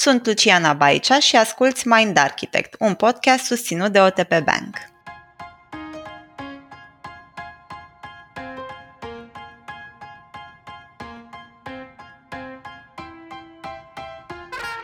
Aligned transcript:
Sunt 0.00 0.26
Luciana 0.26 0.72
Baicea 0.72 1.18
și 1.18 1.36
asculți 1.36 1.88
Mind 1.88 2.16
Architect, 2.18 2.74
un 2.78 2.94
podcast 2.94 3.44
susținut 3.44 3.92
de 3.92 4.00
OTP 4.00 4.28
Bank. 4.28 4.76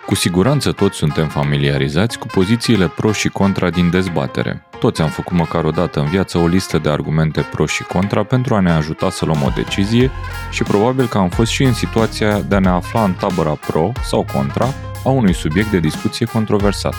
Cu 0.07 0.15
siguranță 0.15 0.73
toți 0.73 0.97
suntem 0.97 1.29
familiarizați 1.29 2.19
cu 2.19 2.27
pozițiile 2.27 2.89
pro 2.89 3.13
și 3.13 3.29
contra 3.29 3.71
din 3.71 3.91
dezbatere. 3.91 4.67
Toți 4.79 5.03
am 5.03 5.09
făcut 5.09 5.37
măcar 5.37 5.65
o 5.65 5.71
dată 5.71 6.01
în 6.01 6.07
viață 6.07 6.39
o 6.39 6.47
listă 6.47 6.79
de 6.79 6.91
argumente 6.91 7.41
pro 7.41 7.67
și 7.67 7.83
contra 7.83 8.25
pentru 8.25 8.55
a 8.55 8.61
ne 8.61 8.73
ajuta 8.73 9.11
să 9.11 9.25
luăm 9.25 9.43
o 9.43 9.53
decizie 9.55 10.11
și 10.51 10.63
probabil 10.63 11.09
că 11.09 11.19
am 11.19 11.29
fost 11.29 11.51
și 11.51 11.63
în 11.63 11.75
situația 11.75 12.41
de 12.41 12.55
a 12.55 12.59
ne 12.59 12.69
afla 12.69 13.05
în 13.05 13.13
tabăra 13.13 13.55
pro 13.55 13.93
sau 14.03 14.27
contra 14.33 14.75
a 15.05 15.09
unui 15.09 15.35
subiect 15.35 15.71
de 15.71 15.79
discuție 15.79 16.27
controversat. 16.27 16.95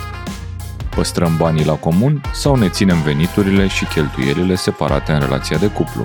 Păstrăm 0.96 1.38
banii 1.38 1.66
la 1.66 1.74
comun 1.74 2.22
sau 2.34 2.56
ne 2.56 2.70
ținem 2.70 3.02
veniturile 3.02 3.68
și 3.68 3.86
cheltuielile 3.86 4.56
separate 4.56 5.12
în 5.12 5.20
relația 5.20 5.58
de 5.58 5.68
cuplu? 5.68 6.04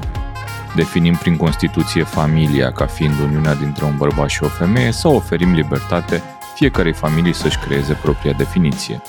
Definim 0.75 1.15
prin 1.15 1.37
Constituție 1.37 2.03
familia 2.03 2.73
ca 2.73 2.87
fiind 2.87 3.15
uniunea 3.21 3.55
dintre 3.55 3.85
un 3.85 3.97
bărbat 3.97 4.29
și 4.29 4.43
o 4.43 4.47
femeie 4.47 4.91
sau 4.91 5.15
oferim 5.15 5.53
libertate 5.53 6.23
fiecarei 6.55 6.93
familii 6.93 7.35
să-și 7.35 7.59
creeze 7.59 7.93
propria 7.93 8.33
definiție. 8.33 9.03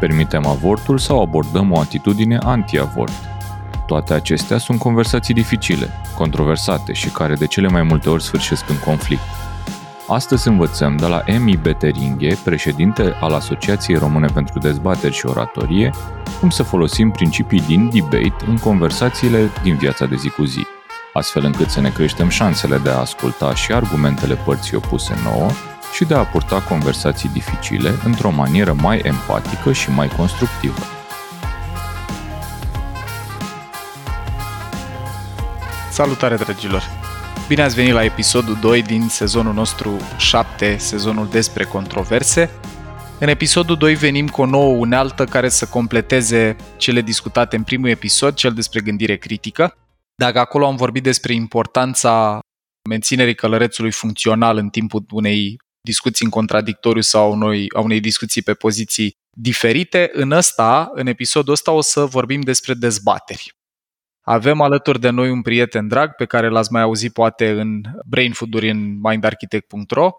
Permitem 0.00 0.46
avortul 0.46 0.98
sau 0.98 1.20
abordăm 1.20 1.72
o 1.72 1.78
atitudine 1.78 2.38
anti-avort. 2.42 3.12
Toate 3.86 4.14
acestea 4.14 4.58
sunt 4.58 4.78
conversații 4.78 5.34
dificile, 5.34 5.88
controversate 6.16 6.92
și 6.92 7.08
care 7.08 7.34
de 7.34 7.46
cele 7.46 7.68
mai 7.68 7.82
multe 7.82 8.08
ori 8.08 8.22
sfârșesc 8.22 8.68
în 8.68 8.78
conflict. 8.78 9.22
Astăzi 10.12 10.48
învățăm 10.48 10.96
de 10.96 11.06
la 11.06 11.22
Emi 11.24 11.56
Beteringhe, 11.56 12.38
președinte 12.44 13.16
al 13.20 13.32
Asociației 13.32 13.96
Române 13.96 14.26
pentru 14.34 14.58
Dezbateri 14.58 15.14
și 15.14 15.26
Oratorie, 15.26 15.90
cum 16.40 16.50
să 16.50 16.62
folosim 16.62 17.10
principii 17.10 17.60
din 17.60 17.90
debate 17.92 18.44
în 18.46 18.56
conversațiile 18.58 19.50
din 19.62 19.76
viața 19.76 20.06
de 20.06 20.16
zi 20.16 20.28
cu 20.28 20.44
zi, 20.44 20.66
astfel 21.12 21.44
încât 21.44 21.68
să 21.68 21.80
ne 21.80 21.90
creștem 21.90 22.28
șansele 22.28 22.78
de 22.78 22.90
a 22.90 22.98
asculta 22.98 23.54
și 23.54 23.72
argumentele 23.72 24.34
părții 24.34 24.76
opuse 24.76 25.14
nouă 25.24 25.50
și 25.92 26.04
de 26.04 26.14
a 26.14 26.24
purta 26.24 26.62
conversații 26.62 27.28
dificile 27.28 27.90
într-o 28.04 28.30
manieră 28.30 28.72
mai 28.72 28.98
empatică 28.98 29.72
și 29.72 29.90
mai 29.90 30.08
constructivă. 30.08 30.80
Salutare, 35.90 36.36
dragilor! 36.36 36.99
Bine 37.50 37.62
ați 37.62 37.74
venit 37.74 37.92
la 37.92 38.04
episodul 38.04 38.58
2 38.60 38.82
din 38.82 39.08
sezonul 39.08 39.54
nostru 39.54 39.96
7, 40.18 40.76
sezonul 40.76 41.28
despre 41.28 41.64
controverse. 41.64 42.50
În 43.18 43.28
episodul 43.28 43.76
2 43.76 43.94
venim 43.94 44.28
cu 44.28 44.40
o 44.40 44.46
nouă 44.46 44.76
unealtă 44.76 45.24
care 45.24 45.48
să 45.48 45.66
completeze 45.66 46.56
cele 46.76 47.00
discutate 47.00 47.56
în 47.56 47.62
primul 47.62 47.88
episod, 47.88 48.34
cel 48.34 48.52
despre 48.52 48.80
gândire 48.80 49.16
critică. 49.16 49.74
Dacă 50.14 50.38
acolo 50.38 50.66
am 50.66 50.76
vorbit 50.76 51.02
despre 51.02 51.32
importanța 51.32 52.38
menținerii 52.88 53.34
călărețului 53.34 53.92
funcțional 53.92 54.56
în 54.56 54.68
timpul 54.68 55.04
unei 55.10 55.56
discuții 55.80 56.24
în 56.24 56.30
contradictoriu 56.30 57.02
sau 57.02 57.32
unei, 57.32 57.66
a 57.76 57.80
unei 57.80 58.00
discuții 58.00 58.42
pe 58.42 58.54
poziții 58.54 59.12
diferite, 59.36 60.10
în 60.12 60.30
ăsta, 60.30 60.90
în 60.94 61.06
episodul 61.06 61.52
ăsta, 61.52 61.70
o 61.70 61.80
să 61.80 62.04
vorbim 62.04 62.40
despre 62.40 62.74
dezbateri. 62.74 63.58
Avem 64.30 64.60
alături 64.60 65.00
de 65.00 65.10
noi 65.10 65.30
un 65.30 65.42
prieten 65.42 65.88
drag 65.88 66.14
pe 66.14 66.24
care 66.24 66.48
l-ați 66.48 66.72
mai 66.72 66.82
auzit 66.82 67.12
poate 67.12 67.50
în 67.50 67.80
brainfood-uri 68.06 68.70
în 68.70 69.00
mindarchitect.ro 69.00 70.10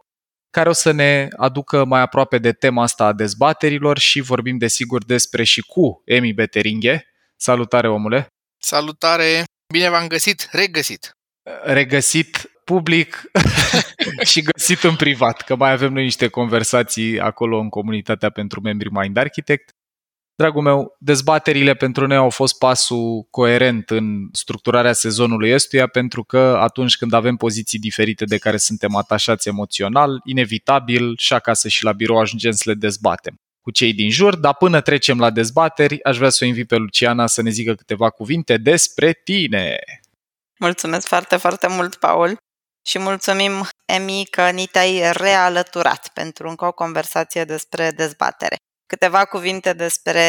care 0.50 0.70
o 0.70 0.72
să 0.72 0.92
ne 0.92 1.28
aducă 1.38 1.86
mai 1.86 2.02
aproape 2.02 2.38
de 2.38 2.52
tema 2.52 2.84
asta 2.84 3.06
a 3.06 3.14
dezbaterilor 3.14 3.98
și 3.98 4.22
vorbim 4.22 4.58
desigur 4.58 5.06
despre 5.06 5.44
și 5.44 5.62
cu 5.62 6.02
Emi 6.06 6.34
Beteringhe. 6.34 7.06
Salutare, 7.36 7.90
omule! 7.90 8.28
Salutare! 8.58 9.44
Bine 9.74 9.90
v-am 9.90 10.08
găsit, 10.08 10.48
regăsit! 10.52 11.12
Regăsit 11.64 12.52
public 12.64 13.32
și 14.32 14.42
găsit 14.42 14.84
în 14.84 14.96
privat, 14.96 15.42
că 15.42 15.56
mai 15.56 15.72
avem 15.72 15.94
noi 15.94 16.04
niște 16.04 16.28
conversații 16.28 17.20
acolo 17.20 17.60
în 17.60 17.70
comunitatea 17.70 18.30
pentru 18.30 18.62
membrii 18.62 18.92
Mind 18.92 19.18
Architect. 19.18 19.70
Dragul 20.42 20.62
meu, 20.62 20.96
dezbaterile 21.00 21.74
pentru 21.74 22.08
noi 22.08 22.18
au 22.18 22.30
fost 22.30 22.58
pasul 22.58 23.28
coerent 23.30 23.90
în 23.90 24.30
structurarea 24.32 24.94
sezonului 24.94 25.54
ăstuia, 25.54 25.88
pentru 25.88 26.24
că 26.24 26.58
atunci 26.62 26.98
când 26.98 27.14
avem 27.14 27.36
poziții 27.36 27.80
diferite 27.80 28.26
de 28.26 28.38
care 28.38 28.58
suntem 28.58 28.96
atașați 28.96 29.48
emoțional, 29.48 30.22
inevitabil 30.26 31.14
și 31.18 31.34
acasă 31.34 31.68
și 31.68 31.84
la 31.84 31.92
birou 31.92 32.20
ajungem 32.20 32.52
să 32.52 32.64
le 32.66 32.74
dezbatem 32.74 33.36
cu 33.62 33.72
cei 33.72 33.94
din 33.94 34.10
jur, 34.10 34.36
dar 34.36 34.56
până 34.56 34.82
trecem 34.82 35.20
la 35.20 35.30
dezbateri, 35.30 36.04
aș 36.04 36.18
vrea 36.18 36.30
să 36.30 36.44
o 36.44 36.48
invit 36.48 36.68
pe 36.68 36.76
Luciana 36.76 37.28
să 37.28 37.42
ne 37.42 37.50
zică 37.50 37.74
câteva 37.76 38.10
cuvinte 38.10 38.58
despre 38.58 39.20
tine. 39.24 39.80
Mulțumesc 40.60 41.08
foarte, 41.08 41.36
foarte 41.36 41.68
mult, 41.68 41.96
Paul 41.96 42.38
și 42.88 43.00
mulțumim, 43.00 43.68
Emi, 43.86 44.26
că 44.30 44.50
ni 44.50 44.66
te-ai 44.66 45.12
realăturat 45.12 46.12
pentru 46.14 46.48
încă 46.48 46.66
o 46.66 46.72
conversație 46.72 47.44
despre 47.44 47.92
dezbatere. 47.92 48.56
Câteva 48.92 49.26
cuvinte 49.26 49.74
despre 49.74 50.24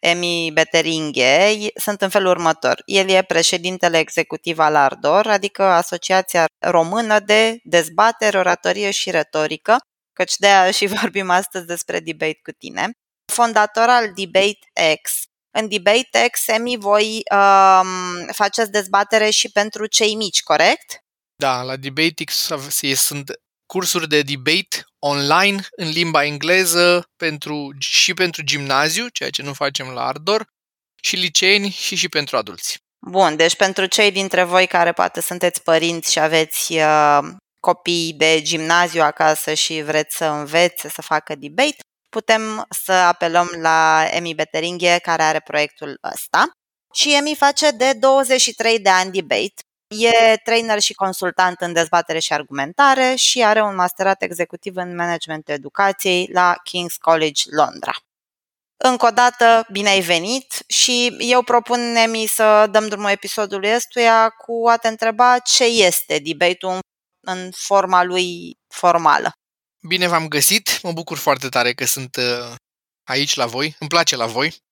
Emi 0.00 0.50
Beteringhe 0.52 1.56
sunt 1.74 2.02
în 2.02 2.08
felul 2.08 2.30
următor. 2.30 2.82
El 2.84 3.08
e 3.08 3.22
președintele 3.22 3.98
executiv 3.98 4.58
al 4.58 4.74
Ardor, 4.74 5.26
adică 5.26 5.62
Asociația 5.62 6.44
Română 6.58 7.20
de 7.20 7.58
Dezbatere, 7.62 8.38
Oratorie 8.38 8.90
și 8.90 9.10
Retorică, 9.10 9.76
căci 10.12 10.36
de 10.36 10.46
aia 10.46 10.70
și 10.78 10.86
vorbim 10.86 11.30
astăzi 11.30 11.66
despre 11.66 12.00
debate 12.00 12.40
cu 12.42 12.50
tine. 12.50 12.90
Fondator 13.32 13.88
al 13.88 14.12
Debate 14.14 14.98
X. 15.02 15.12
În 15.50 15.68
Debate 15.68 16.28
X, 16.30 16.46
Emi, 16.46 16.76
voi 16.76 17.22
um, 17.34 18.26
faceți 18.32 18.70
dezbatere 18.70 19.30
și 19.30 19.50
pentru 19.50 19.86
cei 19.86 20.14
mici, 20.14 20.42
corect? 20.42 20.98
Da, 21.36 21.62
la 21.62 21.76
DebateX 21.76 22.50
sunt 22.94 23.30
cursuri 23.66 24.08
de 24.08 24.22
debate 24.22 24.84
online 24.98 25.66
în 25.76 25.88
limba 25.88 26.24
engleză 26.24 27.08
pentru, 27.16 27.70
și 27.78 28.14
pentru 28.14 28.42
gimnaziu, 28.42 29.08
ceea 29.08 29.30
ce 29.30 29.42
nu 29.42 29.52
facem 29.52 29.88
la 29.88 30.06
Ardor, 30.06 30.46
și 31.02 31.16
liceeni 31.16 31.70
și 31.70 31.96
și 31.96 32.08
pentru 32.08 32.36
adulți. 32.36 32.78
Bun, 33.10 33.36
deci 33.36 33.56
pentru 33.56 33.86
cei 33.86 34.10
dintre 34.10 34.42
voi 34.42 34.66
care 34.66 34.92
poate 34.92 35.20
sunteți 35.20 35.62
părinți 35.62 36.12
și 36.12 36.18
aveți 36.18 36.72
uh, 36.72 37.18
copii 37.60 38.14
de 38.16 38.42
gimnaziu 38.42 39.02
acasă 39.02 39.54
și 39.54 39.82
vreți 39.82 40.16
să 40.16 40.24
învețe 40.24 40.88
să 40.88 41.02
facă 41.02 41.34
debate, 41.34 41.76
putem 42.08 42.66
să 42.84 42.92
apelăm 42.92 43.50
la 43.60 44.06
Emi 44.10 44.34
Beteringhe 44.34 44.98
care 45.02 45.22
are 45.22 45.40
proiectul 45.40 45.98
ăsta. 46.12 46.50
Și 46.94 47.14
Emi 47.14 47.34
face 47.38 47.70
de 47.70 47.92
23 47.92 48.78
de 48.78 48.88
ani 48.88 49.12
debate 49.12 49.62
E 49.98 50.36
trainer 50.36 50.80
și 50.80 50.94
consultant 50.94 51.60
în 51.60 51.72
dezbatere 51.72 52.18
și 52.18 52.32
argumentare 52.32 53.14
și 53.14 53.42
are 53.42 53.62
un 53.62 53.74
masterat 53.74 54.22
executiv 54.22 54.76
în 54.76 54.94
management 54.94 55.48
educației 55.48 56.28
la 56.32 56.54
King's 56.54 56.96
College 57.00 57.42
Londra. 57.50 57.92
Încă 58.76 59.06
o 59.06 59.10
dată, 59.10 59.66
bine 59.72 59.88
ai 59.88 60.00
venit 60.00 60.64
și 60.66 61.16
eu 61.18 61.42
propun, 61.42 61.80
Nemi, 61.80 62.26
să 62.26 62.66
dăm 62.70 62.88
drumul 62.88 63.10
episodului 63.10 63.74
ăstuia 63.74 64.28
cu 64.28 64.68
a 64.68 64.76
te 64.76 64.88
întreba 64.88 65.38
ce 65.38 65.64
este 65.64 66.18
debate-ul 66.18 66.78
în 67.26 67.50
forma 67.56 68.02
lui 68.02 68.58
formală. 68.68 69.32
Bine 69.86 70.08
v-am 70.08 70.28
găsit, 70.28 70.82
mă 70.82 70.92
bucur 70.92 71.18
foarte 71.18 71.48
tare 71.48 71.72
că 71.72 71.84
sunt 71.84 72.16
uh, 72.16 72.54
aici 73.04 73.34
la 73.34 73.46
voi, 73.46 73.76
îmi 73.78 73.88
place 73.88 74.16
la 74.16 74.26
voi. 74.26 74.63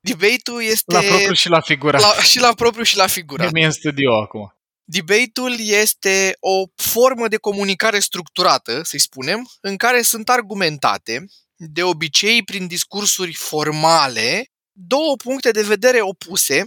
Debate-ul 0.00 0.62
este... 0.62 0.92
La 0.92 1.00
propriu 1.00 1.32
și 1.32 1.48
la 1.48 1.60
figurat. 1.60 2.00
La, 2.00 2.22
și 2.22 2.38
la 2.38 2.52
propriu 2.54 2.82
și 2.82 2.96
la 2.96 3.06
figurat. 3.06 3.52
Mi 3.52 3.64
în 3.64 3.70
studio 3.70 4.20
acum. 4.20 4.54
Debate-ul 4.84 5.54
este 5.58 6.36
o 6.40 6.64
formă 6.74 7.28
de 7.28 7.36
comunicare 7.36 7.98
structurată, 7.98 8.82
să-i 8.82 8.98
spunem, 8.98 9.50
în 9.60 9.76
care 9.76 10.02
sunt 10.02 10.28
argumentate, 10.28 11.24
de 11.56 11.82
obicei 11.82 12.42
prin 12.42 12.66
discursuri 12.66 13.34
formale, 13.34 14.50
două 14.72 15.16
puncte 15.16 15.50
de 15.50 15.62
vedere 15.62 16.00
opuse 16.00 16.64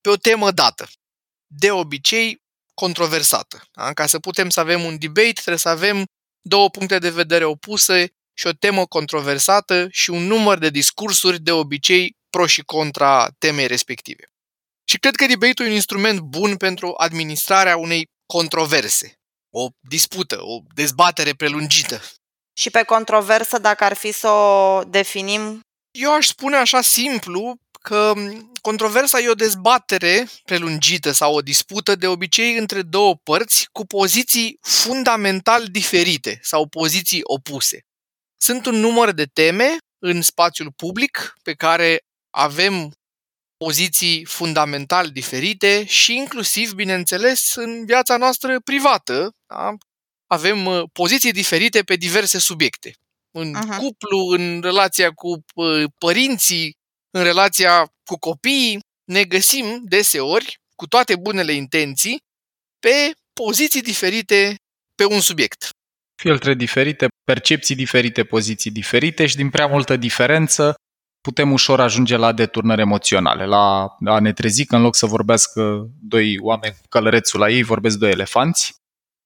pe 0.00 0.08
o 0.08 0.16
temă 0.16 0.50
dată. 0.50 0.88
De 1.46 1.70
obicei 1.70 2.42
controversată. 2.74 3.62
Da? 3.72 3.92
Ca 3.92 4.06
să 4.06 4.18
putem 4.18 4.50
să 4.50 4.60
avem 4.60 4.84
un 4.84 4.98
debate, 4.98 5.32
trebuie 5.32 5.58
să 5.58 5.68
avem 5.68 6.04
două 6.40 6.70
puncte 6.70 6.98
de 6.98 7.10
vedere 7.10 7.44
opuse 7.44 8.12
și 8.34 8.46
o 8.46 8.52
temă 8.52 8.86
controversată 8.86 9.86
și 9.90 10.10
un 10.10 10.22
număr 10.22 10.58
de 10.58 10.70
discursuri 10.70 11.40
de 11.40 11.52
obicei 11.52 12.16
pro 12.30 12.46
și 12.46 12.62
contra 12.62 13.28
temei 13.38 13.66
respective. 13.66 14.24
Și 14.84 14.98
cred 14.98 15.14
că 15.14 15.26
debate-ul 15.26 15.68
e 15.68 15.70
un 15.70 15.74
instrument 15.74 16.20
bun 16.20 16.56
pentru 16.56 16.94
administrarea 16.96 17.76
unei 17.76 18.08
controverse, 18.26 19.14
o 19.50 19.68
dispută, 19.80 20.38
o 20.42 20.60
dezbatere 20.74 21.32
prelungită. 21.32 22.02
Și 22.56 22.70
pe 22.70 22.82
controversă, 22.82 23.58
dacă 23.58 23.84
ar 23.84 23.94
fi 23.94 24.12
să 24.12 24.28
o 24.28 24.82
definim? 24.84 25.60
Eu 25.90 26.14
aș 26.14 26.26
spune 26.26 26.56
așa 26.56 26.80
simplu 26.80 27.56
că 27.80 28.12
controversa 28.60 29.18
e 29.18 29.28
o 29.28 29.34
dezbatere 29.34 30.28
prelungită 30.44 31.10
sau 31.10 31.34
o 31.34 31.40
dispută 31.40 31.94
de 31.94 32.06
obicei 32.06 32.56
între 32.56 32.82
două 32.82 33.16
părți 33.16 33.68
cu 33.72 33.86
poziții 33.86 34.58
fundamental 34.60 35.64
diferite 35.64 36.38
sau 36.42 36.66
poziții 36.66 37.20
opuse. 37.22 37.84
Sunt 38.44 38.66
un 38.66 38.74
număr 38.74 39.12
de 39.12 39.24
teme 39.24 39.76
în 39.98 40.22
spațiul 40.22 40.72
public 40.72 41.34
pe 41.42 41.52
care 41.52 41.98
avem 42.30 42.92
poziții 43.56 44.24
fundamental 44.24 45.10
diferite 45.10 45.84
și 45.84 46.14
inclusiv, 46.14 46.72
bineînțeles, 46.72 47.54
în 47.54 47.84
viața 47.86 48.16
noastră 48.16 48.60
privată. 48.60 49.30
Da? 49.46 49.74
Avem 50.26 50.66
uh, 50.66 50.82
poziții 50.92 51.32
diferite 51.32 51.82
pe 51.82 51.96
diverse 51.96 52.38
subiecte. 52.38 52.92
În 53.30 53.54
uh-huh. 53.54 53.76
cuplu, 53.76 54.18
în 54.18 54.60
relația 54.60 55.10
cu 55.10 55.44
uh, 55.54 55.84
părinții, 55.98 56.76
în 57.10 57.22
relația 57.22 57.92
cu 58.04 58.16
copiii, 58.16 58.80
ne 59.04 59.24
găsim 59.24 59.80
deseori, 59.84 60.60
cu 60.76 60.86
toate 60.86 61.16
bunele 61.16 61.52
intenții, 61.52 62.22
pe 62.78 63.12
poziții 63.32 63.82
diferite 63.82 64.54
pe 64.94 65.04
un 65.04 65.20
subiect. 65.20 65.68
Filtre 66.14 66.54
diferite, 66.54 67.06
percepții 67.24 67.74
diferite, 67.74 68.24
poziții 68.24 68.70
diferite 68.70 69.26
și 69.26 69.36
din 69.36 69.50
prea 69.50 69.66
multă 69.66 69.96
diferență 69.96 70.74
putem 71.20 71.52
ușor 71.52 71.80
ajunge 71.80 72.16
la 72.16 72.32
deturnări 72.32 72.80
emoționale, 72.80 73.46
la 73.46 73.96
a 74.04 74.18
ne 74.18 74.32
trezi 74.32 74.66
că 74.66 74.76
în 74.76 74.82
loc 74.82 74.94
să 74.96 75.06
vorbească 75.06 75.88
doi 76.00 76.38
oameni 76.40 76.74
cu 76.74 76.88
călărețul 76.88 77.40
la 77.40 77.50
ei, 77.50 77.62
vorbesc 77.62 77.98
doi 77.98 78.10
elefanți. 78.10 78.74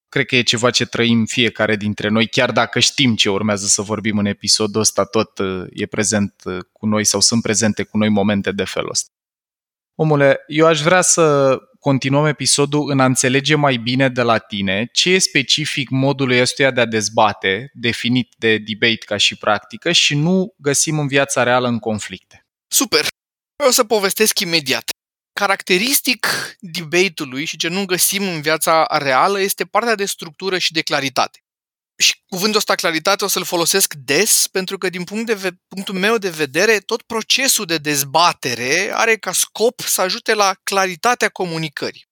Cred 0.08 0.26
că 0.26 0.36
e 0.36 0.42
ceva 0.42 0.70
ce 0.70 0.86
trăim 0.86 1.24
fiecare 1.24 1.76
dintre 1.76 2.08
noi, 2.08 2.28
chiar 2.28 2.52
dacă 2.52 2.78
știm 2.78 3.14
ce 3.14 3.30
urmează 3.30 3.66
să 3.66 3.82
vorbim 3.82 4.18
în 4.18 4.26
episodul 4.26 4.80
ăsta, 4.80 5.04
tot 5.04 5.38
uh, 5.38 5.64
e 5.70 5.86
prezent 5.86 6.34
uh, 6.44 6.58
cu 6.72 6.86
noi 6.86 7.04
sau 7.04 7.20
sunt 7.20 7.42
prezente 7.42 7.82
cu 7.82 7.96
noi 7.96 8.08
momente 8.08 8.52
de 8.52 8.64
felul 8.64 8.90
ăsta. 8.90 9.10
Omule, 9.94 10.44
eu 10.46 10.66
aș 10.66 10.80
vrea 10.80 11.00
să 11.00 11.56
continuăm 11.88 12.26
episodul 12.26 12.90
în 12.90 13.00
a 13.00 13.04
înțelege 13.04 13.54
mai 13.54 13.76
bine 13.76 14.08
de 14.08 14.22
la 14.22 14.38
tine 14.38 14.88
ce 14.92 15.10
e 15.10 15.18
specific 15.18 15.90
modului 15.90 16.40
ăstuia 16.40 16.70
de 16.70 16.80
a 16.80 16.86
dezbate, 16.86 17.70
definit 17.74 18.34
de 18.38 18.58
debate 18.58 19.04
ca 19.06 19.16
și 19.16 19.36
practică, 19.36 19.92
și 19.92 20.14
nu 20.14 20.54
găsim 20.58 20.98
în 20.98 21.06
viața 21.06 21.42
reală 21.42 21.68
în 21.68 21.78
conflicte. 21.78 22.46
Super! 22.72 23.06
O 23.68 23.70
să 23.70 23.84
povestesc 23.84 24.38
imediat. 24.40 24.90
Caracteristic 25.32 26.26
debate-ului 26.60 27.44
și 27.44 27.56
ce 27.56 27.68
nu 27.68 27.84
găsim 27.84 28.22
în 28.22 28.40
viața 28.40 28.86
reală 28.98 29.40
este 29.40 29.64
partea 29.64 29.94
de 29.94 30.04
structură 30.04 30.58
și 30.58 30.72
de 30.72 30.82
claritate. 30.82 31.38
Și 32.00 32.22
cuvântul 32.28 32.58
ăsta 32.58 32.74
claritate 32.74 33.24
o 33.24 33.28
să-l 33.28 33.44
folosesc 33.44 33.94
des 33.94 34.46
pentru 34.52 34.78
că 34.78 34.88
din 34.88 35.04
punct 35.04 35.26
de 35.26 35.34
ve- 35.34 35.56
punctul 35.68 35.94
meu 35.94 36.18
de 36.18 36.30
vedere 36.30 36.78
tot 36.78 37.02
procesul 37.02 37.64
de 37.64 37.78
dezbatere 37.78 38.90
are 38.94 39.16
ca 39.16 39.32
scop 39.32 39.80
să 39.80 40.00
ajute 40.00 40.34
la 40.34 40.54
claritatea 40.62 41.28
comunicării. 41.28 42.06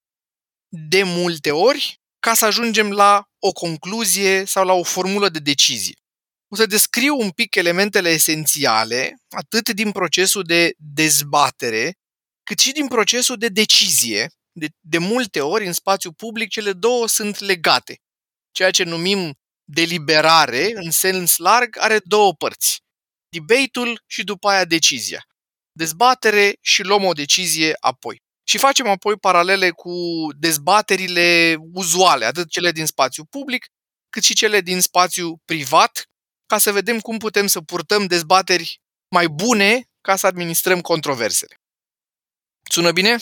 De 0.69 1.03
multe 1.03 1.51
ori 1.51 2.01
ca 2.19 2.35
să 2.35 2.45
ajungem 2.45 2.93
la 2.93 3.25
o 3.39 3.53
concluzie 3.53 4.45
sau 4.45 4.65
la 4.65 4.73
o 4.73 4.83
formulă 4.83 5.29
de 5.29 5.39
decizie. 5.39 5.95
O 6.49 6.57
să 6.57 6.67
descriu 6.67 7.19
un 7.19 7.31
pic 7.31 7.55
elementele 7.55 8.09
esențiale, 8.09 9.17
atât 9.29 9.69
din 9.69 9.93
procesul 9.93 10.43
de 10.43 10.73
dezbatere, 10.77 11.95
cât 12.43 12.59
și 12.59 12.73
din 12.73 12.87
procesul 12.87 13.37
de 13.37 13.49
decizie. 13.49 14.31
De, 14.53 14.69
de 14.81 14.99
multe 14.99 15.41
ori, 15.41 15.67
în 15.67 15.73
spațiu 15.73 16.13
public, 16.13 16.49
cele 16.49 16.73
două 16.73 17.09
sunt 17.09 17.39
legate. 17.39 18.01
Ceea 18.51 18.71
ce 18.71 18.83
numim 18.83 19.39
deliberare, 19.69 20.73
în 20.75 20.91
sens 20.91 21.37
larg, 21.37 21.77
are 21.79 22.01
două 22.05 22.35
părți. 22.35 22.81
Debate-ul 23.29 24.03
și 24.07 24.25
după 24.25 24.49
aia 24.49 24.65
decizia. 24.65 25.27
Dezbatere 25.73 26.57
și 26.61 26.83
luăm 26.83 27.05
o 27.05 27.13
decizie 27.13 27.77
apoi. 27.81 28.23
Și 28.49 28.59
facem 28.59 28.89
apoi 28.89 29.17
paralele 29.17 29.71
cu 29.71 29.93
dezbaterile 30.39 31.57
uzuale, 31.73 32.25
atât 32.25 32.51
cele 32.51 32.73
din 32.73 32.87
spațiu 32.87 33.25
public, 33.25 33.67
cât 34.11 34.23
și 34.23 34.35
cele 34.35 34.61
din 34.61 34.81
spațiu 34.81 35.41
privat, 35.45 36.05
ca 36.47 36.59
să 36.59 36.73
vedem 36.73 37.01
cum 37.01 37.19
putem 37.19 37.47
să 37.47 37.61
purtăm 37.61 38.07
dezbateri 38.07 38.81
mai 39.09 39.29
bune 39.29 39.89
ca 40.01 40.17
să 40.17 40.27
administrăm 40.27 40.81
controversele. 40.81 41.55
Sună 42.71 42.93
bine? 42.93 43.17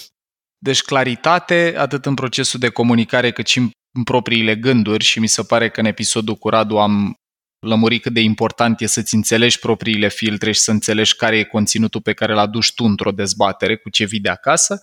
Deci 0.59 0.83
claritate, 0.83 1.75
atât 1.77 2.07
în 2.07 2.15
procesul 2.15 2.61
de 2.61 2.69
comunicare, 2.69 3.33
cât 3.33 3.47
și 3.47 3.59
în 3.59 3.71
în 3.95 4.03
propriile 4.03 4.57
gânduri 4.57 5.05
și 5.05 5.19
mi 5.19 5.27
se 5.27 5.43
pare 5.43 5.71
că 5.71 5.81
în 5.81 5.87
episodul 5.87 6.35
cu 6.35 6.49
Radu 6.49 6.79
am 6.79 7.15
lămurit 7.67 8.03
cât 8.03 8.13
de 8.13 8.21
important 8.21 8.81
e 8.81 8.87
să-ți 8.87 9.15
înțelegi 9.15 9.59
propriile 9.59 10.09
filtre 10.09 10.53
și 10.53 10.61
să 10.61 10.71
înțelegi 10.71 11.17
care 11.17 11.39
e 11.39 11.45
conținutul 11.45 12.01
pe 12.01 12.13
care 12.13 12.33
l 12.33 12.39
aduci 12.39 12.75
tu 12.75 12.85
într-o 12.85 13.11
dezbatere 13.11 13.77
cu 13.77 13.91
ce 13.91 14.05
vii 14.05 14.21
de 14.21 14.29
acasă. 14.29 14.81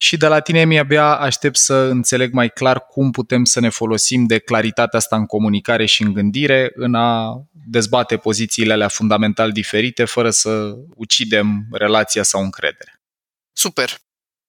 Și 0.00 0.16
de 0.16 0.26
la 0.26 0.40
tine 0.40 0.64
mi-abia 0.64 1.16
aștept 1.16 1.56
să 1.56 1.74
înțeleg 1.74 2.32
mai 2.32 2.50
clar 2.50 2.86
cum 2.86 3.10
putem 3.10 3.44
să 3.44 3.60
ne 3.60 3.68
folosim 3.68 4.26
de 4.26 4.38
claritatea 4.38 4.98
asta 4.98 5.16
în 5.16 5.26
comunicare 5.26 5.86
și 5.86 6.02
în 6.02 6.12
gândire 6.12 6.70
în 6.74 6.94
a 6.94 7.42
dezbate 7.66 8.16
pozițiile 8.16 8.72
alea 8.72 8.88
fundamental 8.88 9.52
diferite 9.52 10.04
fără 10.04 10.30
să 10.30 10.74
ucidem 10.94 11.66
relația 11.70 12.22
sau 12.22 12.42
încredere. 12.42 13.00
Super! 13.52 13.96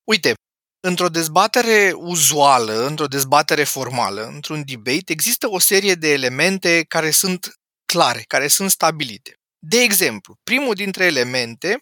Uite, 0.03 0.33
Într-o 0.81 1.09
dezbatere 1.09 1.91
uzuală, 1.95 2.85
într-o 2.85 3.07
dezbatere 3.07 3.63
formală, 3.63 4.25
într-un 4.25 4.63
debate, 4.65 5.11
există 5.11 5.49
o 5.49 5.59
serie 5.59 5.93
de 5.93 6.11
elemente 6.11 6.85
care 6.87 7.11
sunt 7.11 7.53
clare, 7.85 8.23
care 8.27 8.47
sunt 8.47 8.71
stabilite. 8.71 9.33
De 9.59 9.81
exemplu, 9.81 10.35
primul 10.43 10.73
dintre 10.73 11.05
elemente 11.05 11.77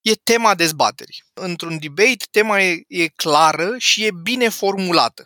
e 0.00 0.14
tema 0.14 0.54
dezbaterii. 0.54 1.22
Într-un 1.32 1.78
debate, 1.78 2.24
tema 2.30 2.62
e, 2.62 2.82
e 2.88 3.08
clară 3.08 3.78
și 3.78 4.04
e 4.04 4.10
bine 4.22 4.48
formulată. 4.48 5.24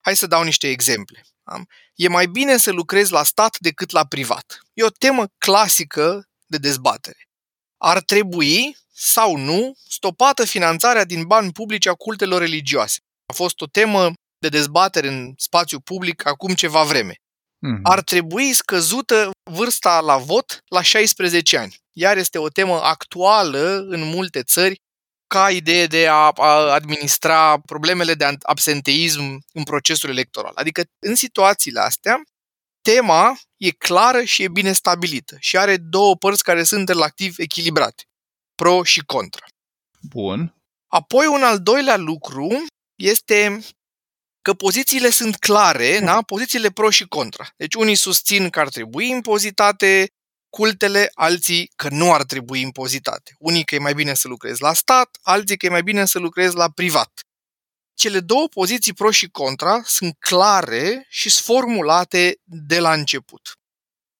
Hai 0.00 0.16
să 0.16 0.26
dau 0.26 0.42
niște 0.42 0.68
exemple. 0.68 1.22
E 1.94 2.08
mai 2.08 2.26
bine 2.26 2.56
să 2.56 2.70
lucrezi 2.70 3.12
la 3.12 3.22
stat 3.22 3.58
decât 3.58 3.90
la 3.90 4.06
privat. 4.06 4.58
E 4.72 4.84
o 4.84 4.90
temă 4.90 5.26
clasică 5.38 6.28
de 6.46 6.58
dezbatere. 6.58 7.28
Ar 7.76 8.00
trebui 8.00 8.76
sau 8.98 9.36
nu 9.36 9.74
stopată 9.88 10.44
finanțarea 10.44 11.04
din 11.04 11.26
bani 11.26 11.52
publici 11.52 11.86
a 11.86 11.94
cultelor 11.94 12.40
religioase. 12.40 12.98
A 13.26 13.32
fost 13.32 13.60
o 13.60 13.66
temă 13.66 14.12
de 14.38 14.48
dezbatere 14.48 15.08
în 15.08 15.32
spațiu 15.36 15.80
public 15.80 16.26
acum 16.26 16.54
ceva 16.54 16.82
vreme. 16.82 17.12
Mm-hmm. 17.12 17.80
Ar 17.82 18.02
trebui 18.02 18.52
scăzută 18.52 19.30
vârsta 19.50 20.00
la 20.00 20.16
vot 20.16 20.62
la 20.68 20.82
16 20.82 21.58
ani. 21.58 21.76
Iar 21.92 22.16
este 22.16 22.38
o 22.38 22.48
temă 22.48 22.80
actuală 22.82 23.84
în 23.88 24.02
multe 24.02 24.42
țări 24.42 24.80
ca 25.26 25.50
idee 25.50 25.86
de 25.86 26.08
a 26.08 26.30
administra 26.72 27.58
problemele 27.58 28.14
de 28.14 28.36
absenteism 28.42 29.44
în 29.52 29.62
procesul 29.62 30.10
electoral. 30.10 30.52
Adică 30.54 30.82
în 30.98 31.14
situațiile 31.14 31.80
astea, 31.80 32.22
tema 32.82 33.38
e 33.56 33.70
clară 33.70 34.22
și 34.22 34.42
e 34.42 34.48
bine 34.48 34.72
stabilită 34.72 35.36
și 35.38 35.58
are 35.58 35.76
două 35.76 36.16
părți 36.16 36.42
care 36.42 36.62
sunt 36.62 36.88
relativ 36.88 37.34
echilibrate 37.38 38.02
pro 38.56 38.82
și 38.82 39.00
contra. 39.00 39.46
Bun. 40.00 40.54
Apoi 40.86 41.26
un 41.26 41.42
al 41.42 41.60
doilea 41.60 41.96
lucru 41.96 42.48
este 42.94 43.60
că 44.42 44.54
pozițiile 44.54 45.10
sunt 45.10 45.36
clare, 45.36 45.98
da? 45.98 46.22
pozițiile 46.22 46.70
pro 46.70 46.90
și 46.90 47.06
contra. 47.08 47.48
Deci 47.56 47.74
unii 47.74 47.94
susțin 47.94 48.50
că 48.50 48.60
ar 48.60 48.68
trebui 48.68 49.08
impozitate 49.08 50.06
cultele, 50.50 51.10
alții 51.14 51.70
că 51.76 51.88
nu 51.90 52.12
ar 52.12 52.24
trebui 52.24 52.60
impozitate. 52.60 53.34
Unii 53.38 53.64
că 53.64 53.74
e 53.74 53.78
mai 53.78 53.94
bine 53.94 54.14
să 54.14 54.28
lucrezi 54.28 54.62
la 54.62 54.72
stat, 54.72 55.18
alții 55.22 55.56
că 55.56 55.66
e 55.66 55.68
mai 55.68 55.82
bine 55.82 56.04
să 56.04 56.18
lucrezi 56.18 56.56
la 56.56 56.70
privat. 56.70 57.20
Cele 57.94 58.20
două 58.20 58.48
poziții 58.48 58.92
pro 58.92 59.10
și 59.10 59.28
contra 59.28 59.82
sunt 59.84 60.16
clare 60.18 61.06
și 61.08 61.30
sunt 61.30 61.44
formulate 61.44 62.40
de 62.44 62.78
la 62.78 62.92
început. 62.92 63.52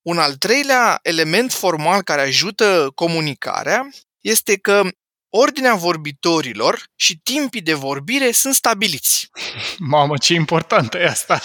Un 0.03 0.19
al 0.19 0.37
treilea 0.37 0.99
element 1.03 1.53
formal 1.53 2.03
care 2.03 2.21
ajută 2.21 2.91
comunicarea 2.95 3.91
este 4.27 4.57
că 4.57 4.89
ordinea 5.29 5.75
vorbitorilor 5.75 6.83
și 6.97 7.19
timpii 7.19 7.61
de 7.63 7.75
vorbire 7.75 8.31
sunt 8.31 8.55
stabiliți. 8.55 9.31
Mamă, 9.79 10.17
ce 10.17 10.35
importantă 10.35 10.99
e 10.99 11.07
asta! 11.07 11.41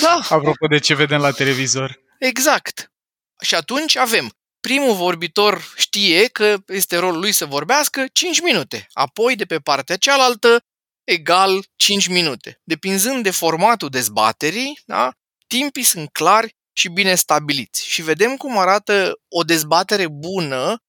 Da. 0.00 0.20
Apropo 0.28 0.66
de 0.66 0.78
ce 0.78 0.94
vedem 0.94 1.20
la 1.20 1.30
televizor. 1.30 2.00
Exact. 2.18 2.92
Și 3.40 3.54
atunci 3.54 3.96
avem 3.96 4.32
primul 4.60 4.94
vorbitor 4.94 5.72
știe 5.76 6.26
că 6.26 6.56
este 6.66 6.96
rolul 6.96 7.20
lui 7.20 7.32
să 7.32 7.46
vorbească 7.46 8.06
5 8.12 8.40
minute, 8.40 8.86
apoi 8.92 9.36
de 9.36 9.44
pe 9.44 9.58
partea 9.58 9.96
cealaltă 9.96 10.60
egal 11.04 11.64
5 11.76 12.06
minute. 12.06 12.60
Depinzând 12.64 13.22
de 13.22 13.30
formatul 13.30 13.88
dezbaterii, 13.88 14.80
da, 14.84 15.12
timpii 15.46 15.82
sunt 15.82 16.12
clari 16.12 16.56
și 16.72 16.88
bine 16.88 17.14
stabiliți. 17.14 17.88
Și 17.88 18.02
vedem 18.02 18.36
cum 18.36 18.58
arată 18.58 19.12
o 19.28 19.42
dezbatere 19.42 20.08
bună 20.08 20.82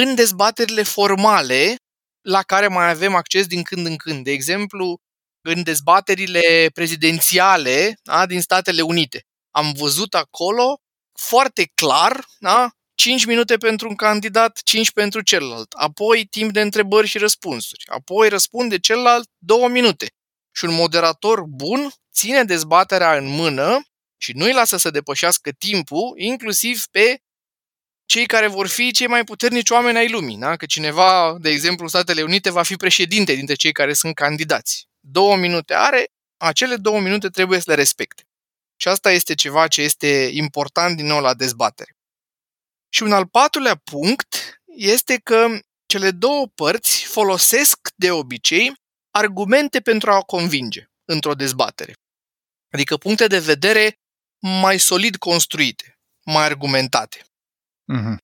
în 0.00 0.14
dezbaterile 0.14 0.82
formale 0.82 1.76
la 2.20 2.42
care 2.42 2.68
mai 2.68 2.90
avem 2.90 3.14
acces 3.14 3.46
din 3.46 3.62
când 3.62 3.86
în 3.86 3.96
când. 3.96 4.24
De 4.24 4.30
exemplu, 4.30 5.00
în 5.40 5.62
dezbaterile 5.62 6.70
prezidențiale 6.74 7.94
da, 8.02 8.26
din 8.26 8.40
Statele 8.40 8.82
Unite. 8.82 9.22
Am 9.50 9.72
văzut 9.72 10.14
acolo 10.14 10.78
foarte 11.18 11.70
clar, 11.74 12.26
da, 12.38 12.70
5 12.94 13.24
minute 13.24 13.56
pentru 13.56 13.88
un 13.88 13.94
candidat, 13.94 14.60
5 14.62 14.92
pentru 14.92 15.20
celălalt. 15.20 15.72
Apoi 15.72 16.26
timp 16.26 16.52
de 16.52 16.60
întrebări 16.60 17.06
și 17.06 17.18
răspunsuri. 17.18 17.84
Apoi 17.86 18.28
răspunde 18.28 18.78
celălalt 18.78 19.28
2 19.38 19.68
minute. 19.68 20.06
Și 20.56 20.64
un 20.64 20.74
moderator 20.74 21.42
bun 21.42 21.90
ține 22.12 22.44
dezbaterea 22.44 23.16
în 23.16 23.26
mână 23.26 23.80
și 24.16 24.32
nu-i 24.32 24.52
lasă 24.52 24.76
să 24.76 24.90
depășească 24.90 25.50
timpul, 25.50 26.12
inclusiv 26.16 26.84
pe 26.90 27.18
cei 28.06 28.26
care 28.26 28.46
vor 28.46 28.66
fi 28.68 28.92
cei 28.92 29.06
mai 29.06 29.24
puternici 29.24 29.70
oameni 29.70 29.98
ai 29.98 30.08
lumii. 30.08 30.36
Da? 30.36 30.56
Că 30.56 30.66
cineva, 30.66 31.36
de 31.38 31.50
exemplu, 31.50 31.82
în 31.82 31.88
Statele 31.88 32.22
Unite 32.22 32.50
va 32.50 32.62
fi 32.62 32.76
președinte 32.76 33.34
dintre 33.34 33.54
cei 33.54 33.72
care 33.72 33.92
sunt 33.92 34.14
candidați. 34.14 34.88
Două 35.00 35.36
minute 35.36 35.74
are, 35.74 36.12
acele 36.36 36.76
două 36.76 37.00
minute 37.00 37.28
trebuie 37.28 37.58
să 37.58 37.64
le 37.70 37.74
respecte. 37.74 38.22
Și 38.76 38.88
asta 38.88 39.10
este 39.10 39.34
ceva 39.34 39.68
ce 39.68 39.82
este 39.82 40.30
important 40.32 40.96
din 40.96 41.06
nou 41.06 41.20
la 41.20 41.34
dezbatere. 41.34 41.96
Și 42.88 43.02
un 43.02 43.12
al 43.12 43.26
patrulea 43.26 43.74
punct 43.74 44.60
este 44.76 45.16
că 45.16 45.46
cele 45.86 46.10
două 46.10 46.46
părți 46.46 47.04
folosesc 47.04 47.78
de 47.94 48.10
obicei 48.10 48.72
argumente 49.10 49.80
pentru 49.80 50.10
a 50.10 50.16
o 50.16 50.22
convinge 50.24 50.90
într-o 51.04 51.34
dezbatere. 51.34 51.94
Adică 52.70 52.96
puncte 52.96 53.26
de 53.26 53.38
vedere 53.38 53.98
mai 54.38 54.78
solid 54.78 55.16
construite, 55.16 55.98
mai 56.24 56.44
argumentate. 56.44 57.24
Mm-hmm. 57.92 58.16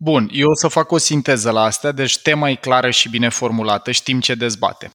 Bun, 0.00 0.28
eu 0.32 0.48
o 0.48 0.54
să 0.54 0.68
fac 0.68 0.90
o 0.90 0.98
sinteză 0.98 1.50
la 1.50 1.62
astea, 1.62 1.92
deci 1.92 2.18
tema 2.18 2.50
e 2.50 2.54
clară 2.54 2.90
și 2.90 3.08
bine 3.08 3.28
formulată, 3.28 3.90
știm 3.90 4.20
ce 4.20 4.34
dezbate. 4.34 4.90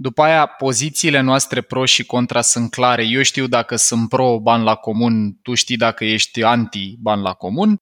După 0.00 0.22
aia, 0.22 0.46
pozițiile 0.46 1.20
noastre 1.20 1.60
pro 1.60 1.84
și 1.84 2.04
contra 2.04 2.40
sunt 2.40 2.70
clare. 2.70 3.04
Eu 3.04 3.22
știu 3.22 3.46
dacă 3.46 3.76
sunt 3.76 4.08
pro 4.08 4.38
ban 4.38 4.62
la 4.62 4.74
comun, 4.74 5.38
tu 5.42 5.54
știi 5.54 5.76
dacă 5.76 6.04
ești 6.04 6.42
anti 6.42 6.94
ban 6.98 7.20
la 7.20 7.32
comun. 7.32 7.76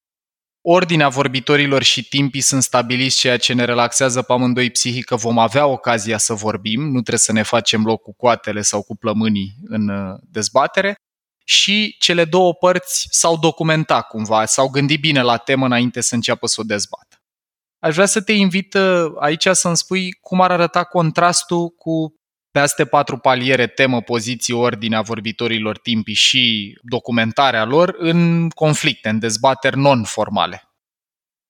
Ordinea 0.69 1.09
vorbitorilor 1.09 1.83
și 1.83 2.09
timpii 2.09 2.41
sunt 2.41 2.63
stabiliți, 2.63 3.17
ceea 3.17 3.37
ce 3.37 3.53
ne 3.53 3.65
relaxează 3.65 4.23
pe 4.23 4.33
amândoi 4.33 4.71
psihic 4.71 5.05
că 5.05 5.17
vom 5.17 5.39
avea 5.39 5.67
ocazia 5.67 6.19
să 6.19 6.35
vorbim, 6.35 6.81
nu 6.81 7.01
trebuie 7.01 7.19
să 7.19 7.33
ne 7.33 7.43
facem 7.43 7.85
loc 7.85 8.03
cu 8.03 8.15
coatele 8.15 8.61
sau 8.61 8.83
cu 8.83 8.97
plămânii 8.97 9.57
în 9.65 9.89
uh, 9.89 10.19
dezbatere. 10.23 10.95
Și 11.49 11.97
cele 11.99 12.25
două 12.25 12.55
părți 12.55 13.07
s-au 13.11 13.37
documentat 13.37 14.07
cumva, 14.07 14.45
s-au 14.45 14.69
gândit 14.69 15.01
bine 15.01 15.23
la 15.23 15.37
temă 15.37 15.65
înainte 15.67 16.01
să 16.01 16.15
înceapă 16.15 16.47
să 16.47 16.61
o 16.61 16.65
dezbată. 16.65 17.17
Aș 17.79 17.95
vrea 17.95 18.07
să 18.07 18.21
te 18.21 18.33
invit 18.33 18.75
uh, 18.75 19.13
aici 19.21 19.49
să-mi 19.51 19.77
spui 19.77 20.13
cum 20.13 20.41
ar 20.41 20.51
arăta 20.51 20.85
contrastul 20.85 21.69
cu 21.69 22.15
peste 22.51 22.85
patru 22.85 23.19
paliere, 23.19 23.67
temă, 23.67 24.03
poziție, 24.03 24.55
ordinea 24.55 25.01
vorbitorilor 25.01 25.79
timpii 25.79 26.15
și 26.15 26.75
documentarea 26.83 27.65
lor 27.65 27.95
în 27.99 28.49
conflicte, 28.49 29.09
în 29.09 29.19
dezbateri 29.19 29.77
non-formale. 29.77 30.63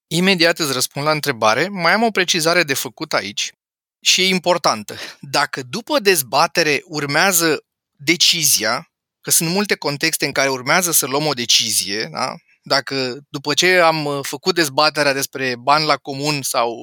Imediat 0.06 0.58
îți 0.58 0.72
răspund 0.72 1.04
la 1.06 1.10
întrebare. 1.10 1.68
Mai 1.68 1.92
am 1.92 2.02
o 2.02 2.10
precizare 2.10 2.62
de 2.62 2.74
făcut 2.74 3.12
aici 3.12 3.52
și 4.00 4.20
e 4.20 4.28
importantă. 4.28 4.94
Dacă 5.20 5.62
după 5.62 5.98
dezbatere 5.98 6.82
urmează 6.84 7.64
decizia, 7.98 8.90
că 9.26 9.32
sunt 9.32 9.50
multe 9.50 9.76
contexte 9.76 10.26
în 10.26 10.32
care 10.32 10.48
urmează 10.48 10.92
să 10.92 11.06
luăm 11.06 11.26
o 11.26 11.32
decizie, 11.32 12.08
da? 12.12 12.34
dacă 12.62 13.18
după 13.28 13.54
ce 13.54 13.78
am 13.78 14.22
făcut 14.22 14.54
dezbaterea 14.54 15.12
despre 15.12 15.56
bani 15.56 15.86
la 15.86 15.96
comun 15.96 16.42
sau 16.42 16.76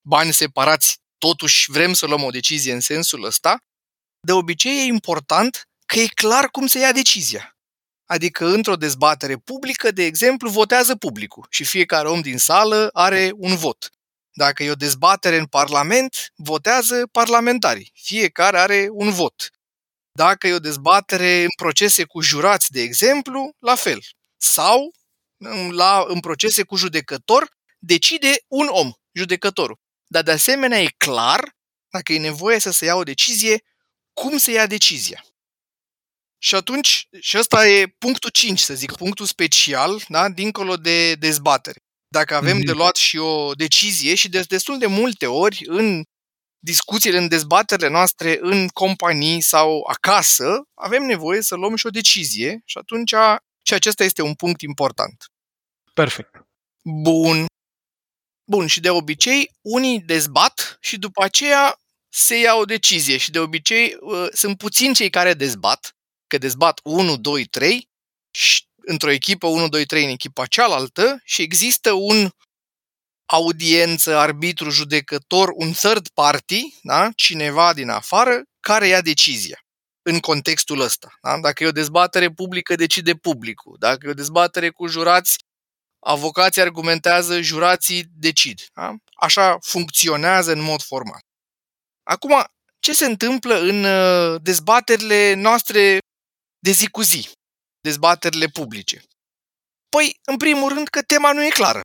bani 0.00 0.32
separați 0.32 0.98
totuși 1.18 1.70
vrem 1.70 1.92
să 1.92 2.06
luăm 2.06 2.22
o 2.22 2.30
decizie 2.30 2.72
în 2.72 2.80
sensul 2.80 3.24
ăsta, 3.24 3.56
de 4.26 4.32
obicei 4.32 4.78
e 4.78 4.82
important 4.82 5.68
că 5.86 5.98
e 5.98 6.06
clar 6.06 6.48
cum 6.48 6.66
se 6.66 6.78
ia 6.78 6.92
decizia. 6.92 7.56
Adică 8.08 8.46
într-o 8.46 8.76
dezbatere 8.76 9.36
publică, 9.36 9.90
de 9.90 10.04
exemplu, 10.04 10.50
votează 10.50 10.96
publicul 10.96 11.46
și 11.50 11.64
fiecare 11.64 12.08
om 12.08 12.20
din 12.20 12.38
sală 12.38 12.88
are 12.92 13.32
un 13.36 13.56
vot. 13.56 13.90
Dacă 14.32 14.62
e 14.62 14.70
o 14.70 14.74
dezbatere 14.74 15.36
în 15.36 15.46
Parlament, 15.46 16.32
votează 16.34 17.06
parlamentarii. 17.12 17.92
Fiecare 17.94 18.58
are 18.58 18.88
un 18.90 19.10
vot. 19.10 19.50
Dacă 20.12 20.46
e 20.46 20.52
o 20.52 20.58
dezbatere 20.58 21.42
în 21.42 21.50
procese 21.56 22.04
cu 22.04 22.20
jurați, 22.20 22.70
de 22.70 22.80
exemplu, 22.80 23.56
la 23.58 23.74
fel. 23.74 23.98
Sau 24.36 24.90
la, 25.70 26.04
în 26.08 26.20
procese 26.20 26.62
cu 26.62 26.76
judecător, 26.76 27.48
decide 27.78 28.34
un 28.48 28.66
om, 28.70 28.90
judecătorul 29.12 29.80
dar 30.12 30.22
de 30.22 30.30
asemenea 30.30 30.80
e 30.80 30.94
clar, 30.96 31.56
dacă 31.90 32.12
e 32.12 32.18
nevoie 32.18 32.58
să 32.58 32.70
se 32.70 32.84
ia 32.84 32.94
o 32.94 33.02
decizie, 33.02 33.62
cum 34.12 34.36
se 34.36 34.50
ia 34.52 34.66
decizia. 34.66 35.24
Și 36.38 36.54
atunci, 36.54 37.08
și 37.20 37.38
ăsta 37.38 37.68
e 37.68 37.86
punctul 37.98 38.30
5, 38.30 38.58
să 38.58 38.74
zic, 38.74 38.96
punctul 38.96 39.26
special, 39.26 40.02
da? 40.08 40.28
dincolo 40.28 40.76
de 40.76 41.14
dezbatere. 41.14 41.80
Dacă 42.08 42.34
avem 42.34 42.56
mm-hmm. 42.58 42.64
de 42.64 42.72
luat 42.72 42.96
și 42.96 43.16
o 43.16 43.54
decizie 43.54 44.14
și 44.14 44.28
de 44.28 44.40
destul 44.40 44.78
de 44.78 44.86
multe 44.86 45.26
ori 45.26 45.62
în 45.66 46.04
discuțiile, 46.64 47.18
în 47.18 47.28
dezbaterile 47.28 47.88
noastre, 47.88 48.38
în 48.40 48.68
companii 48.68 49.40
sau 49.40 49.84
acasă, 49.88 50.62
avem 50.74 51.02
nevoie 51.02 51.40
să 51.42 51.54
luăm 51.54 51.76
și 51.76 51.86
o 51.86 51.90
decizie 51.90 52.62
și 52.64 52.78
atunci 52.78 53.14
și 53.62 53.74
acesta 53.74 54.04
este 54.04 54.22
un 54.22 54.34
punct 54.34 54.60
important. 54.60 55.24
Perfect. 55.94 56.46
Bun. 56.82 57.46
Bun, 58.50 58.66
și 58.66 58.80
de 58.80 58.90
obicei 58.90 59.50
unii 59.60 60.00
dezbat 60.00 60.76
și 60.80 60.98
după 60.98 61.22
aceea 61.22 61.76
se 62.08 62.36
ia 62.36 62.54
o 62.54 62.64
decizie 62.64 63.16
și 63.16 63.30
de 63.30 63.38
obicei 63.38 63.96
uh, 64.00 64.26
sunt 64.32 64.58
puțini 64.58 64.94
cei 64.94 65.10
care 65.10 65.34
dezbat, 65.34 65.96
că 66.26 66.38
dezbat 66.38 66.80
1, 66.82 67.16
2, 67.16 67.44
3 67.44 67.88
și 68.30 68.64
într-o 68.76 69.10
echipă 69.10 69.46
1, 69.46 69.68
2, 69.68 69.86
3 69.86 70.04
în 70.04 70.10
echipa 70.10 70.46
cealaltă 70.46 71.20
și 71.24 71.42
există 71.42 71.92
un 71.92 72.30
audiență, 73.32 74.16
arbitru, 74.16 74.70
judecător, 74.70 75.52
un 75.54 75.72
third 75.72 76.08
party, 76.08 76.60
da? 76.82 77.10
cineva 77.16 77.72
din 77.74 77.88
afară, 77.88 78.42
care 78.60 78.86
ia 78.86 79.00
decizia 79.00 79.64
în 80.02 80.20
contextul 80.20 80.80
ăsta. 80.80 81.18
Da? 81.22 81.40
Dacă 81.40 81.64
e 81.64 81.66
o 81.66 81.72
dezbatere 81.72 82.30
publică, 82.30 82.74
decide 82.74 83.14
publicul. 83.14 83.76
Dacă 83.78 84.06
e 84.06 84.10
o 84.10 84.14
dezbatere 84.14 84.70
cu 84.70 84.86
jurați, 84.86 85.36
avocații 85.98 86.62
argumentează, 86.62 87.40
jurații 87.40 88.04
decid. 88.14 88.60
Da? 88.74 88.94
Așa 89.14 89.58
funcționează 89.60 90.52
în 90.52 90.60
mod 90.60 90.82
formal. 90.82 91.20
Acum, 92.02 92.44
ce 92.78 92.92
se 92.92 93.04
întâmplă 93.04 93.54
în 93.58 93.84
uh, 93.84 94.40
dezbaterile 94.42 95.34
noastre 95.34 95.98
de 96.58 96.70
zi 96.70 96.88
cu 96.88 97.02
zi, 97.02 97.30
dezbaterile 97.80 98.46
publice? 98.46 99.02
Păi, 99.88 100.16
în 100.24 100.36
primul 100.36 100.68
rând 100.68 100.88
că 100.88 101.02
tema 101.02 101.32
nu 101.32 101.44
e 101.44 101.48
clară. 101.48 101.80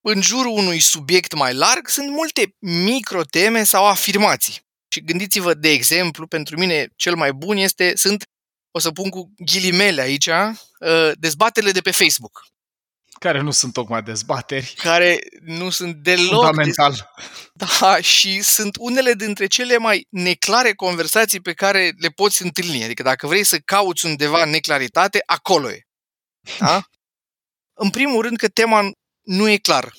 În 0.00 0.22
jurul 0.22 0.52
unui 0.52 0.80
subiect 0.80 1.34
mai 1.34 1.54
larg 1.54 1.88
sunt 1.88 2.08
multe 2.08 2.54
microteme 2.58 3.64
sau 3.64 3.86
afirmații. 3.86 4.66
Și 4.88 5.04
gândiți-vă, 5.04 5.54
de 5.54 5.68
exemplu, 5.68 6.26
pentru 6.26 6.58
mine 6.58 6.88
cel 6.96 7.14
mai 7.14 7.32
bun 7.32 7.56
este, 7.56 7.96
sunt, 7.96 8.24
o 8.70 8.78
să 8.78 8.90
pun 8.90 9.10
cu 9.10 9.32
ghilimele 9.36 10.00
aici, 10.00 10.26
uh, 10.26 11.10
dezbaterile 11.14 11.72
de 11.72 11.80
pe 11.80 11.90
Facebook. 11.90 12.46
Care 13.18 13.40
nu 13.40 13.50
sunt 13.50 13.72
tocmai 13.72 14.02
dezbateri. 14.02 14.74
Care 14.76 15.18
nu 15.40 15.70
sunt 15.70 15.94
deloc... 15.94 16.44
Fundamental. 16.44 16.90
Des... 16.90 17.04
Da, 17.80 18.00
și 18.00 18.42
sunt 18.42 18.76
unele 18.78 19.12
dintre 19.12 19.46
cele 19.46 19.76
mai 19.76 20.06
neclare 20.08 20.72
conversații 20.72 21.40
pe 21.40 21.52
care 21.52 21.92
le 21.98 22.08
poți 22.08 22.42
întâlni. 22.42 22.84
Adică 22.84 23.02
dacă 23.02 23.26
vrei 23.26 23.44
să 23.44 23.58
cauți 23.58 24.06
undeva 24.06 24.44
neclaritate, 24.44 25.22
acolo 25.26 25.70
e. 25.70 25.86
Da? 26.58 26.82
În 27.84 27.90
primul 27.90 28.22
rând 28.22 28.36
că 28.36 28.48
tema 28.48 28.90
nu 29.28 29.48
e 29.48 29.56
clară. 29.56 29.92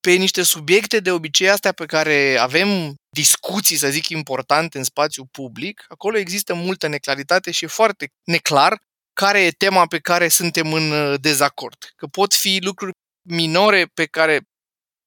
Pe 0.00 0.12
niște 0.12 0.42
subiecte 0.42 1.00
de 1.00 1.10
obicei 1.10 1.48
astea 1.48 1.72
pe 1.72 1.86
care 1.86 2.36
avem 2.36 2.94
discuții, 3.10 3.76
să 3.76 3.88
zic, 3.88 4.08
importante 4.08 4.78
în 4.78 4.84
spațiu 4.84 5.24
public, 5.24 5.84
acolo 5.88 6.16
există 6.16 6.54
multă 6.54 6.86
neclaritate 6.86 7.50
și 7.50 7.64
e 7.64 7.68
foarte 7.68 8.12
neclar 8.24 8.78
care 9.12 9.40
e 9.40 9.50
tema 9.50 9.86
pe 9.86 9.98
care 9.98 10.28
suntem 10.28 10.72
în 10.72 10.90
uh, 10.90 11.20
dezacord. 11.20 11.92
Că 11.96 12.06
pot 12.06 12.34
fi 12.34 12.58
lucruri 12.62 12.92
minore 13.28 13.86
pe 13.94 14.06
care 14.06 14.40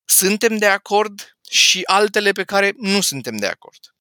suntem 0.06 0.58
de 0.58 0.68
acord 0.68 1.38
și 1.50 1.82
altele 1.86 2.32
pe 2.32 2.44
care 2.44 2.74
nu 2.78 3.02
suntem 3.02 3.38
de 3.38 3.48
acord. 3.48 3.97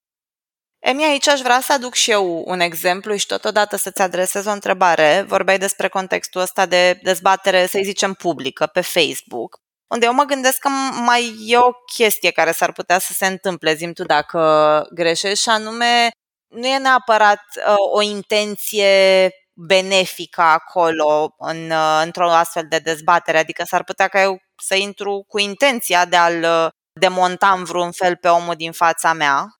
Emi, 0.86 1.04
aici 1.04 1.28
aș 1.28 1.40
vrea 1.40 1.60
să 1.60 1.72
aduc 1.72 1.94
și 1.94 2.10
eu 2.10 2.42
un 2.44 2.60
exemplu 2.60 3.16
și 3.16 3.26
totodată 3.26 3.76
să-ți 3.76 4.02
adresez 4.02 4.46
o 4.46 4.50
întrebare. 4.50 5.24
Vorbeai 5.28 5.58
despre 5.58 5.88
contextul 5.88 6.40
ăsta 6.40 6.66
de 6.66 6.98
dezbatere, 7.02 7.66
să 7.66 7.80
zicem, 7.82 8.14
publică 8.14 8.66
pe 8.66 8.80
Facebook, 8.80 9.58
unde 9.86 10.06
eu 10.06 10.12
mă 10.14 10.24
gândesc 10.24 10.58
că 10.58 10.68
mai 11.04 11.34
e 11.46 11.58
o 11.58 11.70
chestie 11.94 12.30
care 12.30 12.52
s-ar 12.52 12.72
putea 12.72 12.98
să 12.98 13.12
se 13.12 13.26
întâmple, 13.26 13.74
zim 13.74 13.92
tu 13.92 14.04
dacă 14.04 14.82
greșești, 14.94 15.42
și 15.42 15.48
anume 15.48 16.10
nu 16.54 16.66
e 16.66 16.78
neapărat 16.78 17.42
uh, 17.56 17.74
o 17.92 18.02
intenție 18.02 19.30
benefică 19.52 20.40
acolo 20.40 21.34
în, 21.38 21.70
uh, 21.70 22.00
într-o 22.04 22.30
astfel 22.30 22.66
de 22.68 22.78
dezbatere. 22.78 23.38
Adică 23.38 23.64
s-ar 23.64 23.84
putea 23.84 24.08
ca 24.08 24.22
eu 24.22 24.38
să 24.62 24.74
intru 24.74 25.24
cu 25.28 25.38
intenția 25.38 26.04
de 26.04 26.16
a-l 26.16 26.42
uh, 26.42 26.68
demonta 27.00 27.50
în 27.50 27.64
vreun 27.64 27.92
fel 27.92 28.16
pe 28.16 28.28
omul 28.28 28.54
din 28.54 28.72
fața 28.72 29.12
mea 29.12 29.55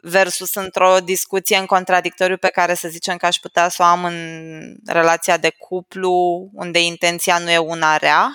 versus 0.00 0.54
într-o 0.54 0.98
discuție 1.04 1.56
în 1.56 1.66
contradictoriu 1.66 2.36
pe 2.36 2.48
care 2.48 2.74
să 2.74 2.88
zicem 2.88 3.16
că 3.16 3.26
aș 3.26 3.36
putea 3.36 3.68
să 3.68 3.82
o 3.82 3.84
am 3.84 4.04
în 4.04 4.76
relația 4.86 5.36
de 5.36 5.54
cuplu 5.58 6.48
unde 6.52 6.84
intenția 6.84 7.38
nu 7.38 7.50
e 7.50 7.58
una 7.58 7.96
rea. 7.96 8.30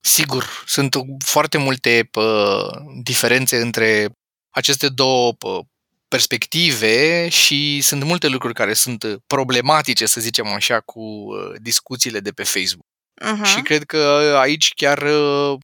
Sigur, 0.00 0.64
sunt 0.66 0.96
foarte 1.24 1.58
multe 1.58 2.08
pă, 2.10 2.68
diferențe 3.02 3.56
între 3.56 4.10
aceste 4.50 4.88
două 4.88 5.32
pă, 5.32 5.60
perspective 6.08 7.28
și 7.28 7.80
sunt 7.80 8.02
multe 8.02 8.28
lucruri 8.28 8.54
care 8.54 8.74
sunt 8.74 9.04
problematice, 9.26 10.06
să 10.06 10.20
zicem 10.20 10.46
așa, 10.46 10.80
cu 10.80 11.00
uh, 11.00 11.54
discuțiile 11.60 12.20
de 12.20 12.30
pe 12.30 12.42
Facebook. 12.42 12.86
Uh-huh. 13.24 13.44
Și 13.44 13.60
cred 13.62 13.84
că 13.84 14.34
aici 14.40 14.72
chiar 14.74 15.02
uh, 15.02 15.58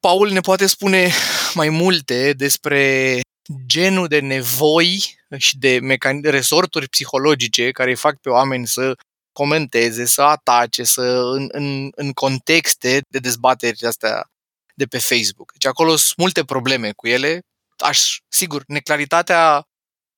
Paul 0.00 0.30
ne 0.30 0.40
poate 0.40 0.66
spune 0.66 1.10
mai 1.54 1.68
multe 1.68 2.32
despre 2.32 3.20
genul 3.66 4.06
de 4.06 4.20
nevoi 4.20 5.18
și 5.36 5.58
de 5.58 5.78
mecan- 5.80 6.22
resorturi 6.22 6.88
psihologice 6.88 7.70
care 7.70 7.90
îi 7.90 7.96
fac 7.96 8.20
pe 8.20 8.28
oameni 8.28 8.66
să 8.66 8.94
comenteze, 9.32 10.04
să 10.04 10.22
atace, 10.22 10.84
să 10.84 11.02
în, 11.34 11.48
în, 11.50 11.88
în 11.94 12.12
contexte 12.12 13.00
de 13.08 13.18
dezbateri 13.18 13.86
astea 13.86 14.30
de 14.74 14.86
pe 14.86 14.98
Facebook. 14.98 15.52
Deci 15.52 15.66
acolo 15.66 15.96
sunt 15.96 16.16
multe 16.16 16.44
probleme 16.44 16.92
cu 16.92 17.06
ele. 17.06 17.40
Aș, 17.78 18.18
sigur, 18.28 18.62
neclaritatea 18.66 19.62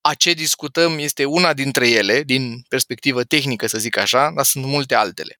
a 0.00 0.14
ce 0.14 0.32
discutăm 0.32 0.99
este 0.99 1.25
una 1.25 1.52
dintre 1.52 1.88
ele, 1.88 2.22
din 2.22 2.62
perspectivă 2.68 3.25
tehnică, 3.25 3.66
să 3.66 3.78
zic 3.78 3.96
așa, 3.96 4.30
dar 4.34 4.44
sunt 4.44 4.64
multe 4.64 4.94
altele. 4.94 5.34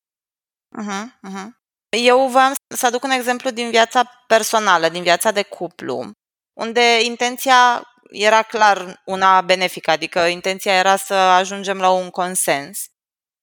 Uh-huh, 0.83 1.05
uh-huh. 1.29 1.49
Eu 1.89 2.29
voiam 2.29 2.55
să 2.77 2.87
aduc 2.87 3.03
un 3.03 3.11
exemplu 3.11 3.51
din 3.51 3.71
viața 3.71 4.25
personală, 4.27 4.89
din 4.89 5.03
viața 5.03 5.31
de 5.31 5.43
cuplu, 5.43 6.13
unde 6.53 7.01
intenția 7.03 7.83
era 8.11 8.43
clar 8.43 9.03
una 9.05 9.41
benefică, 9.41 9.91
adică 9.91 10.21
intenția 10.21 10.75
era 10.75 10.97
să 10.97 11.15
ajungem 11.15 11.79
la 11.79 11.91
un 11.91 12.11
consens. 12.11 12.79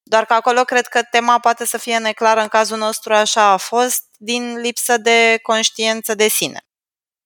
Doar 0.04 0.26
că 0.26 0.34
acolo 0.34 0.64
cred 0.64 0.88
că 0.88 1.02
tema 1.04 1.40
poate 1.40 1.66
să 1.66 1.78
fie 1.78 1.98
neclară, 1.98 2.42
în 2.42 2.48
cazul 2.48 2.78
nostru 2.78 3.14
așa 3.14 3.52
a 3.52 3.58
fost, 3.58 4.04
din 4.18 4.58
lipsă 4.60 4.98
de 4.98 5.40
conștiință 5.42 6.16
de 6.16 6.28
sine. 6.28 6.60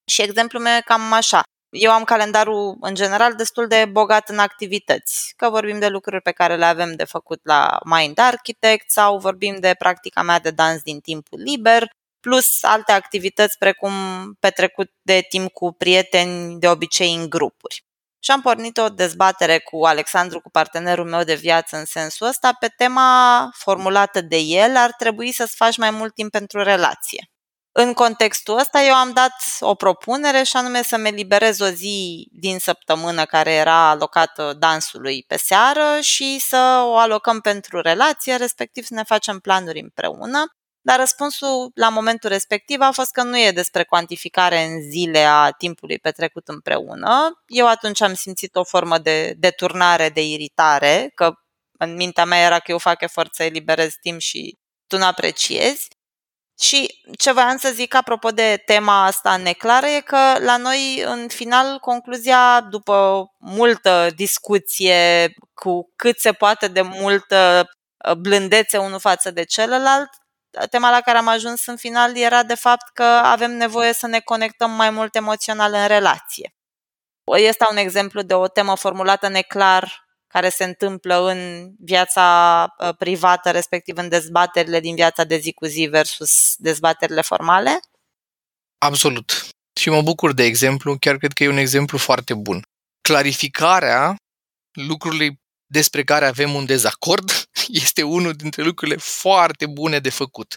Și 0.05 0.21
exemplul 0.21 0.61
meu 0.61 0.75
e 0.75 0.81
cam 0.85 1.11
așa. 1.11 1.41
Eu 1.69 1.91
am 1.91 2.03
calendarul, 2.03 2.77
în 2.81 2.95
general, 2.95 3.35
destul 3.35 3.67
de 3.67 3.85
bogat 3.91 4.29
în 4.29 4.39
activități, 4.39 5.33
că 5.35 5.49
vorbim 5.49 5.79
de 5.79 5.87
lucruri 5.87 6.21
pe 6.21 6.31
care 6.31 6.55
le 6.55 6.65
avem 6.65 6.95
de 6.95 7.03
făcut 7.03 7.39
la 7.43 7.79
Mind 7.85 8.19
Architect 8.19 8.91
sau 8.91 9.17
vorbim 9.17 9.59
de 9.59 9.75
practica 9.77 10.21
mea 10.21 10.39
de 10.39 10.51
dans 10.51 10.81
din 10.81 10.99
timpul 10.99 11.39
liber, 11.41 11.87
plus 12.21 12.63
alte 12.63 12.91
activități 12.91 13.57
precum 13.57 13.93
petrecut 14.39 14.91
de 15.01 15.25
timp 15.29 15.51
cu 15.51 15.71
prieteni, 15.73 16.59
de 16.59 16.67
obicei 16.67 17.13
în 17.13 17.29
grupuri. 17.29 17.85
Și 18.19 18.31
am 18.31 18.41
pornit 18.41 18.77
o 18.77 18.89
dezbatere 18.89 19.59
cu 19.59 19.85
Alexandru, 19.85 20.41
cu 20.41 20.49
partenerul 20.49 21.05
meu 21.05 21.23
de 21.23 21.35
viață 21.35 21.77
în 21.77 21.85
sensul 21.85 22.27
ăsta, 22.27 22.53
pe 22.59 22.67
tema 22.67 23.49
formulată 23.53 24.21
de 24.21 24.37
el, 24.37 24.75
ar 24.75 24.91
trebui 24.97 25.31
să-ți 25.31 25.55
faci 25.55 25.77
mai 25.77 25.89
mult 25.91 26.13
timp 26.13 26.31
pentru 26.31 26.63
relație. 26.63 27.31
În 27.73 27.93
contextul 27.93 28.57
ăsta 28.57 28.81
eu 28.81 28.93
am 28.93 29.11
dat 29.13 29.33
o 29.59 29.75
propunere 29.75 30.43
și 30.43 30.57
anume 30.57 30.83
să-mi 30.83 31.07
eliberez 31.07 31.59
o 31.59 31.67
zi 31.67 32.27
din 32.31 32.59
săptămână 32.59 33.25
care 33.25 33.51
era 33.51 33.89
alocată 33.89 34.55
dansului 34.59 35.23
pe 35.27 35.37
seară 35.37 35.99
și 36.01 36.39
să 36.39 36.83
o 36.85 36.97
alocăm 36.97 37.39
pentru 37.39 37.81
relație, 37.81 38.35
respectiv 38.35 38.83
să 38.83 38.93
ne 38.93 39.03
facem 39.03 39.39
planuri 39.39 39.79
împreună. 39.79 40.55
Dar 40.81 40.99
răspunsul 40.99 41.71
la 41.73 41.89
momentul 41.89 42.29
respectiv 42.29 42.81
a 42.81 42.91
fost 42.91 43.11
că 43.11 43.23
nu 43.23 43.39
e 43.39 43.51
despre 43.51 43.83
cuantificare 43.83 44.63
în 44.63 44.81
zile 44.81 45.19
a 45.19 45.49
timpului 45.49 45.99
petrecut 45.99 46.47
împreună. 46.47 47.41
Eu 47.47 47.67
atunci 47.67 48.01
am 48.01 48.13
simțit 48.13 48.55
o 48.55 48.63
formă 48.63 48.97
de 48.97 49.33
deturnare, 49.37 50.09
de 50.09 50.23
iritare, 50.23 51.11
că 51.15 51.33
în 51.77 51.95
mintea 51.95 52.25
mea 52.25 52.39
era 52.39 52.59
că 52.59 52.71
eu 52.71 52.77
fac 52.77 53.01
efort 53.01 53.35
să 53.35 53.43
eliberez 53.43 53.93
timp 54.01 54.19
și 54.19 54.57
tu 54.87 54.97
nu 54.97 55.05
apreciezi. 55.05 55.87
Și 56.59 57.01
ce 57.17 57.31
voiam 57.31 57.57
să 57.57 57.71
zic 57.73 57.95
apropo 57.95 58.29
de 58.29 58.61
tema 58.65 59.05
asta 59.05 59.37
neclară 59.37 59.85
e 59.85 59.99
că 60.01 60.17
la 60.39 60.57
noi, 60.57 61.03
în 61.05 61.27
final, 61.27 61.79
concluzia, 61.79 62.61
după 62.69 63.25
multă 63.39 64.09
discuție, 64.15 65.33
cu 65.53 65.91
cât 65.95 66.19
se 66.19 66.31
poate 66.31 66.67
de 66.67 66.81
multă 66.81 67.69
uh, 68.09 68.15
blândețe 68.15 68.77
unul 68.77 68.99
față 68.99 69.31
de 69.31 69.43
celălalt, 69.43 70.09
tema 70.69 70.89
la 70.89 71.01
care 71.01 71.17
am 71.17 71.27
ajuns 71.27 71.65
în 71.65 71.75
final 71.75 72.17
era 72.17 72.43
de 72.43 72.55
fapt 72.55 72.89
că 72.93 73.03
avem 73.03 73.51
nevoie 73.51 73.93
să 73.93 74.07
ne 74.07 74.19
conectăm 74.19 74.71
mai 74.71 74.89
mult 74.89 75.15
emoțional 75.15 75.73
în 75.73 75.87
relație. 75.87 76.55
Este 77.37 77.65
un 77.69 77.77
exemplu 77.77 78.21
de 78.21 78.33
o 78.33 78.47
temă 78.47 78.75
formulată 78.75 79.27
neclar 79.27 80.09
care 80.27 80.49
se 80.49 80.63
întâmplă 80.63 81.29
în 81.29 81.71
viața 81.79 82.63
ă, 82.79 82.93
privată, 82.93 83.51
respectiv 83.51 83.97
în 83.97 84.09
dezbaterile 84.09 84.79
din 84.79 84.95
viața 84.95 85.23
de 85.23 85.37
zi 85.37 85.53
cu 85.53 85.65
zi 85.65 85.85
versus 85.85 86.53
dezbaterile 86.57 87.21
formale? 87.21 87.79
Absolut. 88.77 89.47
Și 89.79 89.89
mă 89.89 90.01
bucur 90.01 90.33
de 90.33 90.43
exemplu, 90.43 90.97
chiar 90.99 91.17
cred 91.17 91.31
că 91.31 91.43
e 91.43 91.49
un 91.49 91.57
exemplu 91.57 91.97
foarte 91.97 92.33
bun. 92.33 92.61
Clarificarea 93.01 94.15
lucrurilor 94.71 95.40
despre 95.71 96.03
care 96.03 96.25
avem 96.25 96.53
un 96.53 96.65
dezacord 96.65 97.31
este 97.85 98.03
unul 98.03 98.33
dintre 98.33 98.63
lucrurile 98.63 98.97
foarte 98.97 99.65
bune 99.65 99.99
de 99.99 100.09
făcut. 100.09 100.55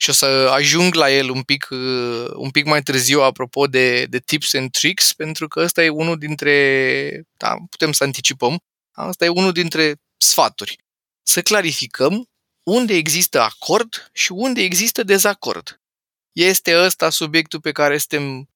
Și 0.00 0.10
o 0.10 0.12
să 0.12 0.26
ajung 0.52 0.94
la 0.94 1.10
el 1.10 1.30
un 1.30 1.42
pic, 1.42 1.68
uh, 1.70 2.30
un 2.34 2.50
pic 2.50 2.64
mai 2.64 2.82
târziu 2.82 3.20
apropo 3.20 3.66
de, 3.66 4.04
de 4.04 4.18
tips 4.18 4.54
and 4.54 4.70
tricks, 4.70 5.12
pentru 5.12 5.48
că 5.48 5.60
ăsta 5.60 5.84
e 5.84 5.88
unul 5.88 6.18
dintre, 6.18 7.22
da, 7.36 7.56
putem 7.70 7.92
să 7.92 8.04
anticipăm, 8.04 8.58
asta 8.92 9.24
e 9.24 9.28
unul 9.28 9.52
dintre 9.52 9.94
sfaturi. 10.16 10.76
Să 11.22 11.42
clarificăm 11.42 12.28
unde 12.62 12.94
există 12.94 13.40
acord 13.40 14.10
și 14.12 14.32
unde 14.32 14.62
există 14.62 15.02
dezacord. 15.02 15.80
Este 16.32 16.78
ăsta 16.78 17.10
subiectul 17.10 17.60
pe 17.60 17.72
care 17.72 17.98
suntem 17.98 18.48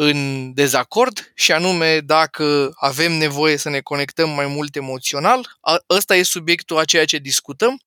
în 0.00 0.52
dezacord 0.54 1.32
și 1.34 1.52
anume 1.52 2.00
dacă 2.00 2.70
avem 2.74 3.12
nevoie 3.12 3.56
să 3.56 3.68
ne 3.68 3.80
conectăm 3.80 4.30
mai 4.30 4.46
mult 4.46 4.76
emoțional, 4.76 5.58
ăsta 5.90 6.16
e 6.16 6.22
subiectul 6.22 6.78
a 6.78 6.84
ceea 6.84 7.04
ce 7.04 7.18
discutăm, 7.18 7.80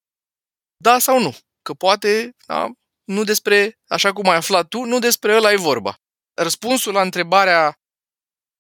da 0.78 1.00
sau 1.00 1.22
nu. 1.22 1.36
Că 1.62 1.74
poate, 1.74 2.36
da, 2.46 2.68
nu 3.04 3.24
despre, 3.24 3.80
așa 3.88 4.14
cum 4.14 4.30
ai 4.30 4.36
aflat 4.36 4.68
tu, 4.68 4.84
nu 4.84 5.00
despre 5.00 5.36
ăla 5.36 5.52
e 5.52 5.56
vorba. 5.56 5.96
Răspunsul 6.34 6.94
la 6.94 7.02
întrebarea 7.02 7.76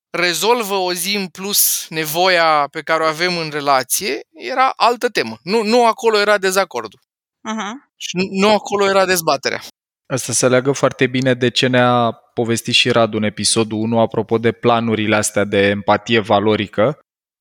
rezolvă 0.10 0.76
o 0.76 0.94
zi 0.94 1.16
în 1.16 1.28
plus 1.28 1.86
nevoia 1.90 2.68
pe 2.68 2.82
care 2.82 3.04
o 3.04 3.08
avem 3.08 3.38
în 3.38 3.50
relație 3.50 4.20
era 4.32 4.74
altă 4.76 5.10
temă. 5.10 5.38
Nu, 5.44 5.64
nu 5.64 5.86
acolo 5.86 6.18
era 6.18 6.38
dezacordul. 6.38 7.00
Uh-huh. 7.00 7.92
Și 7.96 8.18
nu 8.32 8.54
acolo 8.54 8.90
era 8.90 9.06
dezbaterea. 9.06 9.62
Asta 10.06 10.34
se 10.34 10.48
leagă 10.48 10.72
foarte 10.72 11.08
bine 11.08 11.34
de 11.34 11.50
ce 11.50 11.68
ne-a 11.68 12.21
povestit 12.34 12.74
și 12.74 12.90
Radu 12.90 13.18
în 13.18 13.24
episodul 13.24 13.78
1 13.80 14.00
apropo 14.00 14.38
de 14.38 14.52
planurile 14.52 15.16
astea 15.16 15.44
de 15.44 15.68
empatie 15.68 16.20
valorică, 16.20 17.00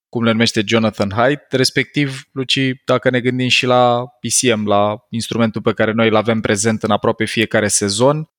cum 0.08 0.24
le 0.24 0.30
numește 0.30 0.62
Jonathan 0.66 1.10
Haidt, 1.14 1.52
respectiv, 1.52 2.22
Luci, 2.32 2.72
dacă 2.84 3.10
ne 3.10 3.20
gândim 3.20 3.48
și 3.48 3.66
la 3.66 4.06
PCM, 4.20 4.66
la 4.66 5.06
instrumentul 5.10 5.62
pe 5.62 5.72
care 5.72 5.92
noi 5.92 6.08
îl 6.08 6.16
avem 6.16 6.40
prezent 6.40 6.82
în 6.82 6.90
aproape 6.90 7.24
fiecare 7.24 7.68
sezon, 7.68 8.30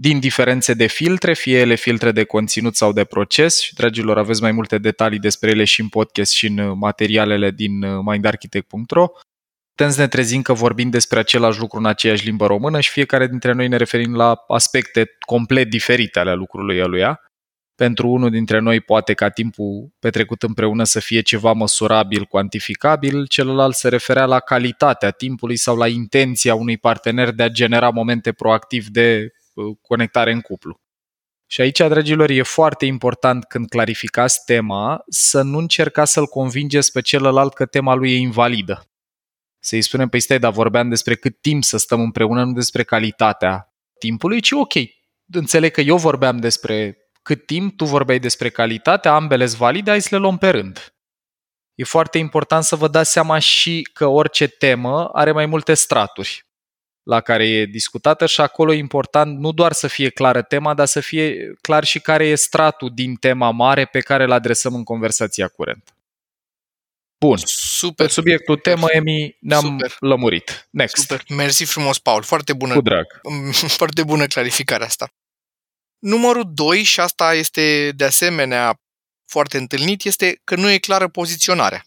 din 0.00 0.20
diferențe 0.20 0.74
de 0.74 0.86
filtre, 0.86 1.34
fie 1.34 1.58
ele 1.58 1.74
filtre 1.74 2.12
de 2.12 2.24
conținut 2.24 2.76
sau 2.76 2.92
de 2.92 3.04
proces, 3.04 3.60
și 3.60 3.74
dragilor, 3.74 4.18
aveți 4.18 4.42
mai 4.42 4.52
multe 4.52 4.78
detalii 4.78 5.18
despre 5.18 5.50
ele 5.50 5.64
și 5.64 5.80
în 5.80 5.88
podcast 5.88 6.32
și 6.32 6.46
în 6.46 6.78
materialele 6.78 7.50
din 7.50 8.02
mindarchitect.ro, 8.02 9.06
putem 9.78 9.92
să 9.92 10.00
ne 10.00 10.08
trezim 10.08 10.42
că 10.42 10.52
vorbim 10.52 10.90
despre 10.90 11.18
același 11.18 11.58
lucru 11.58 11.78
în 11.78 11.86
aceeași 11.86 12.24
limbă 12.24 12.46
română 12.46 12.80
și 12.80 12.90
fiecare 12.90 13.26
dintre 13.26 13.52
noi 13.52 13.68
ne 13.68 13.76
referim 13.76 14.14
la 14.14 14.44
aspecte 14.48 15.16
complet 15.26 15.70
diferite 15.70 16.18
ale 16.18 16.34
lucrului 16.34 16.82
aluia. 16.82 17.20
Pentru 17.74 18.08
unul 18.08 18.30
dintre 18.30 18.58
noi 18.58 18.80
poate 18.80 19.14
ca 19.14 19.28
timpul 19.28 19.92
petrecut 19.98 20.42
împreună 20.42 20.84
să 20.84 21.00
fie 21.00 21.20
ceva 21.20 21.52
măsurabil, 21.52 22.24
cuantificabil, 22.24 23.26
celălalt 23.26 23.74
se 23.74 23.88
referea 23.88 24.24
la 24.24 24.40
calitatea 24.40 25.10
timpului 25.10 25.56
sau 25.56 25.76
la 25.76 25.88
intenția 25.88 26.54
unui 26.54 26.78
partener 26.78 27.30
de 27.30 27.42
a 27.42 27.48
genera 27.48 27.90
momente 27.90 28.32
proactiv 28.32 28.86
de 28.86 29.32
uh, 29.54 29.76
conectare 29.82 30.32
în 30.32 30.40
cuplu. 30.40 30.80
Și 31.46 31.60
aici, 31.60 31.78
dragilor, 31.78 32.30
e 32.30 32.42
foarte 32.42 32.86
important 32.86 33.44
când 33.44 33.68
clarificați 33.68 34.44
tema 34.44 35.02
să 35.08 35.42
nu 35.42 35.58
încercați 35.58 36.12
să-l 36.12 36.26
convingeți 36.26 36.92
pe 36.92 37.00
celălalt 37.00 37.54
că 37.54 37.66
tema 37.66 37.94
lui 37.94 38.12
e 38.12 38.16
invalidă 38.16 38.88
să-i 39.60 39.82
spunem, 39.82 40.08
păi 40.08 40.20
stai, 40.20 40.38
dar 40.38 40.52
vorbeam 40.52 40.88
despre 40.88 41.14
cât 41.14 41.40
timp 41.40 41.64
să 41.64 41.76
stăm 41.76 42.00
împreună, 42.00 42.44
nu 42.44 42.52
despre 42.52 42.82
calitatea 42.82 43.72
timpului, 43.98 44.40
ci 44.40 44.50
ok, 44.50 44.72
înțeleg 45.32 45.72
că 45.72 45.80
eu 45.80 45.96
vorbeam 45.96 46.36
despre 46.36 46.96
cât 47.22 47.46
timp, 47.46 47.76
tu 47.76 47.84
vorbeai 47.84 48.18
despre 48.18 48.48
calitatea, 48.48 49.14
ambele 49.14 49.46
sunt 49.46 49.58
valide, 49.58 49.90
hai 49.90 50.00
să 50.00 50.08
le 50.10 50.20
luăm 50.20 50.38
pe 50.38 50.48
rând. 50.48 50.92
E 51.74 51.84
foarte 51.84 52.18
important 52.18 52.64
să 52.64 52.76
vă 52.76 52.88
dați 52.88 53.10
seama 53.10 53.38
și 53.38 53.88
că 53.92 54.06
orice 54.06 54.46
temă 54.46 55.08
are 55.12 55.32
mai 55.32 55.46
multe 55.46 55.74
straturi 55.74 56.46
la 57.02 57.20
care 57.20 57.48
e 57.48 57.64
discutată 57.64 58.26
și 58.26 58.40
acolo 58.40 58.72
e 58.72 58.76
important 58.76 59.38
nu 59.38 59.52
doar 59.52 59.72
să 59.72 59.86
fie 59.86 60.10
clară 60.10 60.42
tema, 60.42 60.74
dar 60.74 60.86
să 60.86 61.00
fie 61.00 61.54
clar 61.60 61.84
și 61.84 62.00
care 62.00 62.26
e 62.26 62.34
stratul 62.34 62.90
din 62.94 63.14
tema 63.14 63.50
mare 63.50 63.84
pe 63.84 64.00
care 64.00 64.24
îl 64.24 64.32
adresăm 64.32 64.74
în 64.74 64.84
conversația 64.84 65.48
curentă. 65.48 65.92
Bun. 67.20 67.36
Super. 67.44 68.06
Pe 68.06 68.12
subiectul 68.12 68.56
temă, 68.56 68.86
Emi, 68.90 69.36
ne-am 69.40 69.60
Super. 69.62 69.96
lămurit. 70.00 70.68
Next. 70.70 70.96
Super. 70.96 71.24
Mersi 71.28 71.64
frumos, 71.64 71.98
Paul. 71.98 72.22
Foarte 72.22 72.52
bună. 72.52 72.74
Cu 72.74 72.80
drag. 72.80 73.06
Foarte 73.80 74.04
bună 74.04 74.26
clarificarea 74.26 74.86
asta. 74.86 75.08
Numărul 75.98 76.50
2, 76.54 76.82
și 76.82 77.00
asta 77.00 77.34
este 77.34 77.92
de 77.92 78.04
asemenea 78.04 78.80
foarte 79.30 79.56
întâlnit, 79.58 80.04
este 80.04 80.40
că 80.44 80.54
nu 80.56 80.70
e 80.70 80.78
clară 80.78 81.08
poziționarea. 81.08 81.82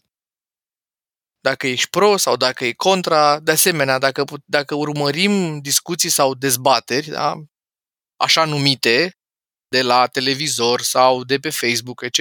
dacă 1.43 1.67
ești 1.67 1.89
pro 1.89 2.17
sau 2.17 2.35
dacă 2.35 2.65
e 2.65 2.71
contra. 2.73 3.39
De 3.39 3.51
asemenea, 3.51 3.97
dacă, 3.99 4.23
dacă 4.45 4.75
urmărim 4.75 5.59
discuții 5.59 6.09
sau 6.09 6.33
dezbateri, 6.35 7.07
da, 7.09 7.35
așa 8.15 8.45
numite, 8.45 9.15
de 9.67 9.81
la 9.81 10.07
televizor 10.07 10.81
sau 10.81 11.23
de 11.23 11.37
pe 11.37 11.49
Facebook, 11.49 12.01
etc., 12.01 12.19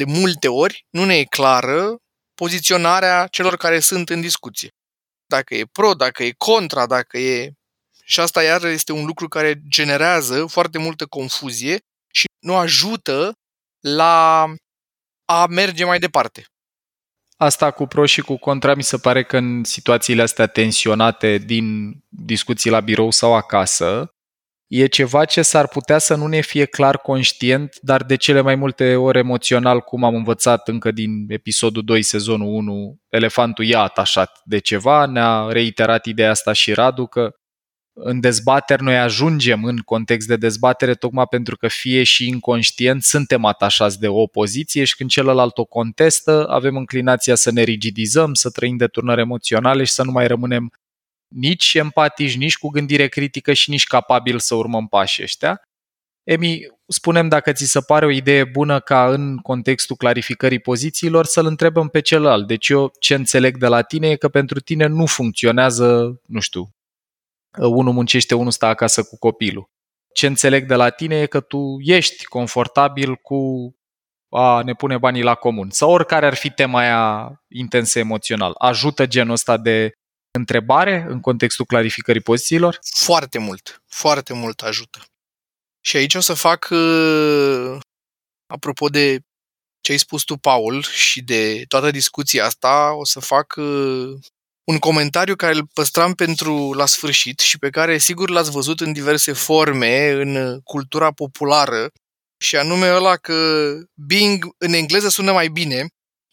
de 0.00 0.04
multe 0.06 0.48
ori 0.48 0.86
nu 0.90 1.04
ne 1.04 1.16
e 1.16 1.24
clară 1.24 1.96
poziționarea 2.34 3.26
celor 3.26 3.56
care 3.56 3.80
sunt 3.80 4.08
în 4.08 4.20
discuție. 4.20 4.68
Dacă 5.26 5.54
e 5.54 5.64
pro, 5.72 5.94
dacă 5.94 6.22
e 6.22 6.34
contra, 6.36 6.86
dacă 6.86 7.18
e... 7.18 7.52
Și 8.04 8.20
asta 8.20 8.42
iar 8.42 8.64
este 8.64 8.92
un 8.92 9.04
lucru 9.04 9.28
care 9.28 9.62
generează 9.68 10.46
foarte 10.46 10.78
multă 10.78 11.06
confuzie 11.06 11.78
și 12.12 12.26
nu 12.38 12.56
ajută 12.56 13.32
la 13.80 14.44
a 15.24 15.46
merge 15.46 15.84
mai 15.84 15.98
departe. 15.98 16.44
Asta 17.36 17.70
cu 17.70 17.86
pro 17.86 18.06
și 18.06 18.20
cu 18.20 18.36
contra 18.36 18.74
mi 18.74 18.82
se 18.82 18.98
pare 18.98 19.24
că 19.24 19.36
în 19.36 19.64
situațiile 19.64 20.22
astea 20.22 20.46
tensionate 20.46 21.38
din 21.38 21.96
discuții 22.08 22.70
la 22.70 22.80
birou 22.80 23.10
sau 23.10 23.34
acasă, 23.34 24.14
e 24.70 24.86
ceva 24.86 25.24
ce 25.24 25.42
s-ar 25.42 25.68
putea 25.68 25.98
să 25.98 26.14
nu 26.14 26.26
ne 26.26 26.40
fie 26.40 26.64
clar 26.64 26.98
conștient, 26.98 27.76
dar 27.80 28.02
de 28.02 28.16
cele 28.16 28.40
mai 28.40 28.54
multe 28.54 28.94
ori 28.96 29.18
emoțional, 29.18 29.80
cum 29.80 30.04
am 30.04 30.14
învățat 30.14 30.68
încă 30.68 30.90
din 30.90 31.24
episodul 31.28 31.82
2, 31.84 32.02
sezonul 32.02 32.54
1, 32.54 32.98
elefantul 33.08 33.64
e 33.64 33.76
atașat 33.76 34.40
de 34.44 34.58
ceva, 34.58 35.06
ne-a 35.06 35.46
reiterat 35.48 36.04
ideea 36.04 36.30
asta 36.30 36.52
și 36.52 36.72
Radu 36.72 37.06
că 37.06 37.34
în 37.92 38.20
dezbateri 38.20 38.82
noi 38.82 38.98
ajungem 38.98 39.64
în 39.64 39.76
context 39.78 40.28
de 40.28 40.36
dezbatere 40.36 40.94
tocmai 40.94 41.26
pentru 41.30 41.56
că 41.56 41.68
fie 41.68 42.02
și 42.02 42.28
inconștient 42.28 43.02
suntem 43.02 43.44
atașați 43.44 43.98
de 43.98 44.08
o 44.08 44.26
poziție 44.26 44.84
și 44.84 44.96
când 44.96 45.10
celălalt 45.10 45.58
o 45.58 45.64
contestă, 45.64 46.46
avem 46.48 46.76
înclinația 46.76 47.34
să 47.34 47.50
ne 47.52 47.62
rigidizăm, 47.62 48.34
să 48.34 48.50
trăim 48.50 48.76
de 48.76 48.86
turnări 48.86 49.20
emoționale 49.20 49.84
și 49.84 49.92
să 49.92 50.04
nu 50.04 50.10
mai 50.10 50.26
rămânem 50.26 50.72
nici 51.30 51.74
empatici, 51.74 52.36
nici 52.36 52.58
cu 52.58 52.68
gândire 52.68 53.08
critică 53.08 53.52
și 53.52 53.70
nici 53.70 53.86
capabil 53.86 54.38
să 54.38 54.54
urmăm 54.54 54.88
pașii 54.88 55.22
ăștia. 55.22 55.62
Emi, 56.22 56.60
spunem 56.86 57.28
dacă 57.28 57.52
ți 57.52 57.64
se 57.64 57.80
pare 57.80 58.06
o 58.06 58.10
idee 58.10 58.44
bună 58.44 58.80
ca 58.80 59.12
în 59.12 59.36
contextul 59.36 59.96
clarificării 59.96 60.58
pozițiilor 60.58 61.24
să-l 61.24 61.46
întrebăm 61.46 61.88
pe 61.88 62.00
celălalt. 62.00 62.46
Deci 62.46 62.68
eu 62.68 62.90
ce 62.98 63.14
înțeleg 63.14 63.56
de 63.56 63.66
la 63.66 63.82
tine 63.82 64.08
e 64.08 64.16
că 64.16 64.28
pentru 64.28 64.60
tine 64.60 64.86
nu 64.86 65.06
funcționează, 65.06 66.20
nu 66.26 66.40
știu, 66.40 66.68
unul 67.58 67.92
muncește, 67.92 68.34
unul 68.34 68.50
stă 68.50 68.66
acasă 68.66 69.02
cu 69.02 69.18
copilul. 69.18 69.70
Ce 70.14 70.26
înțeleg 70.26 70.66
de 70.66 70.74
la 70.74 70.90
tine 70.90 71.20
e 71.20 71.26
că 71.26 71.40
tu 71.40 71.76
ești 71.80 72.24
confortabil 72.24 73.14
cu 73.14 73.40
a 74.30 74.62
ne 74.62 74.74
pune 74.74 74.98
banii 74.98 75.22
la 75.22 75.34
comun. 75.34 75.70
Sau 75.70 75.90
oricare 75.90 76.26
ar 76.26 76.34
fi 76.34 76.50
tema 76.50 76.78
aia 76.78 77.32
intensă 77.48 77.98
emoțional. 77.98 78.54
Ajută 78.58 79.06
genul 79.06 79.32
ăsta 79.32 79.56
de 79.56 79.92
întrebare 80.30 81.04
în 81.08 81.20
contextul 81.20 81.64
clarificării 81.64 82.20
pozițiilor? 82.20 82.78
Foarte 82.82 83.38
mult, 83.38 83.82
foarte 83.86 84.32
mult 84.32 84.60
ajută. 84.60 85.04
Și 85.80 85.96
aici 85.96 86.14
o 86.14 86.20
să 86.20 86.34
fac, 86.34 86.68
uh, 86.70 87.78
apropo 88.46 88.88
de 88.88 89.20
ce 89.80 89.92
ai 89.92 89.98
spus 89.98 90.22
tu, 90.22 90.36
Paul, 90.36 90.82
și 90.82 91.22
de 91.22 91.64
toată 91.68 91.90
discuția 91.90 92.44
asta, 92.44 92.92
o 92.94 93.04
să 93.04 93.20
fac 93.20 93.54
uh, 93.56 94.18
un 94.64 94.78
comentariu 94.78 95.36
care 95.36 95.54
îl 95.54 95.66
păstram 95.66 96.12
pentru 96.14 96.72
la 96.72 96.86
sfârșit 96.86 97.38
și 97.38 97.58
pe 97.58 97.70
care 97.70 97.98
sigur 97.98 98.30
l-ați 98.30 98.50
văzut 98.50 98.80
în 98.80 98.92
diverse 98.92 99.32
forme 99.32 100.10
în 100.10 100.60
cultura 100.60 101.12
populară 101.12 101.90
și 102.42 102.56
anume 102.56 102.94
ăla 102.94 103.16
că 103.16 103.72
being, 103.94 104.54
în 104.58 104.72
engleză 104.72 105.08
sună 105.08 105.32
mai 105.32 105.48
bine, 105.48 105.86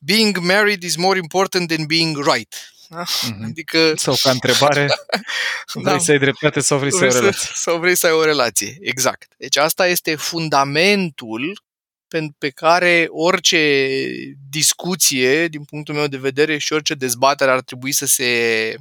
being 0.06 0.38
married 0.38 0.84
is 0.84 0.96
more 0.96 1.18
important 1.18 1.68
than 1.68 1.86
being 1.86 2.18
right. 2.34 2.56
Da? 2.90 3.04
Mm-hmm. 3.04 3.44
Adică... 3.44 3.94
Sau 3.96 4.16
ca 4.22 4.30
întrebare, 4.30 4.88
vrei 5.74 5.84
da. 5.84 5.98
să 5.98 6.12
ai 6.12 6.20
dreptate 6.20 6.60
sau 6.60 6.78
vrei, 6.78 6.92
vrei 6.92 7.12
să 7.12 7.18
ai 7.18 7.22
o 7.22 7.26
relație? 7.26 7.50
Sau 7.54 7.80
vrei 7.80 7.96
să 7.96 8.06
ai 8.06 8.12
o 8.12 8.24
relație, 8.24 8.78
exact. 8.82 9.34
Deci 9.38 9.58
asta 9.58 9.88
este 9.88 10.16
fundamentul 10.16 11.66
pe 12.38 12.50
care 12.50 13.08
orice 13.10 13.90
discuție, 14.50 15.48
din 15.48 15.64
punctul 15.64 15.96
meu 15.96 16.08
de 16.08 16.18
vedere, 16.18 16.58
și 16.58 16.74
orice 16.74 16.94
dezbatere 16.94 17.52
ar 17.52 17.62
trebui 17.62 17.92
să 17.92 18.06
se, 18.06 18.76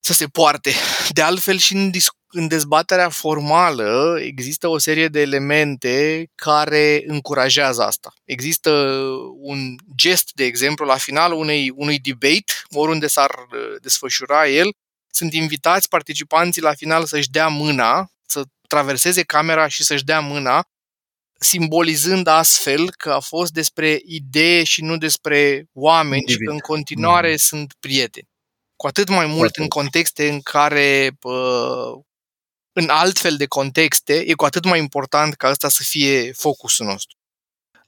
să 0.00 0.12
se 0.12 0.26
poarte. 0.26 0.72
De 1.08 1.22
altfel, 1.22 1.58
și 1.58 1.74
în, 1.74 1.90
dis- 1.90 2.17
în 2.30 2.48
dezbaterea 2.48 3.08
formală 3.08 4.18
există 4.20 4.68
o 4.68 4.78
serie 4.78 5.08
de 5.08 5.20
elemente 5.20 6.26
care 6.34 7.02
încurajează 7.06 7.82
asta. 7.82 8.12
Există 8.24 8.70
un 9.38 9.74
gest, 9.96 10.30
de 10.34 10.44
exemplu, 10.44 10.86
la 10.86 10.96
finalul 10.96 11.38
unei, 11.38 11.72
unui 11.74 11.98
debate, 11.98 12.52
oriunde 12.70 13.06
s-ar 13.06 13.30
uh, 13.30 13.80
desfășura 13.80 14.48
el, 14.48 14.68
sunt 15.10 15.32
invitați 15.32 15.88
participanții 15.88 16.62
la 16.62 16.74
final 16.74 17.04
să-și 17.04 17.30
dea 17.30 17.48
mâna, 17.48 18.10
să 18.26 18.42
traverseze 18.68 19.22
camera 19.22 19.68
și 19.68 19.84
să-și 19.84 20.04
dea 20.04 20.20
mâna 20.20 20.68
simbolizând 21.38 22.26
astfel 22.26 22.90
că 22.90 23.10
a 23.12 23.20
fost 23.20 23.52
despre 23.52 24.00
idee 24.04 24.64
și 24.64 24.82
nu 24.82 24.96
despre 24.96 25.68
oameni 25.72 26.20
Individ. 26.20 26.40
și 26.40 26.46
că 26.46 26.52
în 26.52 26.58
continuare 26.58 27.30
mm. 27.30 27.36
sunt 27.36 27.74
prieteni. 27.80 28.28
Cu 28.76 28.86
atât 28.86 29.08
mai 29.08 29.26
mult 29.26 29.38
Poate. 29.38 29.62
în 29.62 29.68
contexte 29.68 30.28
în 30.28 30.40
care, 30.40 31.10
în 32.78 32.88
altfel 32.88 33.36
de 33.36 33.46
contexte, 33.46 34.14
e 34.26 34.32
cu 34.32 34.44
atât 34.44 34.64
mai 34.64 34.78
important 34.78 35.34
ca 35.34 35.48
ăsta 35.50 35.68
să 35.68 35.82
fie 35.82 36.32
focusul 36.32 36.86
nostru. 36.86 37.16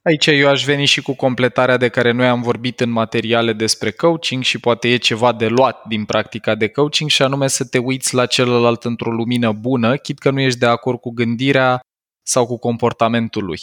Aici 0.03 0.27
eu 0.27 0.49
aș 0.49 0.65
veni 0.65 0.85
și 0.85 1.03
cu 1.03 1.15
completarea 1.15 1.77
de 1.77 1.89
care 1.89 2.11
noi 2.11 2.27
am 2.27 2.43
vorbit 2.43 2.81
în 2.81 2.91
materiale 2.91 3.53
despre 3.53 3.91
coaching 3.91 4.43
și 4.43 4.59
poate 4.59 4.89
e 4.89 4.97
ceva 4.97 5.33
de 5.33 5.47
luat 5.47 5.87
din 5.87 6.05
practica 6.05 6.55
de 6.55 6.69
coaching 6.69 7.11
și 7.11 7.23
anume 7.23 7.49
să 7.49 7.65
te 7.65 7.79
uiți 7.79 8.15
la 8.15 8.27
celălalt 8.27 8.85
într-o 8.85 9.11
lumină 9.11 9.53
bună, 9.53 9.97
chit 9.97 10.19
că 10.19 10.31
nu 10.31 10.41
ești 10.41 10.59
de 10.59 10.67
acord 10.67 11.01
cu 11.01 11.11
gândirea 11.11 11.81
sau 12.27 12.47
cu 12.47 12.59
comportamentul 12.59 13.45
lui. 13.45 13.61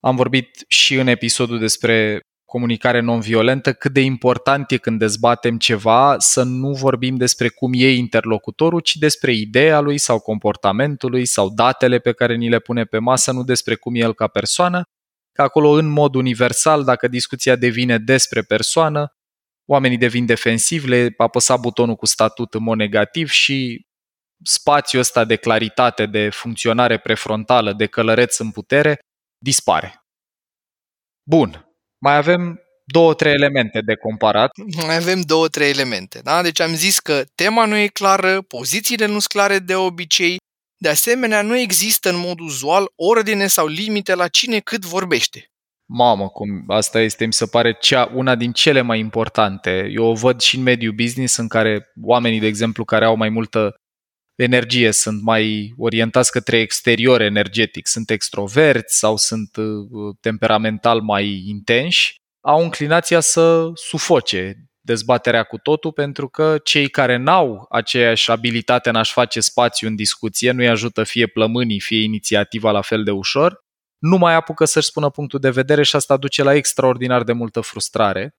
Am 0.00 0.16
vorbit 0.16 0.64
și 0.68 0.94
în 0.94 1.06
episodul 1.06 1.58
despre 1.58 2.20
comunicare 2.48 3.00
non-violentă, 3.00 3.72
cât 3.72 3.92
de 3.92 4.00
important 4.00 4.70
e 4.70 4.76
când 4.76 4.98
dezbatem 4.98 5.58
ceva 5.58 6.18
să 6.18 6.42
nu 6.42 6.72
vorbim 6.72 7.16
despre 7.16 7.48
cum 7.48 7.72
e 7.74 7.90
interlocutorul, 7.90 8.80
ci 8.80 8.96
despre 8.96 9.32
ideea 9.32 9.80
lui 9.80 9.98
sau 9.98 10.20
comportamentul 10.20 11.10
lui 11.10 11.26
sau 11.26 11.48
datele 11.48 11.98
pe 11.98 12.12
care 12.12 12.34
ni 12.34 12.48
le 12.48 12.58
pune 12.58 12.84
pe 12.84 12.98
masă, 12.98 13.32
nu 13.32 13.44
despre 13.44 13.74
cum 13.74 13.94
e 13.94 13.98
el 13.98 14.14
ca 14.14 14.26
persoană, 14.26 14.82
că 15.32 15.42
acolo 15.42 15.70
în 15.70 15.86
mod 15.86 16.14
universal, 16.14 16.84
dacă 16.84 17.08
discuția 17.08 17.56
devine 17.56 17.98
despre 17.98 18.42
persoană, 18.42 19.12
oamenii 19.66 19.98
devin 19.98 20.26
defensivi, 20.26 20.88
le 20.88 21.14
apăsa 21.16 21.56
butonul 21.56 21.96
cu 21.96 22.06
statut 22.06 22.54
în 22.54 22.62
mod 22.62 22.76
negativ 22.76 23.28
și 23.28 23.86
spațiul 24.44 25.00
ăsta 25.00 25.24
de 25.24 25.36
claritate, 25.36 26.06
de 26.06 26.28
funcționare 26.28 26.98
prefrontală, 26.98 27.72
de 27.72 27.86
călăreț 27.86 28.38
în 28.38 28.50
putere, 28.50 28.98
dispare. 29.38 30.02
Bun. 31.30 31.67
Mai 31.98 32.16
avem 32.16 32.60
două, 32.84 33.14
trei 33.14 33.32
elemente 33.32 33.80
de 33.80 33.94
comparat. 33.94 34.50
Mai 34.86 34.96
avem 34.96 35.20
două, 35.20 35.48
trei 35.48 35.70
elemente. 35.70 36.20
Da? 36.22 36.42
Deci 36.42 36.60
am 36.60 36.74
zis 36.74 36.98
că 36.98 37.24
tema 37.34 37.64
nu 37.64 37.76
e 37.76 37.86
clară, 37.86 38.42
pozițiile 38.42 39.06
nu 39.06 39.10
sunt 39.10 39.24
clare 39.24 39.58
de 39.58 39.74
obicei, 39.74 40.36
de 40.80 40.88
asemenea, 40.88 41.42
nu 41.42 41.58
există 41.58 42.08
în 42.08 42.18
mod 42.18 42.40
uzual 42.40 42.92
ordine 42.96 43.46
sau 43.46 43.66
limite 43.66 44.14
la 44.14 44.28
cine 44.28 44.58
cât 44.58 44.84
vorbește. 44.84 45.50
Mamă, 45.90 46.28
cum 46.28 46.64
asta 46.66 47.00
este, 47.00 47.26
mi 47.26 47.32
se 47.32 47.46
pare 47.46 47.76
cea, 47.80 48.10
una 48.14 48.34
din 48.34 48.52
cele 48.52 48.80
mai 48.80 48.98
importante. 48.98 49.88
Eu 49.90 50.04
o 50.04 50.14
văd 50.14 50.40
și 50.40 50.56
în 50.56 50.62
mediul 50.62 50.92
business 50.92 51.36
în 51.36 51.48
care 51.48 51.92
oamenii, 52.02 52.40
de 52.40 52.46
exemplu, 52.46 52.84
care 52.84 53.04
au 53.04 53.16
mai 53.16 53.28
multă 53.28 53.74
energie, 54.42 54.90
sunt 54.90 55.22
mai 55.22 55.74
orientați 55.76 56.30
către 56.30 56.58
exterior 56.58 57.20
energetic, 57.20 57.86
sunt 57.86 58.10
extroverți 58.10 58.98
sau 58.98 59.16
sunt 59.16 59.56
uh, 59.56 60.16
temperamental 60.20 61.00
mai 61.00 61.42
intenși, 61.46 62.14
au 62.40 62.62
inclinația 62.62 63.20
să 63.20 63.70
sufoce 63.74 64.68
dezbaterea 64.80 65.42
cu 65.42 65.58
totul 65.58 65.92
pentru 65.92 66.28
că 66.28 66.58
cei 66.64 66.88
care 66.88 67.16
n-au 67.16 67.66
aceeași 67.70 68.30
abilitate 68.30 68.88
în 68.88 68.94
a-și 68.94 69.12
face 69.12 69.40
spațiu 69.40 69.88
în 69.88 69.96
discuție, 69.96 70.50
nu-i 70.50 70.68
ajută 70.68 71.04
fie 71.04 71.26
plămânii, 71.26 71.80
fie 71.80 72.02
inițiativa 72.02 72.70
la 72.70 72.80
fel 72.80 73.04
de 73.04 73.10
ușor, 73.10 73.64
nu 73.98 74.16
mai 74.16 74.34
apucă 74.34 74.64
să-și 74.64 74.86
spună 74.86 75.10
punctul 75.10 75.38
de 75.38 75.50
vedere 75.50 75.82
și 75.82 75.96
asta 75.96 76.16
duce 76.16 76.42
la 76.42 76.54
extraordinar 76.54 77.22
de 77.22 77.32
multă 77.32 77.60
frustrare. 77.60 78.36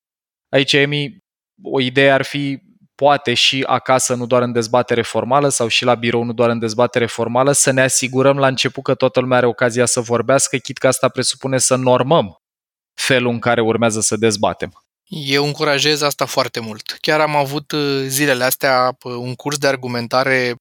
Aici, 0.50 0.74
Emi, 0.74 1.18
o 1.64 1.80
idee 1.80 2.12
ar 2.12 2.22
fi 2.22 2.60
poate 3.00 3.34
și 3.34 3.64
acasă, 3.68 4.14
nu 4.14 4.26
doar 4.26 4.42
în 4.42 4.52
dezbatere 4.52 5.02
formală 5.02 5.50
sau 5.50 5.68
și 5.68 5.84
la 5.84 5.96
birou, 5.96 6.24
nu 6.24 6.34
doar 6.34 6.50
în 6.50 6.60
dezbatere 6.60 7.06
formală, 7.06 7.52
să 7.52 7.72
ne 7.72 7.82
asigurăm 7.82 8.38
la 8.38 8.48
început 8.48 8.84
că 8.84 8.94
toată 8.94 9.20
lumea 9.20 9.38
are 9.38 9.46
ocazia 9.46 9.86
să 9.86 10.02
vorbească, 10.02 10.58
chit 10.58 10.78
că 10.78 10.88
asta 10.88 11.10
presupune 11.10 11.58
să 11.58 11.76
normăm 11.76 12.42
felul 12.94 13.32
în 13.32 13.40
care 13.40 13.62
urmează 13.62 14.00
să 14.02 14.18
dezbatem. 14.18 14.84
Eu 15.10 15.46
încurajez 15.46 16.02
asta 16.02 16.26
foarte 16.26 16.60
mult. 16.60 16.98
Chiar 17.02 17.20
am 17.20 17.36
avut 17.36 17.72
uh, 17.72 18.04
zilele 18.08 18.44
astea 18.44 18.98
uh, 19.04 19.14
un 19.14 19.36
curs 19.36 19.58
de 19.58 19.68
argumentare 19.68 20.56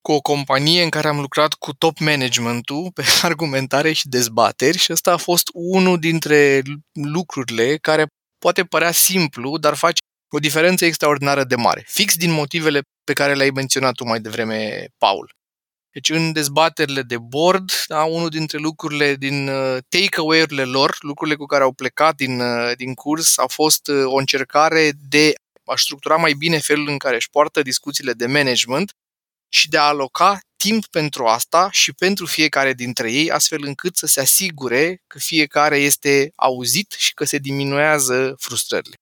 cu 0.00 0.12
o 0.12 0.20
companie 0.20 0.82
în 0.82 0.90
care 0.90 1.08
am 1.08 1.20
lucrat 1.20 1.54
cu 1.54 1.72
top 1.72 1.98
managementul 1.98 2.90
pe 2.94 3.02
argumentare 3.30 3.92
și 3.92 4.08
dezbateri 4.08 4.78
și 4.78 4.92
ăsta 4.92 5.12
a 5.12 5.16
fost 5.16 5.50
unul 5.52 5.98
dintre 5.98 6.62
lucrurile 6.92 7.76
care 7.76 8.06
poate 8.38 8.64
părea 8.64 8.92
simplu, 8.92 9.58
dar 9.58 9.74
face 9.74 10.01
O 10.34 10.38
diferență 10.38 10.84
extraordinară 10.84 11.44
de 11.44 11.56
mare, 11.56 11.84
fix 11.86 12.16
din 12.16 12.30
motivele 12.30 12.82
pe 13.04 13.12
care 13.12 13.34
le-ai 13.34 13.50
menționat 13.50 13.94
tu 13.94 14.04
mai 14.04 14.20
devreme, 14.20 14.86
Paul. 14.98 15.34
Deci 15.90 16.10
în 16.10 16.32
dezbaterile 16.32 17.02
de 17.02 17.18
board, 17.18 17.70
da, 17.86 18.04
unul 18.04 18.28
dintre 18.28 18.58
lucrurile 18.58 19.14
din 19.14 19.48
uh, 19.48 19.76
take-away-urile 19.88 20.64
lor, 20.64 20.96
lucrurile 21.00 21.36
cu 21.36 21.46
care 21.46 21.62
au 21.62 21.72
plecat 21.72 22.14
din, 22.14 22.40
uh, 22.40 22.72
din 22.76 22.94
curs, 22.94 23.38
a 23.38 23.46
fost 23.46 23.88
uh, 23.88 24.04
o 24.04 24.16
încercare 24.16 24.92
de 25.08 25.32
a 25.64 25.76
structura 25.76 26.16
mai 26.16 26.32
bine 26.32 26.58
felul 26.58 26.88
în 26.88 26.98
care 26.98 27.16
își 27.16 27.30
poartă 27.30 27.62
discuțiile 27.62 28.12
de 28.12 28.26
management 28.26 28.92
și 29.48 29.68
de 29.68 29.78
a 29.78 29.82
aloca 29.82 30.38
timp 30.56 30.86
pentru 30.86 31.26
asta 31.26 31.68
și 31.70 31.92
pentru 31.92 32.26
fiecare 32.26 32.72
dintre 32.72 33.12
ei, 33.12 33.30
astfel 33.30 33.64
încât 33.64 33.96
să 33.96 34.06
se 34.06 34.20
asigure 34.20 35.02
că 35.06 35.18
fiecare 35.18 35.78
este 35.78 36.32
auzit 36.36 36.94
și 36.98 37.14
că 37.14 37.24
se 37.24 37.38
diminuează 37.38 38.34
frustrările. 38.38 39.01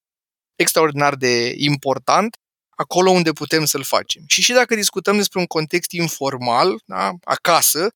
Extraordinar 0.60 1.14
de 1.14 1.54
important 1.56 2.36
acolo 2.70 3.10
unde 3.10 3.32
putem 3.32 3.64
să-l 3.64 3.82
facem. 3.82 4.22
Și 4.26 4.42
și 4.42 4.52
dacă 4.52 4.74
discutăm 4.74 5.16
despre 5.16 5.38
un 5.38 5.46
context 5.46 5.92
informal, 5.92 6.80
da, 6.84 7.12
acasă, 7.24 7.88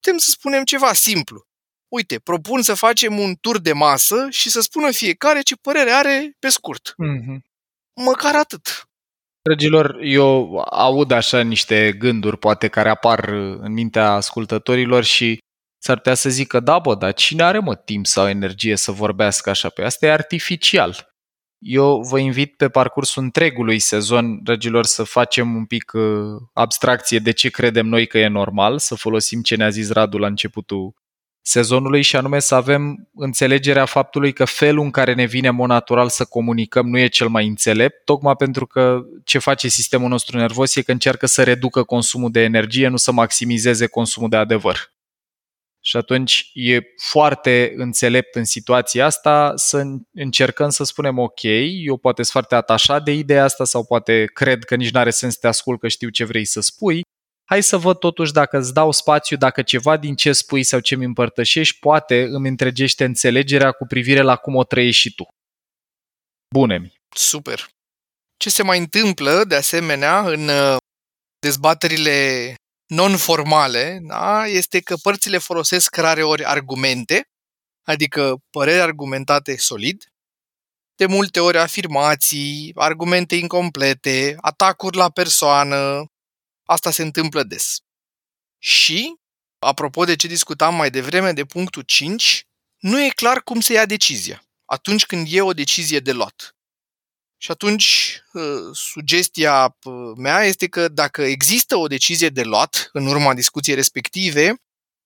putem 0.00 0.18
să 0.18 0.30
spunem 0.30 0.64
ceva 0.64 0.92
simplu. 0.92 1.44
Uite, 1.88 2.18
propun 2.18 2.62
să 2.62 2.74
facem 2.74 3.18
un 3.18 3.34
tur 3.40 3.58
de 3.58 3.72
masă 3.72 4.26
și 4.30 4.50
să 4.50 4.60
spună 4.60 4.90
fiecare 4.90 5.40
ce 5.40 5.54
părere 5.56 5.90
are 5.90 6.36
pe 6.38 6.48
scurt. 6.48 6.88
Mm-hmm. 6.88 7.38
Măcar 8.04 8.34
atât. 8.34 8.84
Dragilor, 9.42 9.98
eu 10.02 10.58
aud 10.70 11.10
așa 11.10 11.40
niște 11.40 11.92
gânduri, 11.92 12.38
poate, 12.38 12.68
care 12.68 12.88
apar 12.88 13.28
în 13.60 13.72
mintea 13.72 14.10
ascultătorilor 14.12 15.04
și 15.04 15.38
s-ar 15.82 15.96
putea 15.96 16.14
să 16.14 16.28
zică, 16.28 16.60
da, 16.60 16.78
bă, 16.78 16.94
dar 16.94 17.12
cine 17.12 17.42
are, 17.42 17.58
mă, 17.58 17.76
timp 17.76 18.06
sau 18.06 18.28
energie 18.28 18.76
să 18.76 18.92
vorbească 18.92 19.50
așa? 19.50 19.68
Pe 19.68 19.84
asta 19.84 20.06
e 20.06 20.12
artificial. 20.12 21.09
Eu 21.60 22.00
vă 22.00 22.18
invit 22.18 22.56
pe 22.56 22.68
parcursul 22.68 23.22
întregului 23.22 23.78
sezon, 23.78 24.42
dragilor, 24.42 24.84
să 24.84 25.02
facem 25.02 25.54
un 25.54 25.64
pic 25.64 25.92
uh, 25.92 26.02
abstracție 26.52 27.18
de 27.18 27.30
ce 27.30 27.50
credem 27.50 27.86
noi 27.86 28.06
că 28.06 28.18
e 28.18 28.28
normal, 28.28 28.78
să 28.78 28.94
folosim 28.94 29.42
ce 29.42 29.56
ne-a 29.56 29.70
zis 29.70 29.90
Radu 29.90 30.18
la 30.18 30.26
începutul 30.26 30.94
sezonului 31.42 32.02
și 32.02 32.16
anume 32.16 32.38
să 32.38 32.54
avem 32.54 33.08
înțelegerea 33.14 33.84
faptului 33.84 34.32
că 34.32 34.44
felul 34.44 34.84
în 34.84 34.90
care 34.90 35.14
ne 35.14 35.24
vine 35.24 35.50
mod 35.50 35.68
natural 35.68 36.08
să 36.08 36.24
comunicăm 36.24 36.88
nu 36.88 36.98
e 36.98 37.06
cel 37.06 37.28
mai 37.28 37.46
înțelept, 37.46 38.04
tocmai 38.04 38.36
pentru 38.36 38.66
că 38.66 39.00
ce 39.24 39.38
face 39.38 39.68
sistemul 39.68 40.08
nostru 40.08 40.36
nervos 40.36 40.76
e 40.76 40.82
că 40.82 40.92
încearcă 40.92 41.26
să 41.26 41.42
reducă 41.42 41.82
consumul 41.82 42.30
de 42.30 42.42
energie, 42.42 42.88
nu 42.88 42.96
să 42.96 43.12
maximizeze 43.12 43.86
consumul 43.86 44.28
de 44.28 44.36
adevăr. 44.36 44.92
Și 45.80 45.96
atunci 45.96 46.50
e 46.52 46.80
foarte 46.96 47.72
înțelept 47.76 48.34
în 48.34 48.44
situația 48.44 49.04
asta 49.06 49.52
să 49.56 49.82
încercăm 50.12 50.70
să 50.70 50.84
spunem 50.84 51.18
ok, 51.18 51.42
eu 51.84 51.96
poate 51.96 52.22
sunt 52.22 52.32
foarte 52.32 52.54
atașat 52.54 53.02
de 53.04 53.12
ideea 53.12 53.44
asta 53.44 53.64
sau 53.64 53.84
poate 53.84 54.24
cred 54.24 54.64
că 54.64 54.76
nici 54.76 54.90
nu 54.90 54.98
are 54.98 55.10
sens 55.10 55.32
să 55.32 55.38
te 55.40 55.46
ascult 55.46 55.80
că 55.80 55.88
știu 55.88 56.08
ce 56.08 56.24
vrei 56.24 56.44
să 56.44 56.60
spui. 56.60 57.02
Hai 57.44 57.62
să 57.62 57.76
văd 57.76 57.98
totuși 57.98 58.32
dacă 58.32 58.58
îți 58.58 58.74
dau 58.74 58.90
spațiu, 58.90 59.36
dacă 59.36 59.62
ceva 59.62 59.96
din 59.96 60.14
ce 60.14 60.32
spui 60.32 60.62
sau 60.62 60.80
ce 60.80 60.96
mi 60.96 61.04
împărtășești 61.04 61.78
poate 61.78 62.22
îmi 62.22 62.48
întregește 62.48 63.04
înțelegerea 63.04 63.72
cu 63.72 63.86
privire 63.86 64.20
la 64.20 64.36
cum 64.36 64.54
o 64.54 64.64
trăiești 64.64 65.00
și 65.00 65.14
tu. 65.14 65.28
Bune-mi! 66.54 66.92
Super! 67.14 67.68
Ce 68.36 68.50
se 68.50 68.62
mai 68.62 68.78
întâmplă, 68.78 69.44
de 69.44 69.54
asemenea, 69.54 70.20
în 70.20 70.48
uh, 70.48 70.76
dezbaterile 71.38 72.54
non-formale 72.90 73.98
da, 74.02 74.46
este 74.46 74.80
că 74.80 74.96
părțile 74.96 75.38
folosesc 75.38 75.96
rare 75.96 76.22
ori 76.22 76.44
argumente, 76.44 77.28
adică 77.82 78.36
păreri 78.50 78.80
argumentate 78.80 79.56
solid, 79.56 80.12
de 80.96 81.06
multe 81.06 81.40
ori 81.40 81.58
afirmații, 81.58 82.72
argumente 82.74 83.36
incomplete, 83.36 84.36
atacuri 84.40 84.96
la 84.96 85.10
persoană. 85.10 86.04
Asta 86.64 86.90
se 86.90 87.02
întâmplă 87.02 87.42
des. 87.42 87.78
Și, 88.58 89.14
apropo 89.58 90.04
de 90.04 90.16
ce 90.16 90.26
discutam 90.26 90.74
mai 90.74 90.90
devreme, 90.90 91.32
de 91.32 91.44
punctul 91.44 91.82
5, 91.82 92.44
nu 92.78 93.04
e 93.04 93.08
clar 93.08 93.42
cum 93.42 93.60
se 93.60 93.72
ia 93.72 93.86
decizia 93.86 94.44
atunci 94.64 95.06
când 95.06 95.26
e 95.30 95.42
o 95.42 95.52
decizie 95.52 96.00
de 96.00 96.12
luat. 96.12 96.56
Și 97.42 97.50
atunci, 97.50 98.18
ă, 98.34 98.70
sugestia 98.72 99.76
mea 100.16 100.42
este 100.42 100.68
că 100.68 100.88
dacă 100.88 101.22
există 101.22 101.76
o 101.76 101.86
decizie 101.86 102.28
de 102.28 102.42
luat 102.42 102.90
în 102.92 103.06
urma 103.06 103.34
discuției 103.34 103.74
respective, 103.76 104.54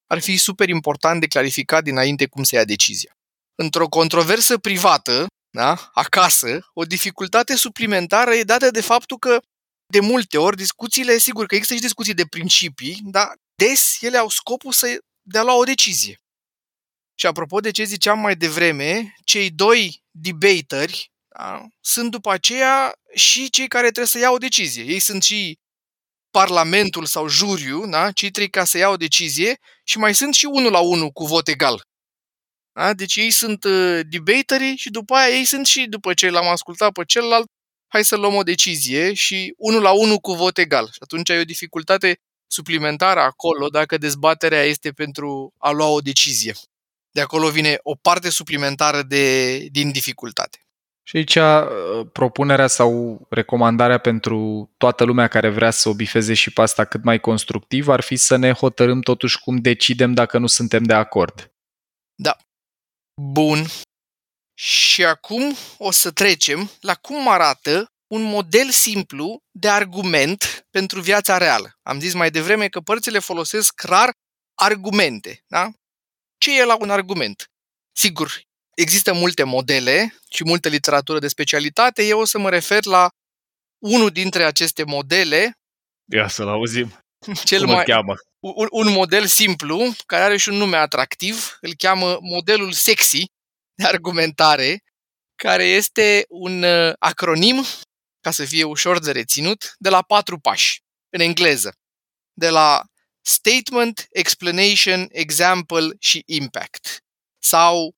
ar 0.06 0.20
fi 0.20 0.36
super 0.36 0.68
important 0.68 1.20
de 1.20 1.26
clarificat 1.26 1.84
dinainte 1.84 2.26
cum 2.26 2.42
se 2.42 2.56
ia 2.56 2.64
decizia. 2.64 3.16
Într-o 3.54 3.88
controversă 3.88 4.58
privată, 4.58 5.26
da, 5.50 5.90
acasă, 5.92 6.70
o 6.72 6.84
dificultate 6.84 7.56
suplimentară 7.56 8.34
e 8.34 8.42
dată 8.42 8.70
de 8.70 8.80
faptul 8.80 9.18
că 9.18 9.40
de 9.86 10.00
multe 10.00 10.38
ori 10.38 10.56
discuțiile, 10.56 11.18
sigur 11.18 11.46
că 11.46 11.54
există 11.54 11.74
și 11.74 11.80
discuții 11.80 12.14
de 12.14 12.26
principii, 12.26 13.00
dar 13.02 13.32
des 13.54 13.96
ele 14.00 14.16
au 14.16 14.28
scopul 14.28 14.72
să, 14.72 14.98
de 15.22 15.38
a 15.38 15.42
lua 15.42 15.56
o 15.56 15.64
decizie. 15.64 16.20
Și 17.14 17.26
apropo 17.26 17.60
de 17.60 17.70
ce 17.70 17.84
ziceam 17.84 18.18
mai 18.18 18.36
devreme, 18.36 19.14
cei 19.24 19.50
doi 19.50 20.02
debateri 20.10 21.13
da? 21.38 21.66
sunt 21.80 22.10
după 22.10 22.30
aceea 22.30 22.92
și 23.14 23.50
cei 23.50 23.68
care 23.68 23.86
trebuie 23.86 24.06
să 24.06 24.18
iau 24.18 24.34
o 24.34 24.38
decizie. 24.38 24.82
Ei 24.82 24.98
sunt 24.98 25.22
și 25.22 25.58
Parlamentul 26.30 27.04
sau 27.04 27.28
juriu, 27.28 27.86
da? 27.86 28.12
cei 28.12 28.30
trei 28.30 28.50
ca 28.50 28.64
să 28.64 28.78
iau 28.78 28.92
o 28.92 28.96
decizie 28.96 29.58
și 29.84 29.98
mai 29.98 30.14
sunt 30.14 30.34
și 30.34 30.44
unul 30.44 30.72
la 30.72 30.78
unul 30.78 31.10
cu 31.10 31.24
vot 31.24 31.48
egal. 31.48 31.82
Da? 32.72 32.92
Deci 32.92 33.16
ei 33.16 33.30
sunt 33.30 33.64
uh, 33.64 34.00
debaterii 34.08 34.76
și 34.76 34.90
după 34.90 35.14
aia 35.14 35.36
ei 35.36 35.44
sunt 35.44 35.66
și, 35.66 35.86
după 35.86 36.14
ce 36.14 36.30
l-am 36.30 36.48
ascultat 36.48 36.92
pe 36.92 37.04
celălalt, 37.04 37.46
hai 37.88 38.04
să 38.04 38.16
luăm 38.16 38.34
o 38.34 38.42
decizie 38.42 39.12
și 39.12 39.54
unul 39.56 39.82
la 39.82 39.90
unul 39.90 40.16
cu 40.16 40.32
vot 40.32 40.58
egal. 40.58 40.86
Și 40.86 40.98
atunci 40.98 41.30
ai 41.30 41.38
o 41.40 41.44
dificultate 41.44 42.18
suplimentară 42.46 43.20
acolo 43.20 43.68
dacă 43.68 43.98
dezbaterea 43.98 44.62
este 44.62 44.90
pentru 44.90 45.52
a 45.58 45.70
lua 45.70 45.86
o 45.86 46.00
decizie. 46.00 46.54
De 47.10 47.20
acolo 47.20 47.50
vine 47.50 47.78
o 47.82 47.94
parte 47.94 48.30
suplimentară 48.30 49.02
de, 49.02 49.58
din 49.58 49.90
dificultate. 49.90 50.63
Și 51.06 51.16
aici 51.16 51.34
uh, 51.34 52.06
propunerea 52.12 52.66
sau 52.66 53.20
recomandarea 53.30 53.98
pentru 53.98 54.70
toată 54.76 55.04
lumea 55.04 55.28
care 55.28 55.48
vrea 55.48 55.70
să 55.70 55.88
o 55.88 55.94
bifeze 55.94 56.34
și 56.34 56.52
pe 56.52 56.60
asta 56.60 56.84
cât 56.84 57.04
mai 57.04 57.20
constructiv 57.20 57.88
ar 57.88 58.00
fi 58.00 58.16
să 58.16 58.36
ne 58.36 58.52
hotărâm 58.52 59.00
totuși 59.00 59.38
cum 59.38 59.56
decidem 59.56 60.14
dacă 60.14 60.38
nu 60.38 60.46
suntem 60.46 60.82
de 60.82 60.94
acord. 60.94 61.52
Da. 62.14 62.36
Bun. 63.22 63.64
Și 64.54 65.04
acum 65.04 65.54
o 65.78 65.90
să 65.90 66.10
trecem 66.10 66.70
la 66.80 66.94
cum 66.94 67.28
arată 67.28 67.88
un 68.06 68.22
model 68.22 68.70
simplu 68.70 69.42
de 69.50 69.68
argument 69.68 70.66
pentru 70.70 71.00
viața 71.00 71.38
reală. 71.38 71.78
Am 71.82 72.00
zis 72.00 72.14
mai 72.14 72.30
devreme 72.30 72.68
că 72.68 72.80
părțile 72.80 73.18
folosesc 73.18 73.82
rar 73.82 74.10
argumente. 74.54 75.44
Da? 75.46 75.70
Ce 76.38 76.60
e 76.60 76.64
la 76.64 76.76
un 76.80 76.90
argument? 76.90 77.50
Sigur, 77.96 78.42
Există 78.74 79.12
multe 79.12 79.42
modele 79.42 80.14
și 80.30 80.44
multă 80.44 80.68
literatură 80.68 81.18
de 81.18 81.28
specialitate. 81.28 82.04
Eu 82.04 82.20
o 82.20 82.24
să 82.24 82.38
mă 82.38 82.50
refer 82.50 82.84
la 82.84 83.08
unul 83.78 84.10
dintre 84.10 84.44
aceste 84.44 84.84
modele. 84.84 85.58
Ia 86.12 86.28
să-l 86.28 86.48
auzim. 86.48 86.98
Cel 87.44 87.64
Cum 87.64 87.72
mai, 87.72 87.84
cheamă? 87.84 88.14
Un, 88.38 88.66
un 88.70 88.92
model 88.92 89.26
simplu, 89.26 89.94
care 90.06 90.22
are 90.22 90.36
și 90.36 90.48
un 90.48 90.56
nume 90.56 90.76
atractiv. 90.76 91.56
Îl 91.60 91.74
cheamă 91.74 92.18
modelul 92.20 92.72
sexy 92.72 93.24
de 93.74 93.84
argumentare, 93.84 94.82
care 95.34 95.64
este 95.64 96.24
un 96.28 96.62
uh, 96.62 96.92
acronim, 96.98 97.64
ca 98.20 98.30
să 98.30 98.44
fie 98.44 98.64
ușor 98.64 98.98
de 98.98 99.12
reținut, 99.12 99.74
de 99.78 99.88
la 99.88 100.02
patru 100.02 100.38
pași, 100.38 100.82
în 101.08 101.20
engleză. 101.20 101.74
De 102.32 102.48
la 102.48 102.82
statement, 103.20 104.06
explanation, 104.10 105.06
example 105.10 105.88
și 105.98 106.22
impact. 106.26 106.98
Sau 107.38 107.94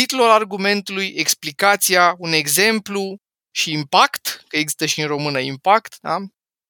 titlul 0.00 0.30
argumentului, 0.30 1.06
explicația, 1.06 2.14
un 2.18 2.32
exemplu 2.32 3.16
și 3.50 3.72
impact, 3.72 4.44
că 4.48 4.56
există 4.56 4.86
și 4.86 5.00
în 5.00 5.06
română 5.06 5.40
impact, 5.40 5.98
da? 6.00 6.16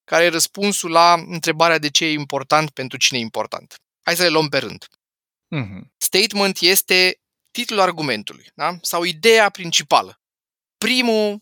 care 0.05 0.25
e 0.25 0.29
răspunsul 0.29 0.91
la 0.91 1.13
întrebarea 1.13 1.79
de 1.79 1.91
ce 1.91 2.05
e 2.05 2.13
important 2.13 2.71
pentru 2.71 2.99
cine 2.99 3.19
e 3.19 3.23
important. 3.23 3.75
Hai 4.03 4.17
să 4.17 4.23
le 4.23 4.29
luăm 4.29 4.49
pe 4.49 4.59
rând. 4.59 4.85
Uh-huh. 4.85 5.81
Statement 5.97 6.61
este 6.61 7.21
titlul 7.51 7.81
argumentului 7.81 8.51
da? 8.55 8.79
sau 8.83 9.03
ideea 9.03 9.51
principală. 9.51 10.21
Primul 10.79 11.39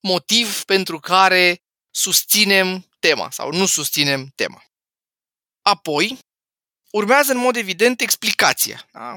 motiv 0.00 0.64
pentru 0.64 0.98
care 0.98 1.62
susținem 1.90 2.86
tema 2.98 3.30
sau 3.30 3.52
nu 3.52 3.66
susținem 3.66 4.32
tema. 4.34 4.64
Apoi, 5.62 6.18
urmează 6.92 7.32
în 7.32 7.38
mod 7.38 7.56
evident 7.56 8.00
explicația 8.00 8.88
da? 8.92 9.16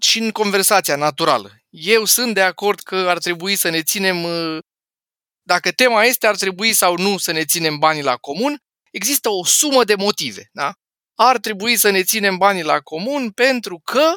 și 0.00 0.18
în 0.18 0.30
conversația 0.30 0.96
naturală. 0.96 1.50
Eu 1.68 2.04
sunt 2.04 2.34
de 2.34 2.42
acord 2.42 2.80
că 2.80 2.96
ar 2.96 3.18
trebui 3.18 3.56
să 3.56 3.68
ne 3.68 3.82
ținem, 3.82 4.22
uh, 4.22 4.58
dacă 5.42 5.70
tema 5.70 6.04
este 6.04 6.26
ar 6.26 6.36
trebui 6.36 6.72
sau 6.72 6.96
nu 6.96 7.18
să 7.18 7.32
ne 7.32 7.44
ținem 7.44 7.78
banii 7.78 8.02
la 8.02 8.16
comun, 8.16 8.62
există 8.90 9.28
o 9.28 9.44
sumă 9.44 9.84
de 9.84 9.94
motive. 9.94 10.48
Da? 10.52 10.72
Ar 11.14 11.38
trebui 11.38 11.76
să 11.76 11.90
ne 11.90 12.02
ținem 12.02 12.36
banii 12.36 12.62
la 12.62 12.80
comun 12.80 13.30
pentru 13.30 13.80
că, 13.84 14.14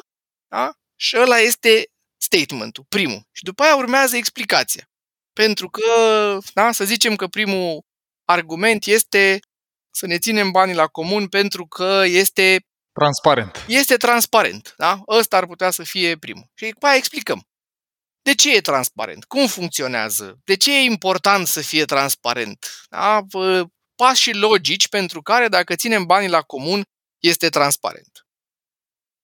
da? 0.48 0.72
și 0.96 1.16
ăla 1.16 1.38
este 1.38 1.84
statementul, 2.16 2.84
primul. 2.88 3.28
Și 3.32 3.42
după 3.42 3.62
aia 3.62 3.76
urmează 3.76 4.16
explicația. 4.16 4.88
Pentru 5.32 5.70
că, 5.70 5.82
da, 6.54 6.72
să 6.72 6.84
zicem 6.84 7.16
că 7.16 7.26
primul 7.26 7.84
argument 8.24 8.86
este 8.86 9.40
să 9.90 10.06
ne 10.06 10.18
ținem 10.18 10.50
banii 10.50 10.74
la 10.74 10.86
comun 10.86 11.28
pentru 11.28 11.66
că 11.66 12.02
este 12.04 12.64
Transparent. 12.98 13.64
este 13.68 13.96
transparent. 13.96 14.74
Da? 14.76 15.00
Ăsta 15.08 15.36
ar 15.36 15.46
putea 15.46 15.70
să 15.70 15.82
fie 15.82 16.16
primul. 16.16 16.50
Și 16.54 16.70
după 16.72 16.86
aia 16.86 16.96
explicăm. 16.96 17.42
De 18.22 18.34
ce 18.34 18.54
e 18.56 18.60
transparent? 18.60 19.24
Cum 19.24 19.46
funcționează? 19.46 20.38
De 20.44 20.56
ce 20.56 20.76
e 20.76 20.80
important 20.82 21.46
să 21.46 21.60
fie 21.60 21.84
transparent? 21.84 22.66
Da? 22.88 23.20
Vă- 23.28 23.64
Pașii 23.96 24.34
logici 24.34 24.88
pentru 24.88 25.22
care, 25.22 25.48
dacă 25.48 25.74
ținem 25.74 26.04
banii 26.06 26.28
la 26.28 26.42
comun, 26.42 26.82
este 27.22 27.48
transparent. 27.48 28.26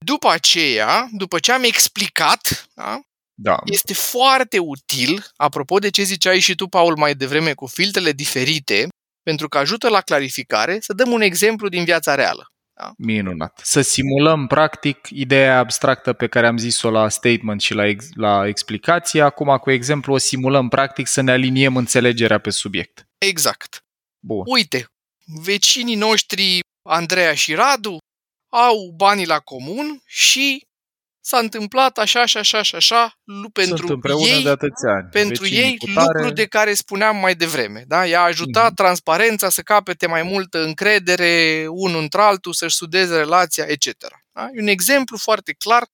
După 0.04 0.28
aceea, 0.30 1.08
după 1.12 1.38
ce 1.38 1.52
am 1.52 1.62
explicat, 1.62 2.68
da? 2.74 3.00
Da. 3.34 3.56
este 3.64 3.94
foarte 3.94 4.58
util, 4.58 5.26
apropo 5.36 5.78
de 5.78 5.90
ce 5.90 6.02
ziceai 6.02 6.40
și 6.40 6.54
tu, 6.54 6.66
Paul, 6.68 6.96
mai 6.96 7.14
devreme 7.14 7.54
cu 7.54 7.66
filtrele 7.66 8.12
diferite, 8.12 8.88
pentru 9.22 9.48
că 9.48 9.58
ajută 9.58 9.88
la 9.88 10.00
clarificare, 10.00 10.80
să 10.80 10.92
dăm 10.92 11.10
un 11.12 11.20
exemplu 11.20 11.68
din 11.68 11.84
viața 11.84 12.14
reală. 12.14 12.46
Minunat. 12.98 13.60
Să 13.62 13.80
simulăm, 13.80 14.46
practic, 14.46 15.08
ideea 15.10 15.58
abstractă 15.58 16.12
pe 16.12 16.26
care 16.26 16.46
am 16.46 16.56
zis-o 16.56 16.90
la 16.90 17.08
statement 17.08 17.60
și 17.60 17.74
la, 17.74 17.86
ex- 17.86 18.08
la 18.14 18.46
explicație. 18.46 19.22
Acum, 19.22 19.56
cu 19.56 19.70
exemplu, 19.70 20.12
o 20.12 20.18
simulăm, 20.18 20.68
practic, 20.68 21.06
să 21.06 21.20
ne 21.20 21.30
aliniem 21.30 21.76
înțelegerea 21.76 22.38
pe 22.38 22.50
subiect. 22.50 23.08
Exact. 23.18 23.84
Bun. 24.18 24.42
Uite, 24.46 24.86
vecinii 25.42 25.94
noștri, 25.94 26.58
Andreea 26.88 27.34
și 27.34 27.54
Radu, 27.54 27.98
au 28.52 28.92
banii 28.96 29.26
la 29.26 29.38
comun 29.38 30.02
și 30.06 30.66
s-a 31.30 31.38
întâmplat 31.38 31.98
așa 31.98 32.24
și 32.24 32.36
așa 32.36 32.62
și 32.62 32.74
așa 32.74 33.18
lu- 33.24 33.50
pentru 33.50 33.76
Sunt 33.76 33.90
împreună 33.90 34.26
ei, 34.26 34.42
de 34.42 34.48
atâția 34.48 34.90
ani. 34.90 35.08
pentru 35.10 35.42
Vecinii 35.42 35.62
ei 35.62 35.76
cu 35.78 35.86
tare, 35.94 36.06
lucru 36.18 36.30
de 36.34 36.46
care 36.46 36.74
spuneam 36.74 37.16
mai 37.16 37.34
devreme. 37.34 37.84
Da? 37.86 38.06
I-a 38.06 38.22
ajutat 38.22 38.64
Mhm. 38.66 38.74
transparența 38.74 39.48
să 39.48 39.62
capete 39.62 40.06
mai 40.06 40.22
multă 40.22 40.62
încredere 40.64 41.66
unul 41.68 42.00
între 42.00 42.20
altul, 42.20 42.52
să-și 42.52 42.76
sudeze 42.76 43.16
relația, 43.16 43.64
etc. 43.64 43.86
Da? 44.32 44.48
E 44.54 44.60
un 44.60 44.66
exemplu 44.66 45.16
foarte 45.16 45.52
clar 45.52 45.86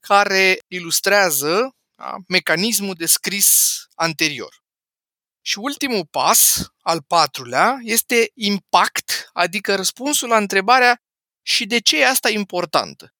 care 0.00 0.58
ilustrează 0.68 1.70
da? 1.96 2.14
mecanismul 2.28 2.94
descris 2.94 3.48
anterior. 3.94 4.54
Și 5.40 5.58
ultimul 5.58 6.06
pas, 6.10 6.66
al 6.80 7.02
patrulea, 7.06 7.78
este 7.82 8.30
impact, 8.34 9.30
adică 9.32 9.74
răspunsul 9.74 10.28
la 10.28 10.36
întrebarea 10.36 11.00
și 11.42 11.66
de 11.66 11.78
ce 11.80 12.00
e 12.00 12.08
asta 12.08 12.30
importantă. 12.30 13.10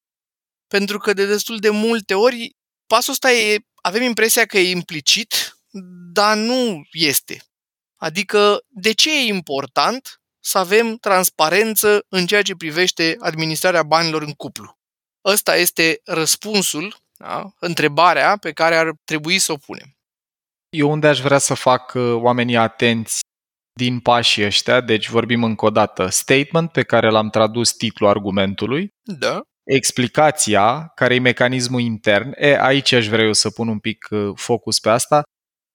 Pentru 0.68 0.98
că 0.98 1.12
de 1.12 1.26
destul 1.26 1.58
de 1.58 1.70
multe 1.70 2.14
ori 2.14 2.56
pasul 2.86 3.12
ăsta 3.12 3.32
e, 3.32 3.58
avem 3.82 4.02
impresia 4.02 4.46
că 4.46 4.58
e 4.58 4.70
implicit, 4.70 5.58
dar 6.12 6.36
nu 6.36 6.82
este. 6.92 7.42
Adică 7.96 8.58
de 8.68 8.92
ce 8.92 9.18
e 9.18 9.26
important 9.26 10.20
să 10.40 10.58
avem 10.58 10.96
transparență 10.96 12.04
în 12.08 12.26
ceea 12.26 12.42
ce 12.42 12.54
privește 12.54 13.16
administrarea 13.18 13.82
banilor 13.82 14.22
în 14.22 14.32
cuplu? 14.32 14.78
Ăsta 15.24 15.56
este 15.56 16.00
răspunsul, 16.04 16.96
da? 17.12 17.50
întrebarea 17.58 18.36
pe 18.36 18.52
care 18.52 18.76
ar 18.76 18.92
trebui 19.04 19.38
să 19.38 19.52
o 19.52 19.56
punem. 19.56 19.96
Eu 20.68 20.90
unde 20.90 21.06
aș 21.06 21.20
vrea 21.20 21.38
să 21.38 21.54
fac 21.54 21.92
uh, 21.94 22.14
oamenii 22.14 22.56
atenți 22.56 23.20
din 23.72 24.00
pașii 24.00 24.44
ăștia, 24.44 24.80
deci 24.80 25.08
vorbim 25.08 25.44
încă 25.44 25.64
o 25.64 25.70
dată, 25.70 26.08
statement 26.08 26.72
pe 26.72 26.82
care 26.82 27.10
l-am 27.10 27.30
tradus 27.30 27.72
titlul 27.72 28.08
argumentului, 28.08 28.94
Da? 29.02 29.40
Explicația, 29.66 30.92
care 30.94 31.14
e 31.14 31.18
mecanismul 31.18 31.80
intern, 31.80 32.32
e, 32.36 32.58
aici 32.60 32.92
aș 32.92 33.08
vrea 33.08 33.24
eu 33.24 33.32
să 33.32 33.50
pun 33.50 33.68
un 33.68 33.78
pic 33.78 34.06
uh, 34.10 34.30
focus 34.34 34.78
pe 34.78 34.88
asta. 34.88 35.22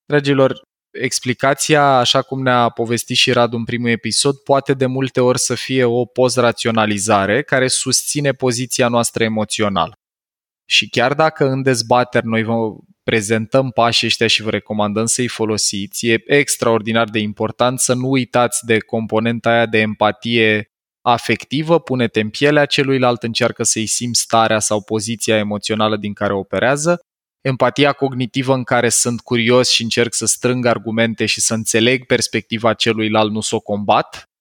Dragilor, 0.06 0.62
explicația, 0.92 1.84
așa 1.84 2.22
cum 2.22 2.42
ne-a 2.42 2.70
povestit 2.70 3.16
și 3.16 3.32
Radu 3.32 3.58
în 3.58 3.64
primul 3.64 3.90
episod, 3.90 4.38
poate 4.38 4.74
de 4.74 4.86
multe 4.86 5.22
ori 5.22 5.40
să 5.40 5.56
fie 5.56 5.84
o 5.84 6.06
post-raționalizare 6.06 7.44
care 7.44 7.68
susține 7.68 8.32
poziția 8.32 8.88
noastră 8.88 9.24
emoțională. 9.24 9.94
Și 10.66 10.90
chiar 10.90 11.14
dacă 11.14 11.46
în 11.46 11.62
dezbateri 11.62 12.28
noi 12.28 12.44
vă 12.44 12.54
prezentăm 13.04 13.70
pașii 13.70 14.08
ăștia 14.08 14.28
și 14.28 14.42
vă 14.42 14.50
recomandăm 14.50 15.06
să-i 15.06 15.28
folosiți, 15.28 16.08
e 16.08 16.24
extraordinar 16.26 17.10
de 17.10 17.20
important 17.20 17.80
să 17.80 17.94
nu 17.94 18.10
uitați 18.10 18.66
de 18.66 18.80
componenta 18.80 19.50
aia 19.50 19.66
de 19.66 19.78
empatie 19.78 20.71
afectivă, 21.02 21.80
pune-te 21.80 22.20
în 22.20 22.30
pielea 22.30 22.66
celuilalt, 22.66 23.24
încearcă 23.24 23.64
să-i 23.64 23.86
simți 23.86 24.22
starea 24.22 24.60
sau 24.60 24.82
poziția 24.82 25.38
emoțională 25.38 25.98
din 25.98 26.14
care 26.14 26.34
operează, 26.34 27.00
empatia 27.42 27.94
cognitivă 27.94 28.54
în 28.54 28.64
care 28.64 28.90
sunt 28.90 29.22
curios 29.22 29.70
și 29.70 29.84
încerc 29.84 30.14
să 30.14 30.26
strâng 30.26 30.66
argumente 30.66 31.26
și 31.26 31.42
să 31.42 31.54
înțeleg 31.54 32.06
perspectiva 32.06 32.74
celuilalt, 32.74 33.32
nu 33.32 33.42
să 33.42 33.56
o 33.56 33.60
combat, 33.60 34.32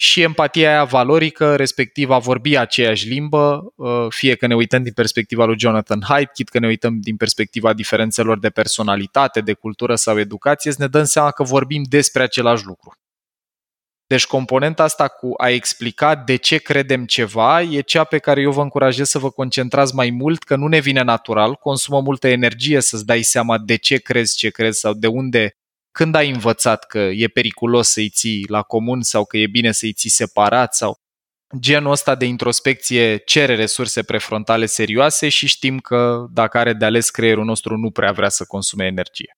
și 0.00 0.22
empatia 0.22 0.68
aia 0.68 0.84
valorică, 0.84 1.56
respectiv 1.56 2.10
a 2.10 2.18
vorbi 2.18 2.56
aceeași 2.56 3.08
limbă, 3.08 3.72
uh, 3.74 4.06
fie 4.08 4.34
că 4.34 4.46
ne 4.46 4.54
uităm 4.54 4.82
din 4.82 4.92
perspectiva 4.92 5.44
lui 5.44 5.58
Jonathan 5.58 6.02
Haidt, 6.08 6.32
chit 6.32 6.48
că 6.48 6.58
ne 6.58 6.66
uităm 6.66 7.00
din 7.00 7.16
perspectiva 7.16 7.72
diferențelor 7.72 8.38
de 8.38 8.50
personalitate, 8.50 9.40
de 9.40 9.52
cultură 9.52 9.94
sau 9.94 10.18
educație, 10.18 10.72
să 10.72 10.76
ne 10.80 10.86
dăm 10.86 11.04
seama 11.04 11.30
că 11.30 11.42
vorbim 11.42 11.82
despre 11.88 12.22
același 12.22 12.64
lucru. 12.64 12.92
Deci 14.08 14.26
componenta 14.26 14.82
asta 14.82 15.08
cu 15.08 15.32
a 15.36 15.48
explica 15.48 16.14
de 16.14 16.36
ce 16.36 16.56
credem 16.56 17.04
ceva 17.04 17.62
e 17.62 17.80
cea 17.80 18.04
pe 18.04 18.18
care 18.18 18.40
eu 18.40 18.50
vă 18.50 18.62
încurajez 18.62 19.08
să 19.08 19.18
vă 19.18 19.30
concentrați 19.30 19.94
mai 19.94 20.10
mult, 20.10 20.42
că 20.42 20.56
nu 20.56 20.66
ne 20.66 20.78
vine 20.78 21.02
natural, 21.02 21.54
consumă 21.54 22.00
multă 22.00 22.28
energie 22.28 22.80
să-ți 22.80 23.06
dai 23.06 23.22
seama 23.22 23.58
de 23.58 23.76
ce 23.76 23.96
crezi 23.96 24.36
ce 24.36 24.50
crezi 24.50 24.80
sau 24.80 24.92
de 24.92 25.06
unde, 25.06 25.56
când 25.90 26.14
ai 26.14 26.30
învățat 26.30 26.84
că 26.86 26.98
e 26.98 27.28
periculos 27.28 27.88
să-i 27.88 28.08
ții 28.08 28.46
la 28.48 28.62
comun 28.62 29.02
sau 29.02 29.24
că 29.24 29.36
e 29.36 29.46
bine 29.46 29.72
să-i 29.72 29.92
ții 29.92 30.10
separat 30.10 30.74
sau 30.74 30.98
genul 31.58 31.90
ăsta 31.90 32.14
de 32.14 32.24
introspecție 32.24 33.16
cere 33.16 33.54
resurse 33.54 34.02
prefrontale 34.02 34.66
serioase 34.66 35.28
și 35.28 35.46
știm 35.46 35.78
că 35.78 36.26
dacă 36.30 36.58
are 36.58 36.72
de 36.72 36.84
ales 36.84 37.10
creierul 37.10 37.44
nostru 37.44 37.76
nu 37.76 37.90
prea 37.90 38.12
vrea 38.12 38.28
să 38.28 38.44
consume 38.44 38.86
energie. 38.86 39.37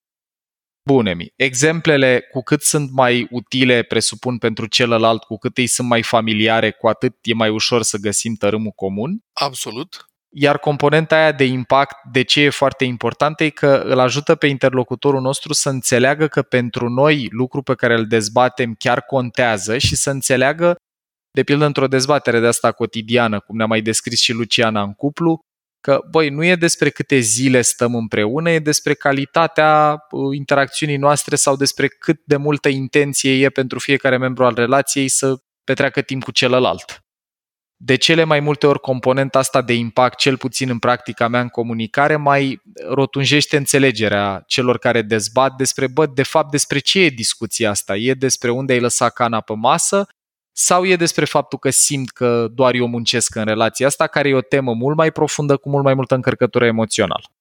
Bun, 0.83 1.05
Emi. 1.05 1.33
Exemplele, 1.35 2.27
cu 2.31 2.41
cât 2.41 2.61
sunt 2.61 2.91
mai 2.91 3.27
utile, 3.29 3.81
presupun, 3.81 4.37
pentru 4.37 4.65
celălalt, 4.65 5.23
cu 5.23 5.37
cât 5.37 5.57
ei 5.57 5.67
sunt 5.67 5.87
mai 5.87 6.03
familiare, 6.03 6.71
cu 6.71 6.87
atât 6.87 7.15
e 7.21 7.33
mai 7.33 7.49
ușor 7.49 7.81
să 7.81 7.97
găsim 7.97 8.33
tărâmul 8.33 8.71
comun. 8.71 9.19
Absolut. 9.33 10.05
Iar 10.33 10.57
componenta 10.57 11.15
aia 11.15 11.31
de 11.31 11.43
impact, 11.43 11.95
de 12.11 12.21
ce 12.21 12.41
e 12.41 12.49
foarte 12.49 12.83
importantă, 12.83 13.43
e 13.43 13.49
că 13.49 13.83
îl 13.85 13.99
ajută 13.99 14.35
pe 14.35 14.47
interlocutorul 14.47 15.21
nostru 15.21 15.53
să 15.53 15.69
înțeleagă 15.69 16.27
că 16.27 16.41
pentru 16.41 16.89
noi 16.89 17.27
lucru 17.31 17.61
pe 17.61 17.75
care 17.75 17.93
îl 17.93 18.07
dezbatem 18.07 18.75
chiar 18.79 19.01
contează 19.01 19.77
și 19.77 19.95
să 19.95 20.09
înțeleagă, 20.09 20.75
de 21.31 21.43
pildă 21.43 21.65
într-o 21.65 21.87
dezbatere 21.87 22.39
de 22.39 22.47
asta 22.47 22.71
cotidiană, 22.71 23.39
cum 23.39 23.55
ne-a 23.55 23.65
mai 23.65 23.81
descris 23.81 24.19
și 24.19 24.33
Luciana 24.33 24.81
în 24.81 24.93
cuplu, 24.93 25.39
că, 25.81 25.99
băi, 26.11 26.29
nu 26.29 26.43
e 26.43 26.55
despre 26.55 26.89
câte 26.89 27.19
zile 27.19 27.61
stăm 27.61 27.95
împreună, 27.95 28.49
e 28.49 28.59
despre 28.59 28.93
calitatea 28.93 30.03
uh, 30.11 30.35
interacțiunii 30.35 30.97
noastre 30.97 31.35
sau 31.35 31.55
despre 31.55 31.87
cât 31.87 32.21
de 32.25 32.35
multă 32.35 32.69
intenție 32.69 33.31
e 33.31 33.49
pentru 33.49 33.79
fiecare 33.79 34.17
membru 34.17 34.45
al 34.45 34.53
relației 34.53 35.07
să 35.07 35.35
petreacă 35.63 36.01
timp 36.01 36.23
cu 36.23 36.31
celălalt. 36.31 37.03
De 37.83 37.95
cele 37.95 38.23
mai 38.23 38.39
multe 38.39 38.67
ori 38.67 38.79
componenta 38.79 39.39
asta 39.39 39.61
de 39.61 39.73
impact, 39.73 40.17
cel 40.17 40.37
puțin 40.37 40.69
în 40.69 40.79
practica 40.79 41.27
mea 41.27 41.41
în 41.41 41.47
comunicare, 41.47 42.15
mai 42.15 42.61
rotunjește 42.87 43.57
înțelegerea 43.57 44.43
celor 44.47 44.77
care 44.77 45.01
dezbat 45.01 45.55
despre, 45.55 45.87
bă, 45.87 46.05
de 46.05 46.23
fapt, 46.23 46.51
despre 46.51 46.79
ce 46.79 46.99
e 46.99 47.09
discuția 47.09 47.69
asta? 47.69 47.95
E 47.95 48.13
despre 48.13 48.49
unde 48.49 48.73
ai 48.73 48.79
lăsat 48.79 49.13
cana 49.13 49.41
pe 49.41 49.53
masă 49.53 50.07
sau 50.63 50.85
e 50.85 50.95
despre 50.95 51.25
faptul 51.25 51.59
că 51.59 51.69
simt 51.69 52.09
că 52.09 52.47
doar 52.51 52.73
eu 52.73 52.87
muncesc 52.87 53.35
în 53.35 53.45
relația 53.45 53.87
asta, 53.87 54.07
care 54.07 54.29
e 54.29 54.33
o 54.33 54.41
temă 54.41 54.73
mult 54.73 54.97
mai 54.97 55.11
profundă, 55.11 55.57
cu 55.57 55.69
mult 55.69 55.83
mai 55.83 55.93
multă 55.93 56.15
încărcătură 56.15 56.65
emoțională. 56.65 57.31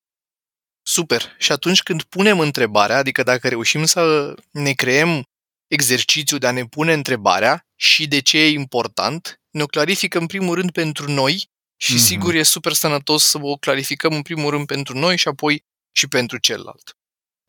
Super. 0.82 1.34
Și 1.38 1.52
atunci 1.52 1.82
când 1.82 2.02
punem 2.02 2.38
întrebarea, 2.38 2.96
adică 2.96 3.22
dacă 3.22 3.48
reușim 3.48 3.84
să 3.84 4.34
ne 4.50 4.72
creăm 4.72 5.22
exercițiul 5.66 6.38
de 6.38 6.46
a 6.46 6.50
ne 6.50 6.64
pune 6.64 6.92
întrebarea 6.92 7.66
și 7.76 8.08
de 8.08 8.20
ce 8.20 8.38
e 8.38 8.48
important, 8.50 9.40
ne 9.50 9.62
o 9.62 9.66
clarificăm 9.66 10.20
în 10.20 10.26
primul 10.26 10.54
rând 10.54 10.70
pentru 10.70 11.10
noi 11.10 11.34
și 11.76 11.92
Mhm. 11.92 12.00
mm-hmm. 12.00 12.06
sigur 12.06 12.34
e 12.34 12.42
super 12.42 12.72
sănătos 12.72 13.24
să 13.24 13.38
o 13.42 13.56
clarificăm 13.56 14.12
în 14.14 14.22
primul 14.22 14.50
rând 14.50 14.66
pentru 14.66 14.98
noi 14.98 15.16
și 15.16 15.28
apoi 15.28 15.64
și 15.92 16.08
pentru 16.08 16.38
celălalt. 16.38 16.96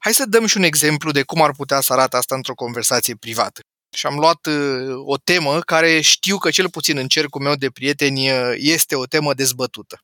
Hai 0.03 0.13
să 0.13 0.26
dăm 0.26 0.45
și 0.45 0.57
un 0.57 0.63
exemplu 0.63 1.11
de 1.11 1.24
cum 1.24 1.41
ar 1.41 1.51
putea 1.51 1.80
să 1.82 1.93
arate 1.93 2.17
asta 2.17 2.36
într-o 2.36 2.53
conversație 2.53 3.15
privată. 3.15 3.59
Și 3.95 4.05
am 4.05 4.15
luat 4.15 4.45
uh, 4.45 5.01
o 5.05 5.17
temă 5.17 5.59
care 5.59 6.01
știu 6.01 6.37
că 6.37 6.49
cel 6.49 6.69
puțin 6.69 6.97
în 6.97 7.07
cercul 7.07 7.41
meu 7.41 7.55
de 7.55 7.69
prieteni 7.69 8.31
uh, 8.31 8.53
este 8.55 8.95
o 8.95 9.05
temă 9.05 9.33
dezbătută. 9.33 9.99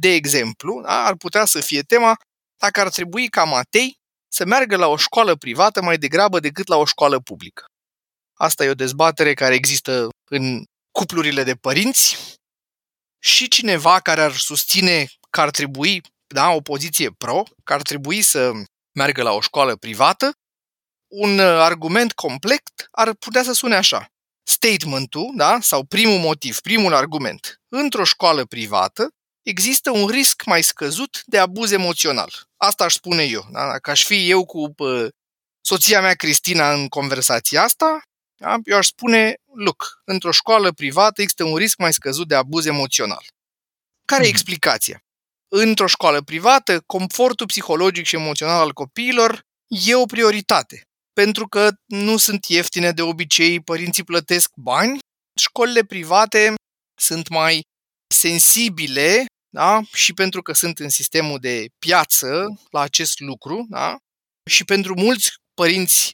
De 0.00 0.08
exemplu, 0.12 0.80
da, 0.82 1.04
ar 1.04 1.16
putea 1.16 1.44
să 1.44 1.60
fie 1.60 1.82
tema 1.82 2.16
dacă 2.56 2.80
ar 2.80 2.88
trebui 2.88 3.28
ca 3.28 3.44
Matei 3.44 3.96
să 4.28 4.44
meargă 4.44 4.76
la 4.76 4.86
o 4.86 4.96
școală 4.96 5.36
privată 5.36 5.82
mai 5.82 5.98
degrabă 5.98 6.40
decât 6.40 6.66
la 6.66 6.76
o 6.76 6.84
școală 6.84 7.20
publică. 7.20 7.64
Asta 8.34 8.64
e 8.64 8.68
o 8.70 8.74
dezbatere 8.74 9.34
care 9.34 9.54
există 9.54 10.08
în 10.30 10.64
cuplurile 10.90 11.42
de 11.42 11.54
părinți 11.54 12.16
și 13.18 13.48
cineva 13.48 14.00
care 14.00 14.20
ar 14.20 14.32
susține 14.32 15.06
că 15.30 15.40
ar 15.40 15.50
trebui, 15.50 16.00
da, 16.26 16.50
o 16.50 16.60
poziție 16.60 17.10
pro, 17.10 17.42
că 17.64 17.72
ar 17.72 17.82
trebui 17.82 18.22
să 18.22 18.52
meargă 18.92 19.22
la 19.22 19.32
o 19.32 19.40
școală 19.40 19.76
privată, 19.76 20.32
un 21.08 21.40
argument 21.40 22.12
complet 22.12 22.62
ar 22.90 23.14
putea 23.14 23.42
să 23.42 23.52
sune 23.52 23.76
așa. 23.76 24.06
Statementul, 24.42 25.32
da, 25.36 25.58
sau 25.60 25.84
primul 25.84 26.18
motiv, 26.18 26.60
primul 26.60 26.94
argument. 26.94 27.60
Într-o 27.68 28.04
școală 28.04 28.44
privată 28.44 29.08
există 29.42 29.90
un 29.90 30.06
risc 30.06 30.44
mai 30.44 30.62
scăzut 30.62 31.22
de 31.24 31.38
abuz 31.38 31.70
emoțional. 31.70 32.32
Asta 32.56 32.84
aș 32.84 32.94
spune 32.94 33.22
eu. 33.22 33.46
Da? 33.50 33.70
Dacă 33.70 33.90
aș 33.90 34.04
fi 34.04 34.30
eu 34.30 34.44
cu 34.44 34.72
pă, 34.74 35.08
soția 35.60 36.00
mea 36.00 36.14
Cristina 36.14 36.72
în 36.72 36.88
conversația 36.88 37.62
asta, 37.62 38.02
da? 38.36 38.56
eu 38.64 38.76
aș 38.76 38.86
spune, 38.86 39.36
look, 39.54 40.00
într-o 40.04 40.30
școală 40.30 40.72
privată 40.72 41.22
există 41.22 41.44
un 41.44 41.56
risc 41.56 41.78
mai 41.78 41.92
scăzut 41.92 42.28
de 42.28 42.34
abuz 42.34 42.66
emoțional. 42.66 43.24
Care 44.04 44.22
e 44.22 44.26
mhm. 44.26 44.34
explicația? 44.34 45.02
Într-o 45.48 45.86
școală 45.86 46.22
privată, 46.22 46.80
confortul 46.86 47.46
psihologic 47.46 48.06
și 48.06 48.16
emoțional 48.16 48.60
al 48.60 48.72
copiilor 48.72 49.46
e 49.66 49.94
o 49.94 50.04
prioritate. 50.04 50.87
Pentru 51.22 51.48
că 51.48 51.70
nu 51.86 52.16
sunt 52.16 52.44
ieftine 52.44 52.92
de 52.92 53.02
obicei, 53.02 53.60
părinții 53.60 54.04
plătesc 54.04 54.50
bani, 54.54 54.98
școlile 55.40 55.84
private 55.84 56.54
sunt 57.00 57.28
mai 57.28 57.60
sensibile 58.14 59.26
da? 59.54 59.80
și 59.92 60.12
pentru 60.14 60.42
că 60.42 60.52
sunt 60.52 60.78
în 60.78 60.88
sistemul 60.88 61.38
de 61.38 61.66
piață 61.78 62.46
la 62.70 62.80
acest 62.80 63.20
lucru 63.20 63.66
da? 63.68 63.96
și 64.50 64.64
pentru 64.64 64.94
mulți 64.96 65.30
părinți 65.54 66.10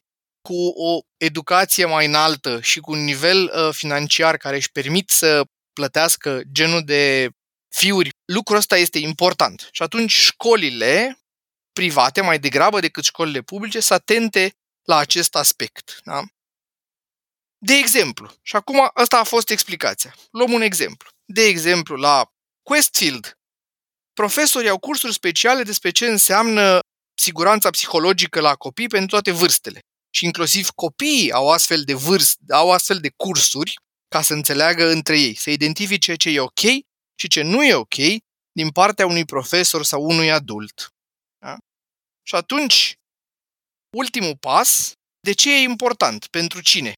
cu 0.48 0.68
o 0.68 0.98
educație 1.16 1.84
mai 1.84 2.06
înaltă 2.06 2.60
și 2.60 2.80
cu 2.80 2.92
un 2.92 3.04
nivel 3.04 3.42
uh, 3.44 3.74
financiar 3.74 4.36
care 4.36 4.56
își 4.56 4.72
permit 4.72 5.10
să 5.10 5.44
plătească 5.72 6.40
genul 6.52 6.84
de 6.84 7.28
fiuri, 7.76 8.10
lucrul 8.32 8.56
ăsta 8.56 8.76
este 8.76 8.98
important. 8.98 9.68
Și 9.72 9.82
atunci 9.82 10.12
școlile 10.12 11.18
private, 11.72 12.20
mai 12.20 12.38
degrabă 12.38 12.80
decât 12.80 13.04
școlile 13.04 13.40
publice, 13.40 13.80
să 13.80 13.94
atente 13.94 14.52
la 14.84 14.96
acest 14.96 15.34
aspect. 15.34 16.00
Da? 16.04 16.22
De 17.58 17.74
exemplu, 17.74 18.34
și 18.42 18.56
acum 18.56 18.90
asta 18.94 19.18
a 19.18 19.24
fost 19.24 19.50
explicația. 19.50 20.14
Luăm 20.30 20.52
un 20.52 20.60
exemplu. 20.60 21.08
De 21.24 21.42
exemplu, 21.42 21.96
la 21.96 22.32
Questfield, 22.62 23.38
profesorii 24.12 24.68
au 24.68 24.78
cursuri 24.78 25.12
speciale 25.12 25.62
despre 25.62 25.90
ce 25.90 26.06
înseamnă 26.06 26.78
siguranța 27.14 27.70
psihologică 27.70 28.40
la 28.40 28.54
copii 28.54 28.88
pentru 28.88 29.08
toate 29.08 29.30
vârstele. 29.30 29.80
Și 30.10 30.24
inclusiv 30.24 30.68
copiii 30.68 31.32
au 31.32 31.50
astfel 31.50 31.82
de 31.84 31.94
vârst, 31.94 32.38
au 32.48 32.72
astfel 32.72 33.00
de 33.00 33.12
cursuri 33.16 33.74
ca 34.08 34.22
să 34.22 34.32
înțeleagă 34.32 34.88
între 34.88 35.18
ei, 35.18 35.34
să 35.34 35.50
identifice 35.50 36.14
ce 36.14 36.30
e 36.30 36.40
ok 36.40 36.60
și 37.14 37.28
ce 37.28 37.42
nu 37.42 37.64
e 37.64 37.74
ok 37.74 37.94
din 38.52 38.70
partea 38.72 39.06
unui 39.06 39.24
profesor 39.24 39.84
sau 39.84 40.02
unui 40.02 40.30
adult. 40.30 40.88
Da? 41.38 41.56
Și 42.22 42.34
atunci, 42.34 42.98
ultimul 43.94 44.36
pas, 44.36 44.92
de 45.20 45.32
ce 45.32 45.54
e 45.54 45.58
important? 45.58 46.26
Pentru 46.26 46.60
cine? 46.60 46.92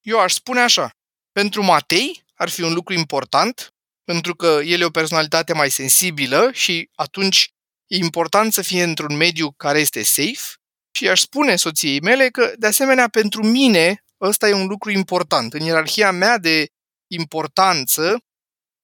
Eu 0.00 0.20
aș 0.20 0.32
spune 0.32 0.60
așa, 0.60 0.90
pentru 1.32 1.62
Matei 1.62 2.24
ar 2.34 2.48
fi 2.48 2.62
un 2.62 2.72
lucru 2.72 2.94
important, 2.94 3.74
pentru 4.04 4.34
că 4.34 4.60
el 4.64 4.80
e 4.80 4.84
o 4.84 4.90
personalitate 4.90 5.52
mai 5.52 5.70
sensibilă 5.70 6.50
și 6.52 6.90
atunci 6.94 7.48
e 7.86 7.96
important 7.96 8.52
să 8.52 8.62
fie 8.62 8.82
într-un 8.82 9.16
mediu 9.16 9.52
care 9.52 9.80
este 9.80 10.02
safe 10.02 10.54
și 10.96 11.08
aș 11.08 11.20
spune 11.20 11.56
soției 11.56 12.00
mele 12.00 12.28
că, 12.28 12.52
de 12.56 12.66
asemenea, 12.66 13.08
pentru 13.08 13.42
mine 13.42 14.04
ăsta 14.20 14.48
e 14.48 14.52
un 14.52 14.66
lucru 14.66 14.90
important. 14.90 15.52
În 15.52 15.60
ierarhia 15.60 16.10
mea 16.10 16.38
de 16.38 16.66
importanță 17.06 18.18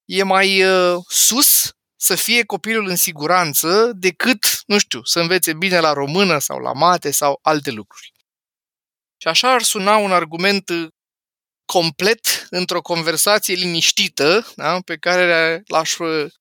e 0.04 0.22
mai 0.22 0.62
uh, 0.64 0.96
sus 1.08 1.70
să 2.02 2.14
fie 2.14 2.44
copilul 2.44 2.88
în 2.88 2.96
siguranță 2.96 3.92
decât, 3.94 4.62
nu 4.66 4.78
știu, 4.78 5.02
să 5.02 5.20
învețe 5.20 5.54
bine 5.54 5.78
la 5.78 5.92
română 5.92 6.38
sau 6.38 6.58
la 6.58 6.72
mate 6.72 7.10
sau 7.10 7.38
alte 7.42 7.70
lucruri. 7.70 8.12
Și 9.16 9.28
așa 9.28 9.52
ar 9.52 9.62
suna 9.62 9.96
un 9.96 10.12
argument 10.12 10.68
uh, 10.68 10.88
complet 11.64 12.46
într-o 12.50 12.80
conversație 12.80 13.54
liniștită 13.54 14.52
da, 14.56 14.80
pe 14.80 14.96
care 14.96 15.62
l-aș 15.66 15.96
uh, 15.98 16.32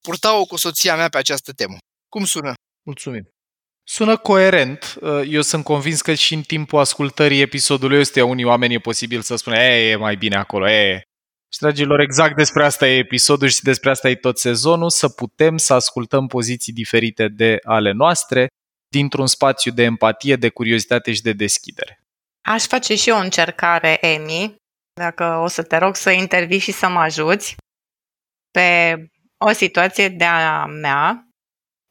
purta-o 0.00 0.44
cu 0.44 0.56
soția 0.56 0.96
mea 0.96 1.08
pe 1.08 1.18
această 1.18 1.52
temă. 1.52 1.76
Cum 2.08 2.24
sună? 2.24 2.52
Mulțumim. 2.86 3.28
Sună 3.88 4.16
coerent. 4.16 4.94
Uh, 5.00 5.22
eu 5.28 5.42
sunt 5.42 5.64
convins 5.64 6.00
că 6.00 6.14
și 6.14 6.34
în 6.34 6.42
timpul 6.42 6.78
ascultării 6.78 7.40
episodului 7.40 7.98
ăsta 8.00 8.24
unii 8.24 8.44
oameni 8.44 8.74
e 8.74 8.78
posibil 8.78 9.20
să 9.20 9.36
spună 9.36 9.56
e, 9.56 9.90
e 9.90 9.96
mai 9.96 10.16
bine 10.16 10.36
acolo, 10.36 10.70
e. 10.70 11.02
Și 11.56 11.62
dragilor, 11.62 12.00
exact 12.00 12.36
despre 12.36 12.64
asta 12.64 12.88
e 12.88 12.98
episodul 12.98 13.48
și 13.48 13.62
despre 13.62 13.90
asta 13.90 14.08
e 14.08 14.14
tot 14.14 14.38
sezonul, 14.38 14.90
să 14.90 15.08
putem 15.08 15.56
să 15.56 15.74
ascultăm 15.74 16.26
poziții 16.26 16.72
diferite 16.72 17.28
de 17.28 17.58
ale 17.64 17.92
noastre 17.92 18.46
dintr-un 18.88 19.26
spațiu 19.26 19.72
de 19.72 19.82
empatie, 19.82 20.36
de 20.36 20.48
curiozitate 20.48 21.12
și 21.12 21.22
de 21.22 21.32
deschidere. 21.32 22.00
Aș 22.48 22.66
face 22.66 22.94
și 22.94 23.08
eu 23.08 23.16
o 23.16 23.20
încercare, 23.20 24.06
Emi, 24.06 24.54
dacă 25.00 25.24
o 25.24 25.46
să 25.46 25.62
te 25.62 25.76
rog 25.76 25.96
să 25.96 26.10
intervii 26.10 26.58
și 26.58 26.72
să 26.72 26.88
mă 26.88 26.98
ajuți 26.98 27.56
pe 28.50 28.96
o 29.44 29.52
situație 29.52 30.08
de-a 30.08 30.64
mea 30.66 31.28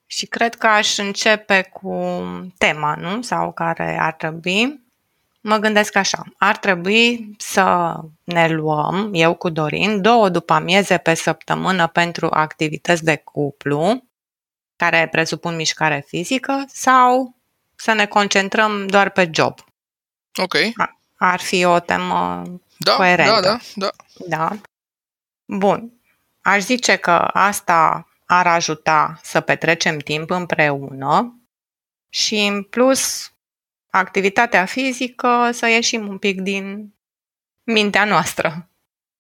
și 0.10 0.26
cred 0.26 0.56
că 0.56 0.68
aș 0.68 0.98
începe 0.98 1.70
cu 1.74 2.22
tema, 2.58 2.96
nu? 2.96 3.22
Sau 3.22 3.54
care 3.54 3.98
ar 4.00 4.14
trebui. 4.14 4.85
Mă 5.48 5.58
gândesc 5.58 5.96
așa, 5.96 6.24
ar 6.38 6.58
trebui 6.58 7.36
să 7.38 7.96
ne 8.24 8.48
luăm, 8.48 9.10
eu 9.14 9.36
cu 9.36 9.50
Dorin, 9.50 10.02
două 10.02 10.30
după 10.30 10.54
amieze 10.54 10.98
pe 10.98 11.14
săptămână 11.14 11.88
pentru 11.88 12.28
activități 12.32 13.04
de 13.04 13.16
cuplu, 13.16 14.04
care 14.76 15.08
presupun 15.12 15.56
mișcare 15.56 16.04
fizică, 16.08 16.66
sau 16.68 17.36
să 17.76 17.94
ne 17.94 18.06
concentrăm 18.06 18.88
doar 18.88 19.10
pe 19.10 19.30
job. 19.34 19.60
Ok. 20.36 20.54
Ar 21.16 21.40
fi 21.40 21.64
o 21.64 21.80
temă 21.80 22.44
da, 22.78 22.96
coerentă. 22.96 23.42
Da, 23.42 23.58
da, 23.76 23.90
da. 24.28 24.38
Da. 24.38 24.58
Bun. 25.46 25.92
Aș 26.42 26.62
zice 26.62 26.96
că 26.96 27.30
asta 27.34 28.08
ar 28.26 28.48
ajuta 28.48 29.20
să 29.24 29.42
petrecem 29.42 29.98
timp 29.98 30.30
împreună 30.30 31.40
și 32.10 32.36
în 32.36 32.64
plus 32.64 33.30
activitatea 33.96 34.66
fizică 34.66 35.50
să 35.52 35.68
ieșim 35.68 36.08
un 36.08 36.18
pic 36.18 36.42
din 36.42 36.94
mintea 37.64 38.06
noastră, 38.06 38.70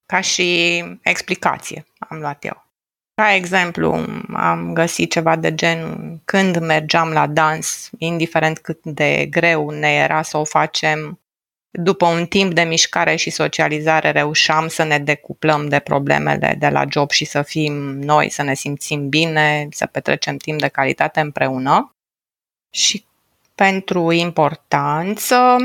ca 0.06 0.22
și 0.22 0.78
explicație 1.02 1.86
am 1.98 2.20
luat 2.20 2.46
eu. 2.46 2.64
Ca 3.14 3.34
exemplu, 3.34 4.06
am 4.34 4.74
găsit 4.74 5.12
ceva 5.12 5.36
de 5.36 5.56
genul 5.56 6.22
când 6.26 6.58
mergeam 6.58 7.12
la 7.12 7.28
dans, 7.28 7.90
indiferent 7.98 8.60
cât 8.60 8.84
de 8.84 9.26
greu 9.30 9.70
ne 9.70 9.94
era 9.94 10.22
să 10.22 10.38
o 10.38 10.44
facem, 10.44 11.20
după 11.70 12.06
un 12.06 12.26
timp 12.26 12.54
de 12.54 12.62
mișcare 12.62 13.16
și 13.16 13.30
socializare 13.30 14.12
reușeam 14.12 14.68
să 14.68 14.84
ne 14.84 15.00
decuplăm 15.00 15.68
de 15.68 15.80
problemele 15.80 16.56
de 16.60 16.70
la 16.70 16.84
job 16.90 17.12
și 17.12 17.26
să 17.26 17.42
fim 17.42 17.74
noi, 18.00 18.30
să 18.30 18.44
ne 18.44 18.54
simțim 18.54 19.10
bine, 19.10 19.68
să 19.72 19.86
petrecem 19.86 20.38
timp 20.38 20.60
de 20.60 20.68
calitate 20.68 21.20
împreună. 21.20 21.96
Și 22.70 23.06
pentru 23.56 24.12
importanță, 24.12 25.56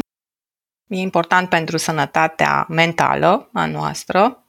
e 0.87 0.97
important 0.97 1.49
pentru 1.49 1.77
sănătatea 1.77 2.67
mentală 2.69 3.51
a 3.53 3.67
noastră, 3.67 4.45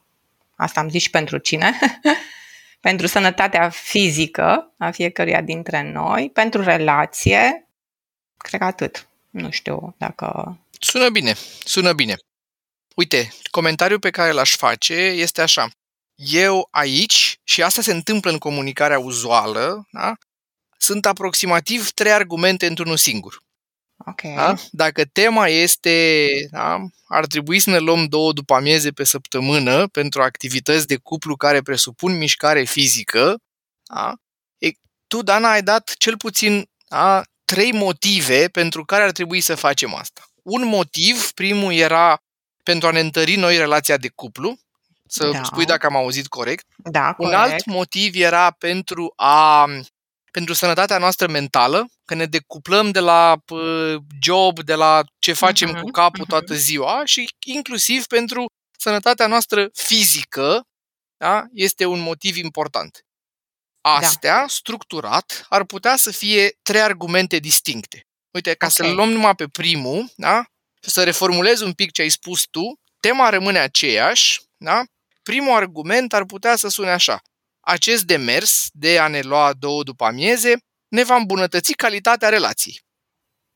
asta 0.56 0.80
am 0.80 0.88
zis 0.88 1.02
și 1.02 1.10
pentru 1.10 1.38
cine, 1.38 1.78
pentru 2.80 3.06
sănătatea 3.06 3.68
fizică 3.68 4.72
a 4.78 4.90
fiecăruia 4.90 5.40
dintre 5.40 5.92
noi, 5.92 6.30
pentru 6.30 6.62
relație, 6.62 7.68
cred 8.36 8.60
că 8.60 8.66
atât. 8.66 9.06
Nu 9.30 9.50
știu 9.50 9.94
dacă 9.98 10.56
Sună 10.84 11.08
bine, 11.08 11.34
sună 11.64 11.92
bine. 11.92 12.16
Uite, 12.94 13.32
comentariul 13.50 13.98
pe 13.98 14.10
care 14.10 14.30
l-aș 14.30 14.56
face 14.56 14.94
este 14.94 15.42
așa. 15.42 15.70
Eu 16.14 16.68
aici, 16.70 17.40
și 17.44 17.62
asta 17.62 17.82
se 17.82 17.92
întâmplă 17.92 18.30
în 18.30 18.38
comunicarea 18.38 18.98
uzuală, 18.98 19.86
da? 19.90 20.12
Sunt 20.82 21.06
aproximativ 21.06 21.90
trei 21.90 22.12
argumente 22.12 22.66
într-unul 22.66 22.96
singur. 22.96 23.42
Okay. 23.96 24.34
Da? 24.34 24.54
Dacă 24.70 25.04
tema 25.04 25.48
este, 25.48 26.26
da, 26.50 26.78
ar 27.04 27.26
trebui 27.26 27.58
să 27.58 27.70
ne 27.70 27.78
luăm 27.78 28.04
două 28.04 28.32
după 28.32 28.54
amieze 28.54 28.90
pe 28.90 29.04
săptămână 29.04 29.86
pentru 29.86 30.22
activități 30.22 30.86
de 30.86 30.96
cuplu 30.96 31.36
care 31.36 31.62
presupun 31.62 32.16
mișcare 32.16 32.64
fizică, 32.64 33.36
da? 33.94 34.14
e, 34.58 34.70
tu, 35.06 35.22
Dana, 35.22 35.50
ai 35.50 35.62
dat 35.62 35.94
cel 35.98 36.16
puțin 36.16 36.70
da, 36.88 37.22
trei 37.44 37.72
motive 37.72 38.48
pentru 38.48 38.84
care 38.84 39.02
ar 39.02 39.10
trebui 39.10 39.40
să 39.40 39.54
facem 39.54 39.94
asta 39.94 40.22
un 40.42 40.66
motiv, 40.66 41.30
primul 41.30 41.72
era 41.72 42.22
pentru 42.62 42.88
a 42.88 42.90
ne 42.90 43.00
întări 43.00 43.36
noi 43.36 43.56
relația 43.56 43.96
de 43.96 44.08
cuplu, 44.14 44.58
să 45.06 45.30
da. 45.30 45.42
spui 45.42 45.64
dacă 45.64 45.86
am 45.86 45.96
auzit 45.96 46.26
corect. 46.26 46.66
Da, 46.76 47.12
corect. 47.12 47.34
Un 47.34 47.40
alt 47.40 47.64
motiv 47.64 48.14
era 48.14 48.50
pentru 48.50 49.12
a 49.16 49.66
pentru 50.32 50.54
sănătatea 50.54 50.98
noastră 50.98 51.26
mentală, 51.28 51.86
că 52.04 52.14
ne 52.14 52.26
decuplăm 52.26 52.90
de 52.90 53.00
la 53.00 53.36
job, 54.20 54.60
de 54.60 54.74
la 54.74 55.02
ce 55.18 55.32
facem 55.32 55.76
uh-huh, 55.76 55.80
cu 55.80 55.90
capul 55.90 56.24
uh-huh. 56.24 56.28
toată 56.28 56.54
ziua 56.54 57.02
și 57.04 57.34
inclusiv 57.44 58.06
pentru 58.06 58.44
sănătatea 58.78 59.26
noastră 59.26 59.68
fizică, 59.72 60.62
da? 61.16 61.44
este 61.52 61.84
un 61.84 62.00
motiv 62.00 62.36
important. 62.36 63.04
Da. 63.80 63.90
Astea, 63.90 64.40
da. 64.40 64.46
structurat, 64.48 65.46
ar 65.48 65.64
putea 65.64 65.96
să 65.96 66.10
fie 66.10 66.58
trei 66.62 66.80
argumente 66.80 67.38
distincte. 67.38 68.06
Uite, 68.30 68.54
ca 68.54 68.66
Ok. 68.66 68.72
să-l 68.72 68.94
luăm 68.94 69.10
numai 69.10 69.34
pe 69.34 69.46
primul, 69.46 70.10
da? 70.16 70.44
Și 70.82 70.90
să 70.90 71.04
reformulez 71.04 71.60
un 71.60 71.72
pic 71.72 71.90
ce 71.90 72.02
ai 72.02 72.08
spus 72.08 72.42
tu, 72.50 72.80
tema 73.00 73.28
rămâne 73.28 73.58
aceeași, 73.58 74.40
da? 74.56 74.82
Primul 75.22 75.56
argument 75.56 76.12
ar 76.12 76.24
putea 76.24 76.56
să 76.56 76.68
sune 76.68 76.90
așa. 76.90 77.20
Acest 77.64 78.04
demers 78.04 78.68
de 78.72 78.98
a 78.98 79.08
ne 79.08 79.20
lua 79.20 79.52
două 79.52 79.82
după 79.82 80.04
amieze 80.04 80.56
ne 80.88 81.02
va 81.04 81.14
îmbunătăți 81.16 81.72
calitatea 81.72 82.28
relației. 82.28 82.80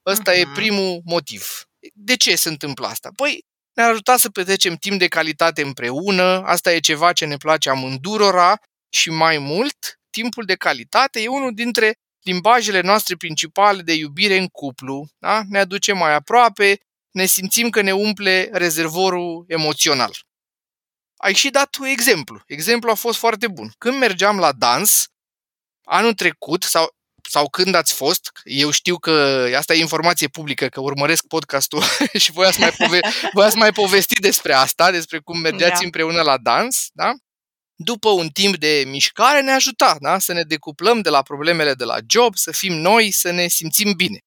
Ăsta 0.07 0.35
e 0.35 0.45
Mhm. 0.45 0.55
primul 0.55 1.01
motiv. 1.05 1.47
De 1.95 2.17
ce 2.17 2.37
se 2.37 2.49
întâmplă 2.49 2.87
asta? 2.87 3.11
Păi, 3.17 3.45
ne-ar 3.75 3.91
ajuta 3.91 4.17
să 4.17 4.31
petrecem 4.31 4.75
timp 4.77 4.99
de 4.99 5.09
calitate 5.09 5.63
împreună, 5.63 6.43
asta 6.45 6.73
e 6.73 6.79
ceva 6.81 7.13
ce 7.13 7.25
ne 7.25 7.37
place 7.37 7.71
amândurora 7.71 8.59
și 8.93 9.11
mai 9.11 9.39
mult, 9.39 10.01
timpul 10.11 10.45
de 10.45 10.55
calitate 10.55 11.21
e 11.21 11.29
unul 11.29 11.55
dintre 11.55 11.95
limbajele 12.23 12.81
noastre 12.81 13.17
principale 13.17 13.83
de 13.83 13.93
iubire 13.95 14.37
în 14.37 14.47
cuplu, 14.47 15.09
da? 15.19 15.43
ne 15.49 15.59
aduce 15.59 15.93
mai 15.93 16.15
aproape, 16.15 16.79
ne 17.11 17.25
simțim 17.27 17.71
că 17.71 17.81
ne 17.81 17.93
umple 17.93 18.49
rezervorul 18.53 19.45
emoțional. 19.49 20.26
Ai 21.17 21.35
și 21.35 21.51
dat 21.51 21.77
un 21.77 21.87
exemplu. 21.87 22.43
Exemplu 22.47 22.91
a 22.91 22.95
fost 22.95 23.19
foarte 23.19 23.49
bun. 23.49 23.73
Când 23.79 23.99
mergeam 23.99 24.39
la 24.39 24.53
dans, 24.53 25.07
anul 25.85 26.14
trecut, 26.14 26.62
sau, 26.62 26.97
sau 27.31 27.49
când 27.49 27.75
ați 27.75 27.95
fost, 27.95 28.31
eu 28.45 28.71
știu 28.71 28.99
că 28.99 29.47
asta 29.57 29.75
e 29.75 29.79
informație 29.79 30.29
publică, 30.29 30.67
că 30.69 30.81
urmăresc 30.81 31.27
podcastul 31.27 31.83
și 32.25 32.33
voi 32.33 32.47
ați 32.47 32.61
mai, 32.61 32.73
pove- 32.73 33.01
voi 33.33 33.45
ați 33.45 33.57
mai 33.57 33.73
povestit 33.73 34.19
despre 34.19 34.53
asta, 34.53 34.91
despre 34.91 35.19
cum 35.19 35.39
mergeați 35.39 35.81
Da. 35.81 35.85
împreună 35.85 36.23
la 36.23 36.39
dans, 36.39 36.89
da? 36.93 37.12
După 37.79 38.09
un 38.11 38.29
timp 38.29 38.57
de 38.57 38.85
mișcare 38.87 39.41
ne 39.41 39.51
ajuta 39.53 39.97
da? 40.01 40.19
să 40.19 40.33
ne 40.33 40.43
decuplăm 40.43 41.01
de 41.01 41.09
la 41.09 41.23
problemele 41.23 41.75
de 41.75 41.85
la 41.85 41.97
job, 42.09 42.37
să 42.37 42.53
fim 42.53 42.73
noi, 42.73 43.11
să 43.11 43.31
ne 43.31 43.47
simțim 43.49 43.93
bine. 43.93 44.19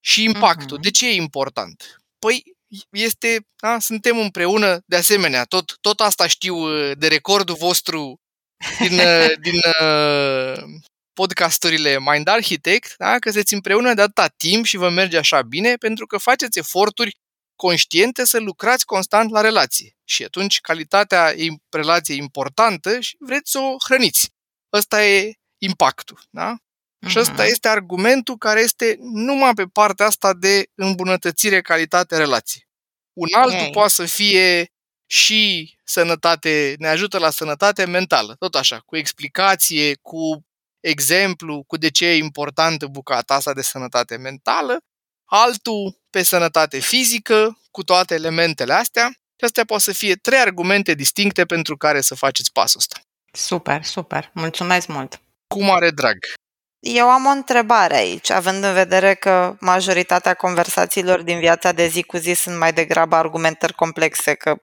Și 0.00 0.22
impactul. 0.22 0.72
Mhm. 0.72 0.82
De 0.82 0.90
ce 0.90 1.08
e 1.08 1.14
important? 1.14 2.02
Păi 2.18 2.55
este, 2.90 3.46
da, 3.62 3.78
suntem 3.78 4.18
împreună, 4.18 4.80
de 4.86 4.96
asemenea, 4.96 5.44
tot, 5.44 5.76
tot 5.80 6.00
asta 6.00 6.26
știu 6.26 6.56
uh, 6.56 6.92
de 6.98 7.08
recordul 7.08 7.54
vostru 7.54 8.20
din, 8.78 8.98
uh, 8.98 9.32
din 9.46 9.60
uh, 9.80 10.62
podcasturile 11.12 11.98
Mind 11.98 12.28
Architect, 12.28 12.94
da, 12.96 13.18
că 13.18 13.30
sunteți 13.30 13.54
împreună 13.54 13.94
de 13.94 14.02
atâta 14.02 14.26
timp 14.26 14.64
și 14.64 14.76
vă 14.76 14.88
merge 14.88 15.18
așa 15.18 15.42
bine 15.42 15.74
pentru 15.74 16.06
că 16.06 16.18
faceți 16.18 16.58
eforturi 16.58 17.16
conștiente 17.56 18.24
să 18.24 18.38
lucrați 18.38 18.84
constant 18.84 19.30
la 19.30 19.40
relație. 19.40 19.96
Și 20.04 20.24
atunci 20.24 20.60
calitatea 20.60 21.32
e 21.36 21.48
relației 21.70 22.18
importantă 22.18 23.00
și 23.00 23.16
vreți 23.18 23.50
să 23.50 23.58
o 23.58 23.76
hrăniți. 23.84 24.30
Ăsta 24.72 25.04
e 25.04 25.32
impactul. 25.58 26.22
Da? 26.30 26.56
Și 27.06 27.18
ăsta 27.18 27.32
Mhm. 27.42 27.50
este 27.50 27.68
argumentul 27.68 28.36
care 28.36 28.60
este 28.60 28.96
numai 29.00 29.54
pe 29.54 29.64
partea 29.64 30.06
asta 30.06 30.34
de 30.34 30.66
îmbunătățire 30.74 31.60
calitate 31.60 32.16
relației. 32.16 32.64
Un 33.12 33.28
altul 33.32 33.66
Ok. 33.66 33.72
poate 33.72 33.92
să 33.92 34.04
fie 34.04 34.70
și 35.06 35.74
sănătate, 35.84 36.74
ne 36.78 36.88
ajută 36.88 37.18
la 37.18 37.30
sănătate 37.30 37.84
mentală, 37.84 38.34
tot 38.38 38.54
așa, 38.54 38.78
cu 38.86 38.96
explicație, 38.96 39.94
cu 40.02 40.46
exemplu, 40.80 41.62
cu 41.66 41.76
de 41.76 41.90
ce 41.90 42.06
e 42.06 42.16
importantă 42.16 42.86
bucata 42.86 43.34
asta 43.34 43.52
de 43.52 43.62
sănătate 43.62 44.16
mentală, 44.16 44.78
altul 45.24 45.98
pe 46.10 46.22
sănătate 46.22 46.78
fizică, 46.78 47.58
cu 47.70 47.82
toate 47.84 48.14
elementele 48.14 48.72
astea, 48.72 49.06
și 49.08 49.44
astea 49.44 49.64
pot 49.64 49.80
să 49.80 49.92
fie 49.92 50.14
trei 50.14 50.38
argumente 50.38 50.94
distincte 50.94 51.44
pentru 51.44 51.76
care 51.76 52.00
să 52.00 52.14
faceți 52.14 52.52
pasul 52.52 52.80
ăsta. 52.80 53.00
Super, 53.32 53.84
super. 53.84 54.30
Mulțumesc 54.34 54.86
mult. 54.86 55.20
Cu 55.54 55.62
mare 55.62 55.90
drag. 55.90 56.16
Eu 56.78 57.08
am 57.08 57.26
o 57.26 57.30
întrebare 57.30 57.94
aici, 57.96 58.30
având 58.30 58.64
în 58.64 58.72
vedere 58.72 59.14
că 59.14 59.56
majoritatea 59.60 60.34
conversațiilor 60.34 61.22
din 61.22 61.38
viața 61.38 61.72
de 61.72 61.86
zi 61.86 62.02
cu 62.02 62.16
zi 62.16 62.32
sunt 62.32 62.58
mai 62.58 62.72
degrabă 62.72 63.16
argumentări 63.16 63.74
complexe, 63.74 64.34
că 64.34 64.56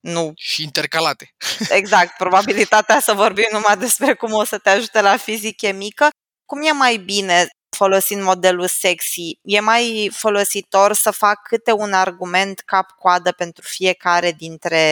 nu 0.00 0.32
Și 0.36 0.62
intercalate. 0.62 1.34
exact, 1.78 2.16
probabilitatea 2.16 3.00
să 3.00 3.12
vorbim 3.12 3.48
numai 3.52 3.76
despre 3.76 4.14
cum 4.14 4.32
o 4.32 4.44
să 4.44 4.58
te 4.58 4.70
ajute 4.70 5.00
la 5.00 5.16
fizic 5.16 5.62
e 5.62 5.72
mică. 5.72 6.08
Cum 6.44 6.62
e 6.62 6.72
mai 6.72 6.96
bine 6.96 7.48
folosind 7.76 8.22
modelul 8.22 8.66
sexy? 8.66 9.38
E 9.42 9.60
mai 9.60 10.10
folositor 10.12 10.92
să 10.92 11.10
fac 11.10 11.42
câte 11.42 11.72
un 11.72 11.92
argument 11.92 12.60
cap-coadă 12.60 13.32
pentru 13.32 13.64
fiecare 13.66 14.32
dintre 14.32 14.82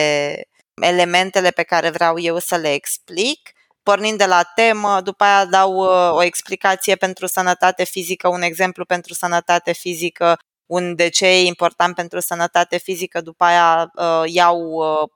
elementele 0.81 1.49
pe 1.49 1.63
care 1.63 1.89
vreau 1.89 2.19
eu 2.19 2.39
să 2.39 2.55
le 2.55 2.73
explic? 2.73 3.51
Pornind 3.83 4.17
de 4.17 4.25
la 4.25 4.43
temă, 4.43 5.01
după 5.01 5.23
aia 5.23 5.45
dau 5.45 5.75
uh, 5.75 6.11
o 6.11 6.23
explicație 6.23 6.95
pentru 6.95 7.27
sănătate 7.27 7.83
fizică, 7.83 8.27
un 8.27 8.41
exemplu 8.41 8.85
pentru 8.85 9.13
sănătate 9.13 9.71
fizică, 9.71 10.37
un 10.65 10.95
de 10.95 11.09
ce 11.09 11.25
e 11.25 11.45
important 11.45 11.95
pentru 11.95 12.19
sănătate 12.19 12.77
fizică, 12.77 13.21
după 13.21 13.43
aia 13.43 13.91
uh, 13.95 14.23
iau 14.25 14.59
uh, 14.59 15.09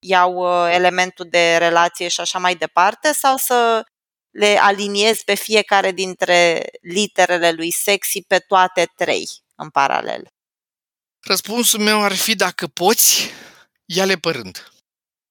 iau 0.00 0.34
uh, 0.34 0.74
elementul 0.74 1.26
de 1.30 1.56
relație 1.56 2.08
și 2.08 2.20
așa 2.20 2.38
mai 2.38 2.54
departe 2.54 3.12
sau 3.12 3.36
să 3.36 3.84
le 4.30 4.58
aliniez 4.60 5.22
pe 5.22 5.34
fiecare 5.34 5.92
dintre 5.92 6.68
literele 6.80 7.50
lui 7.50 7.70
sexy 7.70 8.22
pe 8.22 8.38
toate 8.38 8.92
trei 8.96 9.28
în 9.54 9.70
paralel. 9.70 10.28
Răspunsul 11.20 11.80
meu 11.80 12.02
ar 12.02 12.14
fi 12.14 12.34
dacă 12.34 12.66
poți, 12.66 13.30
ia-le 13.84 14.16
pe 14.16 14.30
rând. 14.30 14.72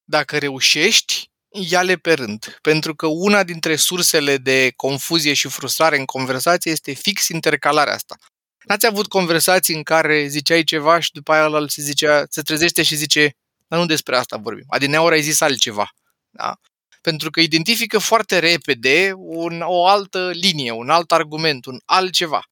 Dacă 0.04 0.38
reușești, 0.38 1.29
ia-le 1.52 1.96
pe 1.96 2.14
rând. 2.14 2.58
Pentru 2.62 2.96
că 2.96 3.08
una 3.08 3.44
dintre 3.44 3.76
sursele 3.76 4.38
de 4.38 4.74
confuzie 4.76 5.34
și 5.34 5.48
frustrare 5.48 5.98
în 5.98 6.06
conversație 6.06 6.72
este 6.72 6.94
fix 6.94 7.28
intercalarea 7.28 7.94
asta. 7.94 8.16
N-ați 8.64 8.86
avut 8.86 9.08
conversații 9.08 9.76
în 9.76 9.84
care 9.84 10.28
ziceai 10.28 10.64
ceva 10.64 11.00
și 11.00 11.12
după 11.12 11.32
aia 11.32 11.46
ăla 11.46 11.68
se, 11.68 11.82
zicea, 11.82 12.26
se 12.30 12.42
trezește 12.42 12.84
și 12.84 12.96
zice 12.96 13.36
dar 13.70 13.80
nu 13.80 13.86
despre 13.86 14.18
asta 14.18 14.38
vorbim. 14.38 14.66
Adineauri 14.68 15.16
ai 15.16 15.22
zis 15.22 15.42
altceva. 15.42 15.90
Da? 16.30 16.60
Pentru 17.02 17.30
că 17.30 17.40
identifică 17.40 17.98
foarte 17.98 18.40
repede 18.40 19.12
un, 19.16 19.62
o 19.62 19.88
altă 19.88 20.32
linie, 20.32 20.72
un 20.72 20.90
alt 20.90 21.12
argument, 21.12 21.66
un 21.66 21.80
altceva. 21.86 22.44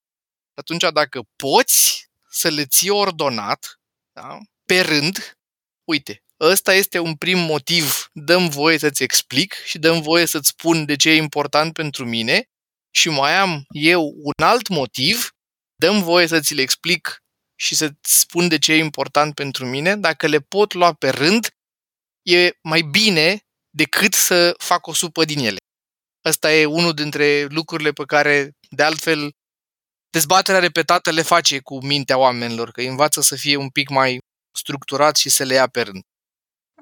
Atunci, 0.54 0.86
dacă 0.94 1.22
poți 1.36 2.10
să 2.30 2.50
le 2.50 2.66
ții 2.66 2.90
ordonat, 2.90 3.80
da? 4.12 4.38
pe 4.66 4.80
rând, 4.80 5.38
uite, 5.84 6.24
ăsta 6.40 6.74
este 6.74 7.00
un 7.00 7.16
prim 7.16 7.40
motiv, 7.40 8.10
dăm 8.14 8.50
voie 8.50 8.78
să-ți 8.78 9.04
explic 9.04 9.54
și 9.54 9.78
dăm 9.78 10.02
voie 10.02 10.26
să-ți 10.26 10.48
spun 10.48 10.86
de 10.86 10.96
ce 10.96 11.10
e 11.10 11.16
important 11.16 11.74
pentru 11.74 12.06
mine 12.06 12.44
și 12.96 13.10
mai 13.10 13.36
am 13.38 13.66
eu 13.70 14.14
un 14.18 14.44
alt 14.44 14.68
motiv, 14.68 15.30
dăm 15.76 16.04
voie 16.04 16.28
să 16.28 16.40
ți-l 16.40 16.60
explic 16.60 17.18
și 17.60 17.76
să-ți 17.76 18.20
spun 18.20 18.48
de 18.48 18.58
ce 18.58 18.74
e 18.74 18.78
important 18.78 19.34
pentru 19.34 19.66
mine, 19.66 19.96
dacă 19.96 20.28
le 20.28 20.40
pot 20.40 20.74
lua 20.74 20.94
pe 20.94 21.10
rând, 21.10 21.48
e 22.22 22.52
mai 22.62 22.82
bine 22.82 23.40
decât 23.70 24.14
să 24.14 24.54
fac 24.58 24.88
o 24.88 24.94
supă 24.94 25.26
din 25.26 25.40
ele. 25.40 25.58
Ăsta 26.26 26.54
e 26.54 26.66
unul 26.66 26.94
dintre 26.94 27.46
lucrurile 27.46 27.92
pe 27.92 28.04
care, 28.06 28.52
de 28.70 28.84
altfel, 28.84 29.32
dezbaterea 30.10 30.60
repetată 30.60 31.12
le 31.12 31.22
face 31.22 31.60
cu 31.60 31.86
mintea 31.86 32.18
oamenilor, 32.18 32.72
că 32.72 32.80
îi 32.82 32.88
învață 32.88 33.22
să 33.22 33.36
fie 33.36 33.56
un 33.56 33.70
pic 33.70 33.90
mai 33.90 34.18
structurat 34.58 35.16
și 35.16 35.30
să 35.30 35.44
le 35.44 35.54
ia 35.54 35.68
pe 35.68 35.82
rând. 35.82 36.04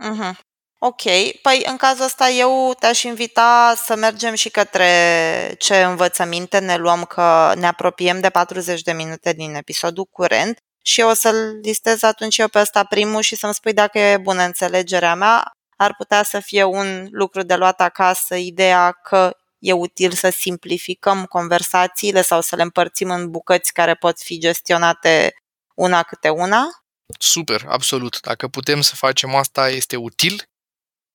Uh-huh. 0.04 0.36
Ok, 0.80 1.02
păi 1.42 1.64
în 1.66 1.78
cazul 1.78 2.04
ăsta 2.04 2.30
eu 2.30 2.76
te-aș 2.80 3.04
invita 3.04 3.74
să 3.76 3.96
mergem 3.96 4.34
și 4.34 4.50
către 4.50 5.56
ce 5.58 5.84
învățăminte 5.84 6.60
ne 6.60 6.76
luăm, 6.78 7.04
că 7.04 7.54
ne 7.56 7.68
apropiem 7.68 8.20
de 8.20 8.30
40 8.30 8.82
de 8.82 8.92
minute 8.92 9.34
din 9.34 9.56
episodul 9.56 10.06
curent 10.06 10.58
și 10.82 11.00
eu 11.00 11.10
o 11.10 11.14
să-l 11.14 11.60
listez 11.62 12.04
atunci 12.04 12.38
eu 12.38 12.48
pe 12.48 12.60
ăsta 12.60 12.84
primul 12.84 13.22
și 13.22 13.36
să-mi 13.36 13.54
spui 13.54 13.74
dacă 13.74 14.00
e 14.00 14.18
bună 14.18 14.44
înțelegerea 14.44 15.16
mea. 15.16 15.52
Ar 15.78 15.96
putea 15.96 16.24
să 16.24 16.40
fie 16.40 16.64
un 16.64 17.08
lucru 17.12 17.42
de 17.42 17.56
luat 17.56 17.82
acasă, 17.82 18.36
ideea 18.36 18.92
că 18.92 19.38
e 19.60 19.74
util 19.74 20.12
să 20.12 20.30
simplificăm 20.30 21.26
conversațiile 21.26 22.22
sau 22.22 22.42
să 22.42 22.56
le 22.56 22.62
împărțim 22.62 23.10
în 23.10 23.32
bucăți 23.32 23.74
care 23.74 23.94
pot 23.94 24.20
fi 24.20 24.40
gestionate 24.40 25.34
una 25.76 26.04
câte 26.04 26.30
una. 26.30 26.68
Super, 27.20 27.66
absolut. 27.68 28.20
Dacă 28.22 28.48
putem 28.48 28.82
să 28.82 28.96
facem 28.96 29.36
asta, 29.36 29.70
este 29.70 29.96
util. 29.96 30.44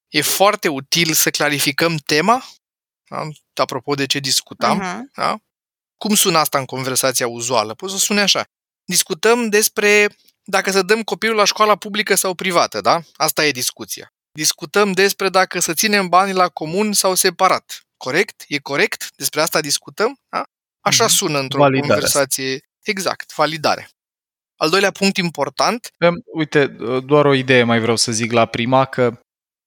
E 0.09 0.20
foarte 0.20 0.68
util 0.68 1.12
să 1.12 1.30
clarificăm 1.30 1.97
tema, 1.97 2.45
da? 3.11 3.28
apropo 3.55 3.95
de 3.95 4.07
ce 4.07 4.18
discutam. 4.18 4.80
Uh-huh. 4.80 5.12
Da? 5.14 5.38
Cum 5.97 6.14
sună 6.14 6.38
asta 6.38 6.59
în 6.59 6.64
conversația 6.64 7.28
uzuală? 7.28 7.74
Poți 7.74 7.93
să 7.93 7.99
sune 7.99 8.20
așa. 8.20 8.45
Discutăm 8.84 9.49
despre 9.49 10.16
dacă 10.45 10.70
să 10.70 10.82
dăm 10.82 11.03
copilul 11.03 11.36
la 11.36 11.45
școala 11.45 11.76
publică 11.76 12.14
sau 12.14 12.34
privată, 12.34 12.80
da? 12.80 13.01
Asta 13.14 13.47
e 13.47 13.51
discuția. 13.51 14.12
Discutăm 14.32 14.93
despre 14.93 15.28
dacă 15.28 15.61
să 15.61 15.72
ținem 15.74 16.09
banii 16.09 16.34
la 16.34 16.49
comun 16.49 16.93
sau 16.93 17.14
separat. 17.14 17.80
Corect? 17.97 18.45
E 18.49 18.59
corect? 18.59 19.09
Despre 19.16 19.41
asta 19.41 19.61
discutăm? 19.61 20.18
Da? 20.28 20.43
Așa 20.80 21.05
Mhm. 21.05 21.12
sună 21.12 21.38
într-o 21.38 21.59
Validarea 21.59 21.88
conversație. 21.88 22.61
Exact, 22.82 23.34
validare. 23.34 23.88
Al 24.63 24.71
doilea 24.71 24.91
punct 24.91 25.17
important, 25.17 25.89
Em, 25.99 26.15
Uite, 26.33 26.77
doar 27.05 27.27
o 27.27 27.35
idee 27.35 27.63
mai 27.63 27.81
vreau 27.81 27.97
să 27.97 28.13
zic 28.13 28.33
la 28.33 28.47
prima, 28.47 28.85
că 28.85 29.21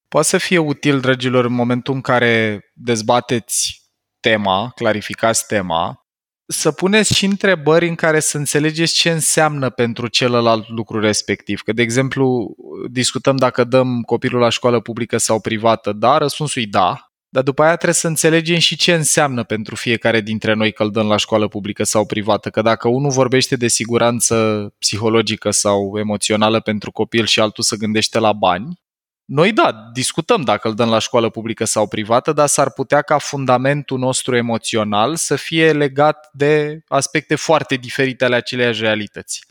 poate 0.08 0.28
să 0.28 0.38
fie 0.38 0.58
util, 0.58 1.00
dragilor, 1.00 1.46
în 1.46 1.54
momentul 1.54 1.94
în 1.94 2.02
care 2.02 2.62
dezbateți 2.74 3.82
tema, 4.20 4.72
clarificați 4.76 5.46
tema, 5.48 6.04
să 6.46 6.72
puneți 6.72 7.14
și 7.14 7.26
întrebări 7.26 7.88
în 7.88 7.96
care 7.96 8.20
să 8.20 8.38
înțelegeți 8.38 8.94
ce 8.94 9.10
înseamnă 9.12 9.70
pentru 9.70 10.08
celălalt 10.08 10.70
lucru 10.70 11.00
respectiv. 11.00 11.62
Că, 11.62 11.74
de 11.74 11.82
exemplu, 11.82 12.56
discutăm 12.92 13.36
dacă 13.36 13.64
dăm 13.64 14.02
copilul 14.02 14.42
la 14.42 14.50
școală 14.50 14.80
publică 14.80 15.18
sau 15.18 15.40
privată, 15.42 15.92
da, 15.92 16.18
răspunsul 16.18 16.62
e 16.62 16.66
da, 16.70 17.13
dar 17.34 17.44
după 17.44 17.64
aia 17.64 17.76
trebuie 17.76 17.94
să 17.94 18.08
înțelegem 18.08 18.58
și 18.58 18.76
ce 18.76 18.94
înseamnă 18.94 19.44
pentru 19.44 19.76
fiecare 19.76 20.22
dintre 20.22 20.54
noi 20.54 20.72
că 20.72 20.84
îl 20.84 20.92
dăm 20.92 21.08
la 21.08 21.18
școală 21.18 21.48
publică 21.48 21.84
sau 21.84 22.06
privată. 22.06 22.50
Că 22.50 22.62
dacă 22.62 22.88
unul 22.88 23.12
vorbește 23.12 23.56
de 23.56 23.68
siguranță 23.68 24.36
psihologică 24.80 25.52
sau 25.52 25.98
emoțională 25.98 26.60
pentru 26.60 26.92
copil 26.92 27.26
și 27.26 27.40
altul 27.40 27.64
să 27.64 27.76
gândește 27.76 28.20
la 28.20 28.34
bani, 28.34 28.82
noi 29.26 29.52
da, 29.52 29.90
discutăm 29.94 30.42
dacă 30.42 30.68
îl 30.68 30.74
dăm 30.74 30.90
la 30.90 31.00
școală 31.00 31.30
publică 31.30 31.66
sau 31.66 31.88
privată, 31.88 32.34
dar 32.34 32.48
s-ar 32.48 32.72
putea 32.72 33.02
ca 33.02 33.18
fundamentul 33.18 34.00
nostru 34.00 34.36
emoțional 34.36 35.16
să 35.16 35.36
fie 35.36 35.72
legat 35.72 36.30
de 36.34 36.84
aspecte 36.88 37.36
foarte 37.36 37.76
diferite 37.76 38.26
ale 38.26 38.36
aceleiași 38.36 38.82
realități. 38.82 39.46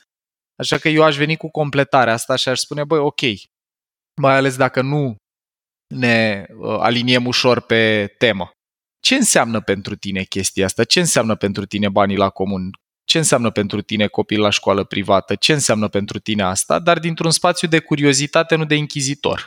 Așa 0.57 0.79
că 0.79 0.89
eu 0.89 1.03
aș 1.03 1.17
veni 1.17 1.37
cu 1.37 1.51
completarea 1.51 2.13
asta 2.13 2.37
și 2.37 2.49
aș 2.49 2.59
spune, 2.59 2.85
băi, 2.85 2.99
ok, 2.99 3.21
mai 4.21 4.37
ales 4.37 4.57
dacă 4.57 4.83
nu 4.83 5.17
ne 5.93 6.47
uh, 6.59 6.77
aliniem 6.79 7.27
ușor 7.27 7.61
pe 7.61 8.15
temă. 8.19 8.51
Ce 9.01 9.15
înseamnă 9.15 9.61
pentru 9.61 9.97
tine 9.97 10.23
chestia 10.23 10.65
asta? 10.65 10.85
Ce 10.85 11.01
înseamnă 11.01 11.35
pentru 11.35 11.65
tine 11.65 11.89
banii 11.89 12.17
la 12.17 12.29
comun? 12.29 12.71
Ce 13.05 13.19
înseamnă 13.19 13.51
pentru 13.51 13.83
tine 13.83 14.07
copil 14.07 14.41
la 14.41 14.51
școală 14.51 14.85
privată? 14.85 15.35
Ce 15.35 15.53
înseamnă 15.53 15.89
pentru 15.89 16.19
tine 16.19 16.43
asta? 16.43 16.79
Dar 16.79 16.99
dintr-un 16.99 17.31
spațiu 17.31 17.69
de 17.69 17.79
curiozitate, 17.79 18.55
nu 18.55 18.65
de 18.65 18.75
inchizitor. 18.75 19.47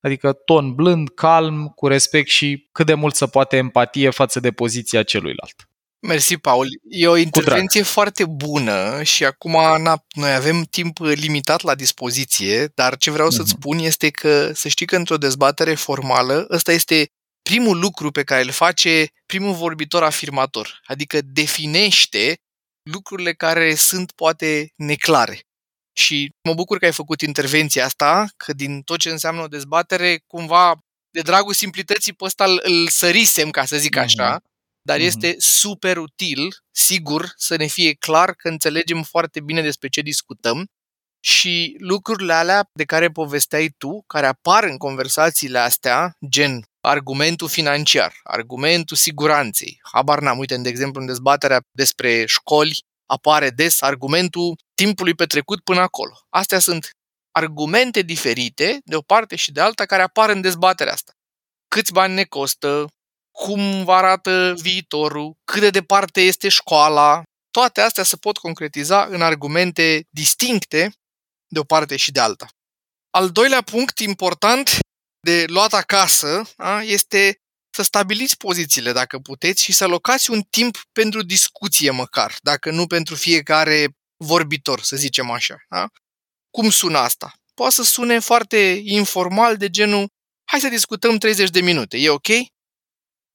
Adică 0.00 0.32
ton 0.32 0.74
blând, 0.74 1.08
calm, 1.08 1.66
cu 1.66 1.86
respect 1.86 2.28
și 2.28 2.68
cât 2.72 2.86
de 2.86 2.94
mult 2.94 3.14
să 3.14 3.26
poate 3.26 3.56
empatie 3.56 4.10
față 4.10 4.40
de 4.40 4.50
poziția 4.50 5.02
celuilalt. 5.02 5.68
Mersi, 6.06 6.36
Paul. 6.36 6.68
E 6.88 7.08
o 7.08 7.16
intervenție 7.16 7.82
foarte 7.82 8.24
bună 8.24 9.02
și 9.02 9.24
acum 9.24 9.52
na, 9.82 10.04
noi 10.14 10.34
avem 10.34 10.62
timp 10.62 10.98
limitat 10.98 11.62
la 11.62 11.74
dispoziție, 11.74 12.66
dar 12.74 12.96
ce 12.96 13.10
vreau 13.10 13.28
uh-huh. 13.28 13.36
să-ți 13.36 13.52
mhm. 13.52 13.60
spun 13.60 13.78
este 13.78 14.10
că 14.10 14.52
să 14.52 14.68
știi 14.68 14.86
că 14.86 14.96
într-o 14.96 15.16
dezbatere 15.16 15.74
formală 15.74 16.46
ăsta 16.50 16.72
este 16.72 17.10
primul 17.42 17.78
lucru 17.78 18.10
pe 18.10 18.22
care 18.22 18.42
îl 18.42 18.50
face 18.50 19.06
primul 19.26 19.54
vorbitor 19.54 20.02
afirmator, 20.02 20.80
adică 20.84 21.18
definește 21.24 22.38
lucrurile 22.90 23.32
care 23.32 23.74
sunt 23.74 24.12
poate 24.12 24.72
neclare. 24.76 25.40
Și 25.92 26.32
mă 26.42 26.54
bucur 26.54 26.78
că 26.78 26.84
ai 26.84 26.92
făcut 26.92 27.20
intervenția 27.20 27.84
asta, 27.84 28.26
că 28.36 28.52
din 28.52 28.82
tot 28.82 28.98
ce 28.98 29.10
înseamnă 29.10 29.42
o 29.42 29.46
dezbatere, 29.46 30.22
cumva, 30.26 30.76
de 31.10 31.20
dragul 31.20 31.52
simplității 31.52 32.12
pe 32.12 32.24
ăsta 32.24 32.44
îl, 32.44 32.60
îl 32.62 32.88
sărisem, 32.88 33.50
ca 33.50 33.64
să 33.64 33.76
zic 33.76 33.94
mhm. 33.94 34.04
așa, 34.04 34.40
dar 34.86 34.98
mm-hmm. 34.98 35.06
este 35.06 35.34
super 35.38 35.96
util, 35.96 36.56
sigur, 36.70 37.32
să 37.36 37.56
ne 37.56 37.66
fie 37.66 37.92
clar 37.92 38.32
că 38.32 38.48
înțelegem 38.48 39.02
foarte 39.02 39.40
bine 39.40 39.62
despre 39.62 39.88
ce 39.88 40.00
discutăm 40.00 40.66
și 41.20 41.76
lucrurile 41.78 42.32
alea 42.32 42.68
de 42.72 42.84
care 42.84 43.08
povesteai 43.08 43.74
tu, 43.78 44.04
care 44.06 44.26
apar 44.26 44.64
în 44.64 44.76
conversațiile 44.76 45.58
astea, 45.58 46.16
gen 46.28 46.64
argumentul 46.80 47.48
financiar, 47.48 48.14
argumentul 48.22 48.96
siguranței, 48.96 49.80
habar 49.92 50.20
n-am, 50.20 50.38
uite, 50.38 50.56
de 50.56 50.68
exemplu, 50.68 51.00
în 51.00 51.06
dezbaterea 51.06 51.60
despre 51.70 52.26
școli, 52.26 52.84
apare 53.06 53.50
des 53.50 53.80
argumentul 53.80 54.56
timpului 54.74 55.14
petrecut 55.14 55.60
până 55.60 55.80
acolo. 55.80 56.18
Astea 56.28 56.58
sunt 56.58 56.90
argumente 57.30 58.02
diferite, 58.02 58.78
de 58.84 58.96
o 58.96 59.00
parte 59.00 59.36
și 59.36 59.52
de 59.52 59.60
alta, 59.60 59.84
care 59.84 60.02
apar 60.02 60.30
în 60.30 60.40
dezbaterea 60.40 60.92
asta. 60.92 61.12
Câți 61.68 61.92
bani 61.92 62.14
ne 62.14 62.24
costă, 62.24 62.86
cum 63.36 63.88
arată 63.88 64.54
viitorul, 64.58 65.36
cât 65.44 65.60
de 65.60 65.70
departe 65.70 66.20
este 66.20 66.48
școala, 66.48 67.22
toate 67.50 67.80
astea 67.80 68.04
se 68.04 68.16
pot 68.16 68.36
concretiza 68.38 69.04
în 69.04 69.22
argumente 69.22 70.06
distincte 70.10 70.92
de 71.46 71.58
o 71.58 71.64
parte 71.64 71.96
și 71.96 72.12
de 72.12 72.20
alta. 72.20 72.46
Al 73.10 73.30
doilea 73.30 73.62
punct 73.62 73.98
important 73.98 74.78
de 75.20 75.44
luat 75.46 75.72
acasă 75.72 76.42
a, 76.56 76.82
este 76.82 77.36
să 77.70 77.82
stabiliți 77.82 78.36
pozițiile 78.36 78.92
dacă 78.92 79.18
puteți 79.18 79.62
și 79.62 79.72
să 79.72 79.84
alocați 79.84 80.30
un 80.30 80.42
timp 80.42 80.82
pentru 80.92 81.22
discuție 81.22 81.90
măcar, 81.90 82.36
dacă 82.42 82.70
nu 82.70 82.86
pentru 82.86 83.14
fiecare 83.14 83.86
vorbitor, 84.16 84.80
să 84.80 84.96
zicem 84.96 85.30
așa. 85.30 85.56
Da? 85.68 85.86
Cum 86.50 86.70
sună 86.70 86.98
asta? 86.98 87.32
Poate 87.54 87.74
să 87.74 87.82
sune 87.82 88.18
foarte 88.18 88.80
informal 88.84 89.56
de 89.56 89.70
genul 89.70 90.08
hai 90.44 90.60
să 90.60 90.68
discutăm 90.68 91.18
30 91.18 91.50
de 91.50 91.60
minute, 91.60 91.96
e 91.98 92.10
ok? 92.10 92.28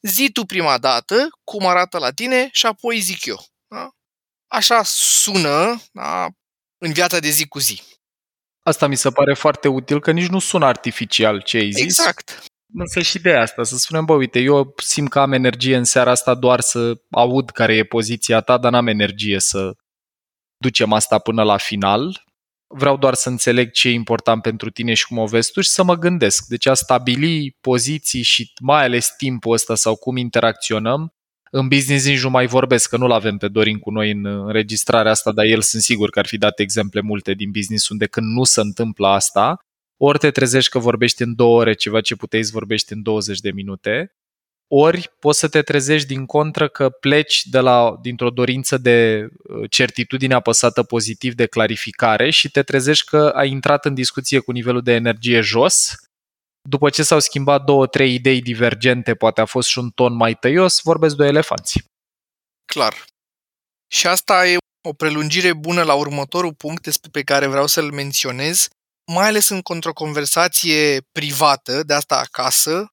Zi 0.01 0.29
tu 0.31 0.45
prima 0.45 0.77
dată 0.77 1.29
cum 1.43 1.65
arată 1.65 1.97
la 1.97 2.11
tine 2.11 2.49
și 2.51 2.65
apoi 2.65 2.99
zic 2.99 3.25
eu. 3.25 3.45
Da? 3.67 3.89
Așa 4.47 4.81
sună 4.83 5.81
da? 5.91 6.27
în 6.77 6.93
viața 6.93 7.19
de 7.19 7.29
zi 7.29 7.47
cu 7.47 7.59
zi. 7.59 7.81
Asta 8.63 8.87
mi 8.87 8.95
se 8.95 9.09
pare 9.09 9.33
foarte 9.33 9.67
util, 9.67 9.99
că 9.99 10.11
nici 10.11 10.27
nu 10.27 10.39
sună 10.39 10.65
artificial 10.65 11.41
ce 11.41 11.57
ai 11.57 11.71
zis. 11.71 11.83
Exact. 11.83 12.43
Însă 12.73 13.01
și 13.01 13.19
de 13.19 13.33
asta, 13.33 13.63
să 13.63 13.77
spunem, 13.77 14.05
bă, 14.05 14.13
uite, 14.13 14.39
eu 14.39 14.73
simt 14.77 15.09
că 15.09 15.19
am 15.19 15.31
energie 15.31 15.75
în 15.75 15.83
seara 15.83 16.11
asta 16.11 16.35
doar 16.35 16.59
să 16.59 17.01
aud 17.11 17.49
care 17.49 17.75
e 17.75 17.83
poziția 17.83 18.41
ta, 18.41 18.57
dar 18.57 18.71
n-am 18.71 18.87
energie 18.87 19.39
să 19.39 19.75
ducem 20.57 20.93
asta 20.93 21.19
până 21.19 21.43
la 21.43 21.57
final 21.57 22.23
vreau 22.73 22.97
doar 22.97 23.13
să 23.13 23.29
înțeleg 23.29 23.71
ce 23.71 23.87
e 23.87 23.91
important 23.91 24.41
pentru 24.41 24.69
tine 24.69 24.93
și 24.93 25.07
cum 25.07 25.17
o 25.17 25.25
vezi 25.25 25.51
tu 25.51 25.61
și 25.61 25.69
să 25.69 25.83
mă 25.83 25.95
gândesc. 25.95 26.45
Deci 26.47 26.65
a 26.65 26.73
stabili 26.73 27.57
poziții 27.61 28.21
și 28.21 28.51
mai 28.61 28.83
ales 28.83 29.13
timpul 29.17 29.53
ăsta 29.53 29.75
sau 29.75 29.95
cum 29.95 30.17
interacționăm, 30.17 31.13
în 31.53 31.67
business 31.67 32.05
nici 32.05 32.23
nu 32.23 32.29
mai 32.29 32.47
vorbesc, 32.47 32.89
că 32.89 32.97
nu-l 32.97 33.11
avem 33.11 33.37
pe 33.37 33.47
Dorin 33.47 33.79
cu 33.79 33.91
noi 33.91 34.11
în 34.11 34.25
înregistrarea 34.25 35.11
asta, 35.11 35.31
dar 35.31 35.45
el 35.45 35.61
sunt 35.61 35.81
sigur 35.81 36.09
că 36.09 36.19
ar 36.19 36.25
fi 36.25 36.37
dat 36.37 36.59
exemple 36.59 37.01
multe 37.01 37.33
din 37.33 37.51
business 37.51 37.89
unde 37.89 38.05
când 38.05 38.27
nu 38.27 38.43
se 38.43 38.61
întâmplă 38.61 39.07
asta, 39.07 39.57
ori 39.97 40.17
te 40.19 40.31
trezești 40.31 40.71
că 40.71 40.79
vorbești 40.79 41.21
în 41.21 41.35
două 41.35 41.59
ore 41.59 41.73
ceva 41.73 42.01
ce 42.01 42.15
puteai 42.15 42.43
să 42.43 42.49
vorbești 42.53 42.93
în 42.93 43.01
20 43.01 43.39
de 43.39 43.51
minute, 43.51 44.15
ori 44.73 45.11
poți 45.19 45.39
să 45.39 45.47
te 45.47 45.61
trezești 45.61 46.07
din 46.07 46.25
contră 46.25 46.67
că 46.67 46.89
pleci 46.89 47.45
de 47.45 47.59
la, 47.59 47.97
dintr-o 48.01 48.29
dorință 48.29 48.77
de 48.77 49.27
uh, 49.43 49.69
certitudine 49.69 50.33
apăsată 50.33 50.83
pozitiv 50.83 51.33
de 51.33 51.45
clarificare 51.45 52.29
și 52.29 52.51
te 52.51 52.63
trezești 52.63 53.09
că 53.09 53.31
ai 53.35 53.49
intrat 53.49 53.85
în 53.85 53.93
discuție 53.93 54.39
cu 54.39 54.51
nivelul 54.51 54.81
de 54.81 54.93
energie 54.93 55.41
jos, 55.41 55.95
după 56.69 56.89
ce 56.89 57.03
s-au 57.03 57.19
schimbat 57.19 57.63
două, 57.63 57.87
trei 57.87 58.13
idei 58.13 58.41
divergente, 58.41 59.15
poate 59.15 59.41
a 59.41 59.45
fost 59.45 59.67
și 59.67 59.77
un 59.77 59.89
ton 59.89 60.13
mai 60.13 60.35
tăios, 60.35 60.79
vorbesc 60.81 61.15
de 61.15 61.25
elefanți. 61.25 61.83
Clar. 62.65 63.05
Și 63.91 64.07
asta 64.07 64.47
e 64.47 64.57
o 64.87 64.93
prelungire 64.93 65.53
bună 65.53 65.83
la 65.83 65.93
următorul 65.93 66.53
punct 66.53 67.07
pe 67.11 67.21
care 67.21 67.47
vreau 67.47 67.67
să-l 67.67 67.91
menționez, 67.91 68.67
mai 69.11 69.27
ales 69.27 69.49
în 69.49 69.61
o 69.83 69.93
conversație 69.93 71.01
privată, 71.11 71.83
de 71.83 71.93
asta 71.93 72.17
acasă, 72.17 72.90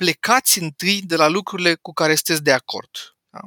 plecați 0.00 0.58
întâi 0.58 1.02
de 1.02 1.16
la 1.16 1.28
lucrurile 1.28 1.74
cu 1.74 1.92
care 1.92 2.14
sunteți 2.14 2.42
de 2.42 2.52
acord. 2.52 2.90
Da? 3.30 3.40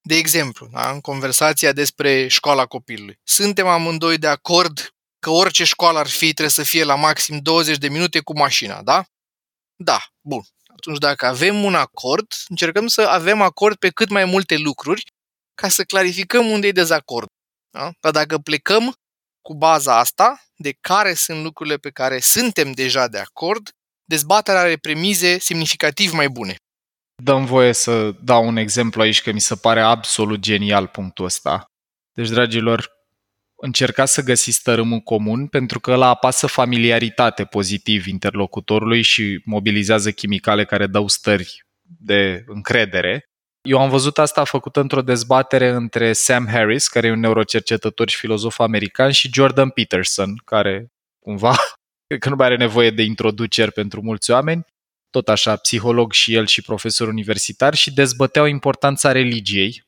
De 0.00 0.14
exemplu, 0.14 0.66
da? 0.66 0.90
în 0.90 1.00
conversația 1.00 1.72
despre 1.72 2.28
școala 2.28 2.66
copilului. 2.66 3.20
Suntem 3.22 3.66
amândoi 3.66 4.18
de 4.18 4.26
acord 4.26 4.94
că 5.18 5.30
orice 5.30 5.64
școală 5.64 5.98
ar 5.98 6.06
fi 6.06 6.24
trebuie 6.24 6.48
să 6.48 6.62
fie 6.62 6.84
la 6.84 6.94
maxim 6.94 7.38
20 7.38 7.78
de 7.78 7.88
minute 7.88 8.20
cu 8.20 8.38
mașina, 8.38 8.82
da? 8.82 9.04
Da, 9.76 9.98
bun. 10.20 10.42
Atunci 10.66 10.98
dacă 10.98 11.26
avem 11.26 11.64
un 11.64 11.74
acord, 11.74 12.32
încercăm 12.48 12.86
să 12.86 13.00
avem 13.00 13.40
acord 13.40 13.76
pe 13.76 13.90
cât 13.90 14.08
mai 14.08 14.24
multe 14.24 14.56
lucruri 14.56 15.04
ca 15.54 15.68
să 15.68 15.84
clarificăm 15.84 16.50
unde 16.50 16.66
e 16.66 16.72
dezacord. 16.72 17.28
Da? 17.70 17.92
Dar 18.00 18.12
dacă 18.12 18.38
plecăm 18.38 18.94
cu 19.42 19.54
baza 19.54 19.98
asta, 19.98 20.44
de 20.56 20.72
care 20.80 21.14
sunt 21.14 21.42
lucrurile 21.42 21.76
pe 21.76 21.90
care 21.90 22.20
suntem 22.20 22.72
deja 22.72 23.08
de 23.08 23.18
acord, 23.18 23.70
dezbaterea 24.08 24.60
are 24.60 24.76
premize 24.76 25.38
semnificativ 25.38 26.12
mai 26.12 26.28
bune. 26.28 26.54
Dăm 27.22 27.44
voie 27.44 27.72
să 27.72 28.10
dau 28.22 28.46
un 28.46 28.56
exemplu 28.56 29.02
aici 29.02 29.22
că 29.22 29.32
mi 29.32 29.40
se 29.40 29.54
pare 29.54 29.80
absolut 29.80 30.40
genial 30.40 30.86
punctul 30.86 31.24
ăsta. 31.24 31.64
Deci, 32.12 32.28
dragilor, 32.28 32.90
încercați 33.56 34.12
să 34.12 34.22
găsiți 34.22 34.62
tărâmul 34.62 34.98
comun 34.98 35.46
pentru 35.46 35.80
că 35.80 35.90
ăla 35.90 36.08
apasă 36.08 36.46
familiaritate 36.46 37.44
pozitiv 37.44 38.06
interlocutorului 38.06 39.02
și 39.02 39.40
mobilizează 39.44 40.10
chimicale 40.10 40.64
care 40.64 40.86
dau 40.86 41.08
stări 41.08 41.64
de 41.82 42.44
încredere. 42.46 43.24
Eu 43.68 43.78
am 43.78 43.90
văzut 43.90 44.18
asta 44.18 44.44
făcută 44.44 44.80
într-o 44.80 45.02
dezbatere 45.02 45.68
între 45.68 46.12
Sam 46.12 46.46
Harris, 46.46 46.88
care 46.88 47.06
e 47.06 47.12
un 47.12 47.20
neurocercetător 47.20 48.08
și 48.08 48.16
filozof 48.16 48.58
american, 48.58 49.10
și 49.10 49.30
Jordan 49.32 49.70
Peterson, 49.70 50.36
care 50.44 50.92
cumva 51.18 51.56
cred 52.08 52.20
că 52.20 52.28
nu 52.28 52.36
mai 52.36 52.46
are 52.46 52.56
nevoie 52.56 52.90
de 52.90 53.02
introduceri 53.02 53.72
pentru 53.72 54.02
mulți 54.02 54.30
oameni, 54.30 54.64
tot 55.10 55.28
așa, 55.28 55.56
psiholog 55.56 56.12
și 56.12 56.34
el 56.34 56.46
și 56.46 56.62
profesor 56.62 57.08
universitar 57.08 57.74
și 57.74 57.92
dezbăteau 57.94 58.46
importanța 58.46 59.12
religiei. 59.12 59.86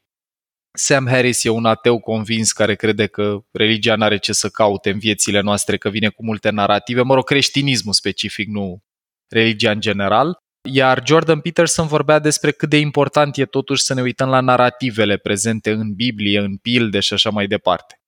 Sam 0.78 1.06
Harris 1.06 1.44
e 1.44 1.48
un 1.48 1.64
ateu 1.64 2.00
convins 2.00 2.52
care 2.52 2.74
crede 2.74 3.06
că 3.06 3.38
religia 3.50 3.96
nu 3.96 4.04
are 4.04 4.18
ce 4.18 4.32
să 4.32 4.48
caute 4.48 4.90
în 4.90 4.98
viețile 4.98 5.40
noastre, 5.40 5.76
că 5.76 5.88
vine 5.88 6.08
cu 6.08 6.24
multe 6.24 6.50
narrative, 6.50 7.02
mă 7.02 7.14
rog, 7.14 7.24
creștinismul 7.24 7.92
specific, 7.92 8.48
nu 8.48 8.82
religia 9.28 9.70
în 9.70 9.80
general. 9.80 10.38
Iar 10.68 11.02
Jordan 11.06 11.40
Peterson 11.40 11.86
vorbea 11.86 12.18
despre 12.18 12.50
cât 12.50 12.68
de 12.68 12.76
important 12.76 13.36
e 13.36 13.44
totuși 13.44 13.82
să 13.82 13.94
ne 13.94 14.02
uităm 14.02 14.28
la 14.28 14.40
narativele 14.40 15.16
prezente 15.16 15.70
în 15.72 15.94
Biblie, 15.94 16.38
în 16.38 16.56
pilde 16.56 17.00
și 17.00 17.12
așa 17.12 17.30
mai 17.30 17.46
departe. 17.46 17.99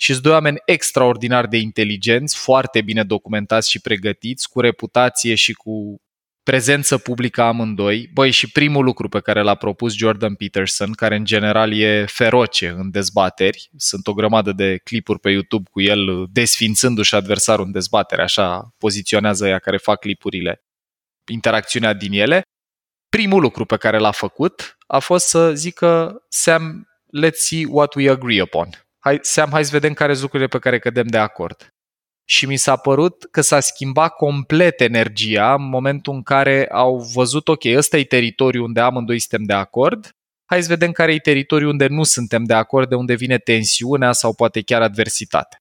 Și 0.00 0.12
sunt 0.12 0.24
doi 0.24 0.32
oameni 0.32 0.58
extraordinar 0.64 1.46
de 1.46 1.56
inteligenți, 1.56 2.36
foarte 2.36 2.80
bine 2.82 3.04
documentați 3.04 3.70
și 3.70 3.80
pregătiți, 3.80 4.48
cu 4.48 4.60
reputație 4.60 5.34
și 5.34 5.52
cu 5.52 6.00
prezență 6.42 6.98
publică 6.98 7.42
amândoi. 7.42 8.10
Băi, 8.12 8.30
și 8.30 8.50
primul 8.50 8.84
lucru 8.84 9.08
pe 9.08 9.20
care 9.20 9.40
l-a 9.40 9.54
propus 9.54 9.94
Jordan 9.94 10.34
Peterson, 10.34 10.92
care 10.92 11.16
în 11.16 11.24
general 11.24 11.72
e 11.72 12.06
feroce 12.06 12.68
în 12.68 12.90
dezbateri, 12.90 13.70
sunt 13.76 14.06
o 14.06 14.14
grămadă 14.14 14.52
de 14.52 14.76
clipuri 14.84 15.20
pe 15.20 15.30
YouTube 15.30 15.68
cu 15.70 15.80
el 15.80 16.26
desfințându-și 16.32 17.14
adversarul 17.14 17.64
în 17.64 17.72
dezbatere, 17.72 18.22
așa 18.22 18.74
poziționează 18.78 19.46
ea 19.46 19.58
care 19.58 19.76
fac 19.76 20.00
clipurile, 20.00 20.62
interacțiunea 21.30 21.92
din 21.92 22.12
ele. 22.12 22.42
Primul 23.08 23.40
lucru 23.40 23.64
pe 23.64 23.76
care 23.76 23.98
l-a 23.98 24.10
făcut 24.10 24.76
a 24.86 24.98
fost 24.98 25.26
să 25.26 25.54
zică 25.54 26.22
Sam, 26.28 26.88
let's 27.16 27.36
see 27.36 27.64
what 27.68 27.94
we 27.94 28.10
agree 28.10 28.42
upon. 28.42 28.87
Hai, 28.98 29.18
Sam, 29.22 29.50
hai 29.50 29.64
să 29.64 29.70
vedem 29.72 29.92
care 29.92 30.10
sunt 30.10 30.22
lucrurile 30.22 30.48
pe 30.48 30.58
care 30.58 30.78
cădem 30.78 31.06
de 31.06 31.18
acord. 31.18 31.68
Și 32.24 32.46
mi 32.46 32.56
s-a 32.56 32.76
părut 32.76 33.28
că 33.30 33.40
s-a 33.40 33.60
schimbat 33.60 34.14
complet 34.14 34.80
energia 34.80 35.54
în 35.54 35.68
momentul 35.68 36.14
în 36.14 36.22
care 36.22 36.68
au 36.70 36.98
văzut, 36.98 37.48
ok, 37.48 37.64
ăsta 37.64 37.96
e 37.96 38.04
teritoriul 38.04 38.64
unde 38.64 38.80
amândoi 38.80 39.18
suntem 39.18 39.46
de 39.46 39.52
acord, 39.52 40.10
hai 40.50 40.62
să 40.62 40.68
vedem 40.68 40.92
care 40.92 41.12
e 41.14 41.18
teritoriul 41.18 41.70
unde 41.70 41.86
nu 41.86 42.02
suntem 42.02 42.44
de 42.44 42.54
acord, 42.54 42.88
de 42.88 42.94
unde 42.94 43.14
vine 43.14 43.38
tensiunea 43.38 44.12
sau 44.12 44.34
poate 44.34 44.62
chiar 44.62 44.82
adversitatea. 44.82 45.58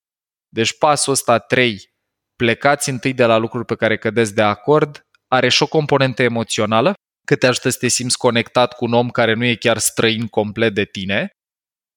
Deci 0.49 0.77
pasul 0.77 1.13
ăsta 1.13 1.39
3, 1.39 1.91
plecați 2.35 2.89
întâi 2.89 3.13
de 3.13 3.25
la 3.25 3.37
lucruri 3.37 3.65
pe 3.65 3.75
care 3.75 3.97
cădeți 3.97 4.35
de 4.35 4.41
acord, 4.41 5.01
are 5.27 5.49
și 5.49 5.63
o 5.63 5.67
componentă 5.67 6.23
emoțională, 6.23 6.93
că 7.25 7.35
te 7.35 7.47
ajută 7.47 7.69
să 7.69 7.77
te 7.77 7.87
simți 7.87 8.17
conectat 8.17 8.73
cu 8.73 8.85
un 8.85 8.93
om 8.93 9.09
care 9.09 9.33
nu 9.33 9.45
e 9.45 9.55
chiar 9.55 9.77
străin 9.77 10.27
complet 10.27 10.73
de 10.73 10.85
tine 10.85 11.31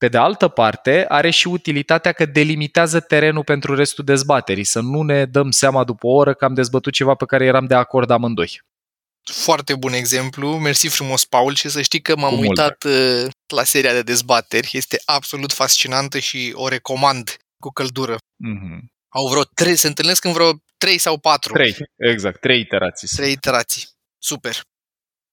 pe 0.00 0.08
de 0.08 0.18
altă 0.18 0.48
parte, 0.48 1.04
are 1.08 1.30
și 1.30 1.48
utilitatea 1.48 2.12
că 2.12 2.24
delimitează 2.24 3.00
terenul 3.00 3.44
pentru 3.44 3.74
restul 3.74 4.04
dezbaterii, 4.04 4.64
să 4.64 4.80
nu 4.80 5.02
ne 5.02 5.24
dăm 5.24 5.50
seama 5.50 5.84
după 5.84 6.06
o 6.06 6.10
oră 6.10 6.34
că 6.34 6.44
am 6.44 6.54
dezbătut 6.54 6.92
ceva 6.92 7.14
pe 7.14 7.24
care 7.24 7.44
eram 7.44 7.66
de 7.66 7.74
acord 7.74 8.10
amândoi. 8.10 8.62
Foarte 9.32 9.74
bun 9.74 9.92
exemplu, 9.92 10.58
mersi 10.58 10.88
frumos, 10.88 11.24
Paul, 11.24 11.54
și 11.54 11.68
să 11.68 11.82
știi 11.82 12.00
că 12.00 12.16
m-am 12.16 12.34
cu 12.34 12.40
uitat 12.40 12.84
mult. 12.84 12.96
Uh, 13.24 13.30
la 13.54 13.64
seria 13.64 13.92
de 13.92 14.02
dezbateri, 14.02 14.70
este 14.72 15.02
absolut 15.04 15.52
fascinantă 15.52 16.18
și 16.18 16.52
o 16.54 16.68
recomand 16.68 17.36
cu 17.58 17.68
căldură. 17.68 18.16
Mm-hmm. 18.16 18.78
Au 19.08 19.28
vreo 19.28 19.42
trei, 19.54 19.76
se 19.76 19.86
întâlnesc 19.86 20.24
în 20.24 20.32
vreo 20.32 20.52
trei 20.76 20.98
sau 20.98 21.18
patru. 21.18 21.52
Trei, 21.52 21.76
exact, 21.96 22.40
trei 22.40 22.60
iterații. 22.60 23.08
Trei 23.08 23.32
iterații, 23.32 23.88
super. 24.18 24.60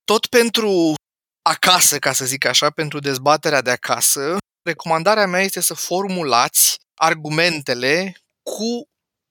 Tot 0.03 0.26
pentru 0.26 0.93
acasă, 1.41 1.99
ca 1.99 2.11
să 2.11 2.26
zic 2.26 2.45
așa, 2.45 2.70
pentru 2.70 2.99
dezbaterea 2.99 3.61
de 3.61 3.72
acasă, 3.72 4.38
recomandarea 4.68 5.28
mea 5.28 5.41
este 5.41 5.59
să 5.59 5.74
formulați 5.74 6.80
argumentele 6.93 8.15
cu 8.43 8.89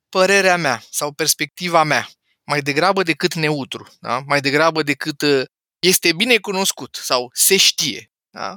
părerea 0.08 0.56
mea 0.56 0.82
sau 0.90 1.12
perspectiva 1.12 1.82
mea, 1.82 2.08
mai 2.44 2.60
degrabă 2.60 3.02
decât 3.02 3.34
neutru, 3.34 3.88
da? 4.00 4.18
mai 4.26 4.40
degrabă 4.40 4.82
decât 4.82 5.22
uh, 5.22 5.44
este 5.78 6.12
bine 6.12 6.36
cunoscut 6.38 6.98
sau 7.02 7.30
se 7.32 7.56
știe. 7.56 8.10
Da? 8.30 8.56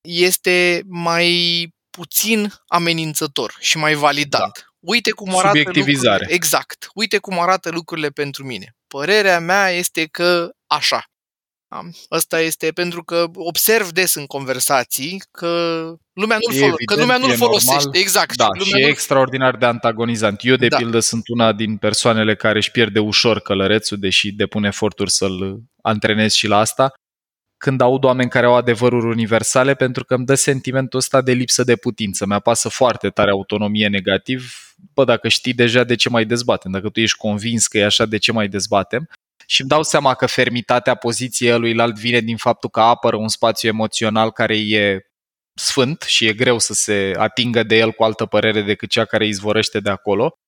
Este 0.00 0.82
mai 0.86 1.68
puțin 1.90 2.52
amenințător 2.66 3.56
și 3.60 3.76
mai 3.76 3.94
validant. 3.94 4.54
Da. 4.54 4.64
Uite 4.80 5.10
cum 5.10 5.28
arată 5.28 5.46
Subiectivizare. 5.46 6.10
Lucrurile. 6.10 6.34
Exact. 6.34 6.88
Uite 6.94 7.18
cum 7.18 7.38
arată 7.38 7.70
lucrurile 7.70 8.08
pentru 8.08 8.44
mine. 8.44 8.76
Părerea 8.86 9.40
mea 9.40 9.70
este 9.70 10.06
că 10.06 10.50
așa. 10.66 11.04
Asta 12.08 12.40
este 12.40 12.70
pentru 12.70 13.04
că 13.04 13.26
observ 13.34 13.90
des 13.90 14.14
în 14.14 14.26
conversații 14.26 15.22
că 15.30 15.48
lumea 16.12 16.38
nu-l, 16.46 16.56
folo- 16.56 16.66
evident, 16.66 16.88
că 16.88 16.94
lumea 16.94 17.16
nu-l 17.16 17.36
folosește. 17.36 17.74
Normal. 17.74 18.00
Exact. 18.00 18.36
Da, 18.36 18.46
lumea 18.46 18.64
și 18.64 18.84
e 18.84 18.86
extraordinar 18.86 19.56
de 19.56 19.66
antagonizant. 19.66 20.40
Eu, 20.44 20.56
de 20.56 20.68
da. 20.68 20.76
pildă, 20.76 21.00
sunt 21.00 21.28
una 21.28 21.52
din 21.52 21.76
persoanele 21.76 22.34
care 22.34 22.58
își 22.58 22.70
pierde 22.70 22.98
ușor 22.98 23.40
călărețul, 23.40 23.98
deși 23.98 24.32
depun 24.32 24.64
eforturi 24.64 25.10
să-l 25.10 25.60
antrenez 25.82 26.32
și 26.32 26.46
la 26.46 26.58
asta, 26.58 26.92
când 27.56 27.80
aud 27.80 28.04
oameni 28.04 28.30
care 28.30 28.46
au 28.46 28.54
adevăruri 28.54 29.06
universale, 29.06 29.74
pentru 29.74 30.04
că 30.04 30.14
îmi 30.14 30.24
dă 30.26 30.34
sentimentul 30.34 30.98
ăsta 30.98 31.22
de 31.22 31.32
lipsă 31.32 31.64
de 31.64 31.76
putință. 31.76 32.26
Mi-apasă 32.26 32.68
foarte 32.68 33.08
tare 33.08 33.30
autonomie 33.30 33.88
negativ. 33.88 34.54
Bă, 34.94 35.04
dacă 35.04 35.28
știi 35.28 35.52
deja 35.52 35.84
de 35.84 35.94
ce 35.94 36.08
mai 36.08 36.24
dezbatem, 36.24 36.70
dacă 36.70 36.88
tu 36.88 37.00
ești 37.00 37.16
convins 37.16 37.66
că 37.66 37.78
e 37.78 37.84
așa, 37.84 38.06
de 38.06 38.18
ce 38.18 38.32
mai 38.32 38.48
dezbatem? 38.48 39.08
Și 39.50 39.60
îmi 39.60 39.70
dau 39.70 39.82
seama 39.82 40.14
că 40.14 40.26
fermitatea 40.26 40.94
poziției 40.94 41.58
luilallt 41.58 41.98
vine 41.98 42.20
din 42.20 42.36
faptul 42.36 42.70
că 42.70 42.80
apără 42.80 43.16
un 43.16 43.28
spațiu 43.28 43.68
emoțional 43.68 44.32
care 44.32 44.56
e 44.56 45.00
sfânt 45.54 46.02
și 46.02 46.26
e 46.26 46.32
greu 46.32 46.58
să 46.58 46.72
se 46.72 47.12
atingă 47.16 47.62
de 47.62 47.76
el 47.76 47.92
cu 47.92 48.02
altă 48.04 48.26
părere 48.26 48.62
decât 48.62 48.90
cea 48.90 49.04
care 49.04 49.26
izvorăște 49.26 49.80
de 49.80 49.90
acolo 49.90 50.38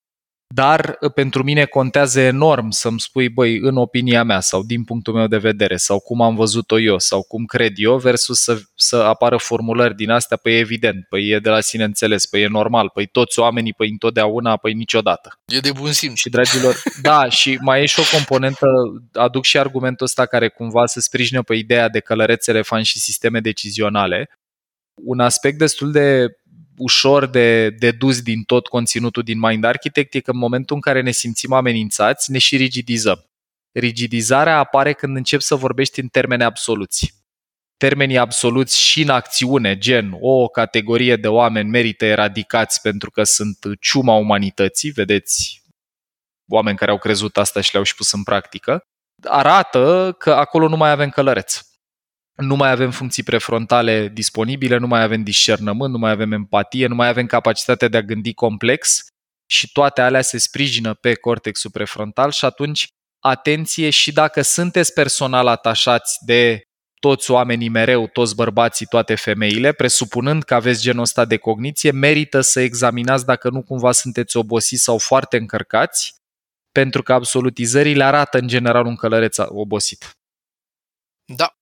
dar 0.55 0.97
uh, 1.01 1.13
pentru 1.13 1.43
mine 1.43 1.65
contează 1.65 2.21
enorm 2.21 2.71
să-mi 2.71 3.01
spui, 3.01 3.29
băi, 3.29 3.59
în 3.59 3.77
opinia 3.77 4.23
mea 4.23 4.41
sau 4.41 4.63
din 4.63 4.85
punctul 4.85 5.15
meu 5.15 5.27
de 5.27 5.37
vedere 5.37 5.77
sau 5.77 6.01
cum 6.01 6.21
am 6.21 6.35
văzut-o 6.35 6.81
eu 6.81 6.99
sau 6.99 7.23
cum 7.23 7.45
cred 7.45 7.73
eu 7.77 7.99
versus 7.99 8.41
să, 8.41 8.61
să 8.75 8.97
apară 8.97 9.37
formulări 9.37 9.95
din 9.95 10.11
astea, 10.11 10.37
păi 10.37 10.59
evident, 10.59 11.07
păi 11.09 11.29
e 11.29 11.39
de 11.39 11.49
la 11.49 11.61
sine 11.61 11.85
înțeles, 11.85 12.27
păi 12.27 12.43
e 12.43 12.47
normal, 12.47 12.91
păi 12.95 13.07
toți 13.07 13.39
oamenii, 13.39 13.73
păi 13.73 13.89
întotdeauna, 13.89 14.57
păi 14.57 14.73
niciodată. 14.73 15.41
E 15.47 15.59
de 15.59 15.73
bun 15.73 15.93
simț. 15.93 16.19
Și 16.19 16.29
dragilor, 16.29 16.83
da, 17.03 17.29
și 17.29 17.59
mai 17.61 17.83
e 17.83 17.87
și 17.87 18.01
o 18.01 18.17
componentă, 18.17 18.67
aduc 19.13 19.45
și 19.45 19.59
argumentul 19.59 20.07
ăsta 20.07 20.27
care 20.27 20.49
cumva 20.49 20.87
să 20.87 21.01
sprijină 21.01 21.43
pe 21.43 21.55
ideea 21.55 21.89
de 21.89 22.01
călărețe 22.01 22.51
elefant 22.51 22.85
și 22.85 22.99
sisteme 22.99 23.41
decizionale, 23.41 24.31
un 24.95 25.21
aspect 25.21 25.59
destul 25.59 25.93
de 25.93 26.27
ușor 26.77 27.27
de, 27.27 27.71
de 27.71 27.91
dus 27.91 28.23
din 28.23 28.43
tot 28.43 28.67
conținutul 28.67 29.23
din 29.23 29.39
Mind 29.39 29.65
Architect 29.65 30.15
e 30.15 30.21
că 30.21 30.31
în 30.31 30.39
momentul 30.39 30.75
în 30.75 30.81
care 30.81 31.01
ne 31.01 31.11
simțim 31.11 31.53
amenințați, 31.53 32.31
ne 32.31 32.39
și 32.39 32.57
rigidizăm. 32.57 33.27
Rigidizarea 33.73 34.59
apare 34.59 34.93
când 34.93 35.17
încep 35.17 35.41
să 35.41 35.55
vorbești 35.55 36.01
în 36.01 36.09
termeni 36.09 36.43
absoluți. 36.43 37.15
Termenii 37.77 38.19
absoluți 38.19 38.81
și 38.81 39.03
în 39.03 39.09
acțiune, 39.09 39.79
gen 39.79 40.17
o 40.21 40.49
categorie 40.49 41.17
de 41.17 41.29
oameni 41.29 41.69
merită 41.69 42.05
eradicați 42.05 42.81
pentru 42.81 43.11
că 43.11 43.25
sunt 43.25 43.59
ciuma 43.81 44.15
umanității, 44.15 44.91
vedeți 44.91 45.63
oameni 46.51 46.77
care 46.77 46.91
au 46.91 46.99
crezut 46.99 47.37
asta 47.37 47.61
și 47.61 47.73
le-au 47.73 47.85
și 47.85 47.95
pus 47.95 48.13
în 48.13 48.23
practică, 48.23 48.81
arată 49.23 50.15
că 50.19 50.33
acolo 50.33 50.69
nu 50.69 50.77
mai 50.77 50.91
avem 50.91 51.09
călăreț 51.09 51.72
nu 52.37 52.57
mai 52.57 52.71
avem 52.71 52.91
funcții 52.91 53.23
prefrontale 53.23 54.09
disponibile, 54.09 54.77
nu 54.77 54.87
mai 54.87 55.03
avem 55.03 55.23
discernământ, 55.23 55.93
nu 55.93 55.99
mai 55.99 56.11
avem 56.11 56.33
empatie, 56.33 56.87
nu 56.87 56.95
mai 56.95 57.09
avem 57.09 57.27
capacitatea 57.27 57.89
de 57.89 57.97
a 57.97 58.03
gândi 58.03 58.35
complex 58.35 59.07
și 59.47 59.73
toate 59.73 60.01
alea 60.01 60.23
se 60.23 60.39
sprijină 60.39 60.95
pe 60.95 61.15
cortexul 61.15 61.71
prefrontal 61.71 62.31
și 62.31 62.45
atunci 62.45 62.89
atenție 63.19 63.91
și 63.91 64.13
dacă 64.13 64.43
sunteți 64.43 64.93
personal 64.93 65.47
atașați 65.47 66.19
de 66.25 66.63
toți 67.01 67.31
oamenii 67.31 67.69
mereu, 67.69 68.07
toți 68.07 68.35
bărbații, 68.35 68.87
toate 68.87 69.15
femeile, 69.15 69.73
presupunând 69.73 70.43
că 70.43 70.55
aveți 70.55 70.83
genul 70.83 71.03
ăsta 71.03 71.25
de 71.25 71.37
cogniție, 71.37 71.91
merită 71.91 72.41
să 72.41 72.61
examinați 72.61 73.25
dacă 73.25 73.51
nu 73.51 73.63
cumva 73.63 73.93
sunteți 73.93 74.37
obosiți 74.37 74.83
sau 74.83 74.99
foarte 74.99 75.37
încărcați, 75.37 76.15
pentru 76.73 77.03
că 77.03 77.13
absolutizările 77.13 78.05
arată 78.05 78.39
în 78.39 78.49
general 78.49 78.87
un 78.87 78.97
călăreț 78.97 79.37
obosit. 79.39 80.11
Da, 81.37 81.55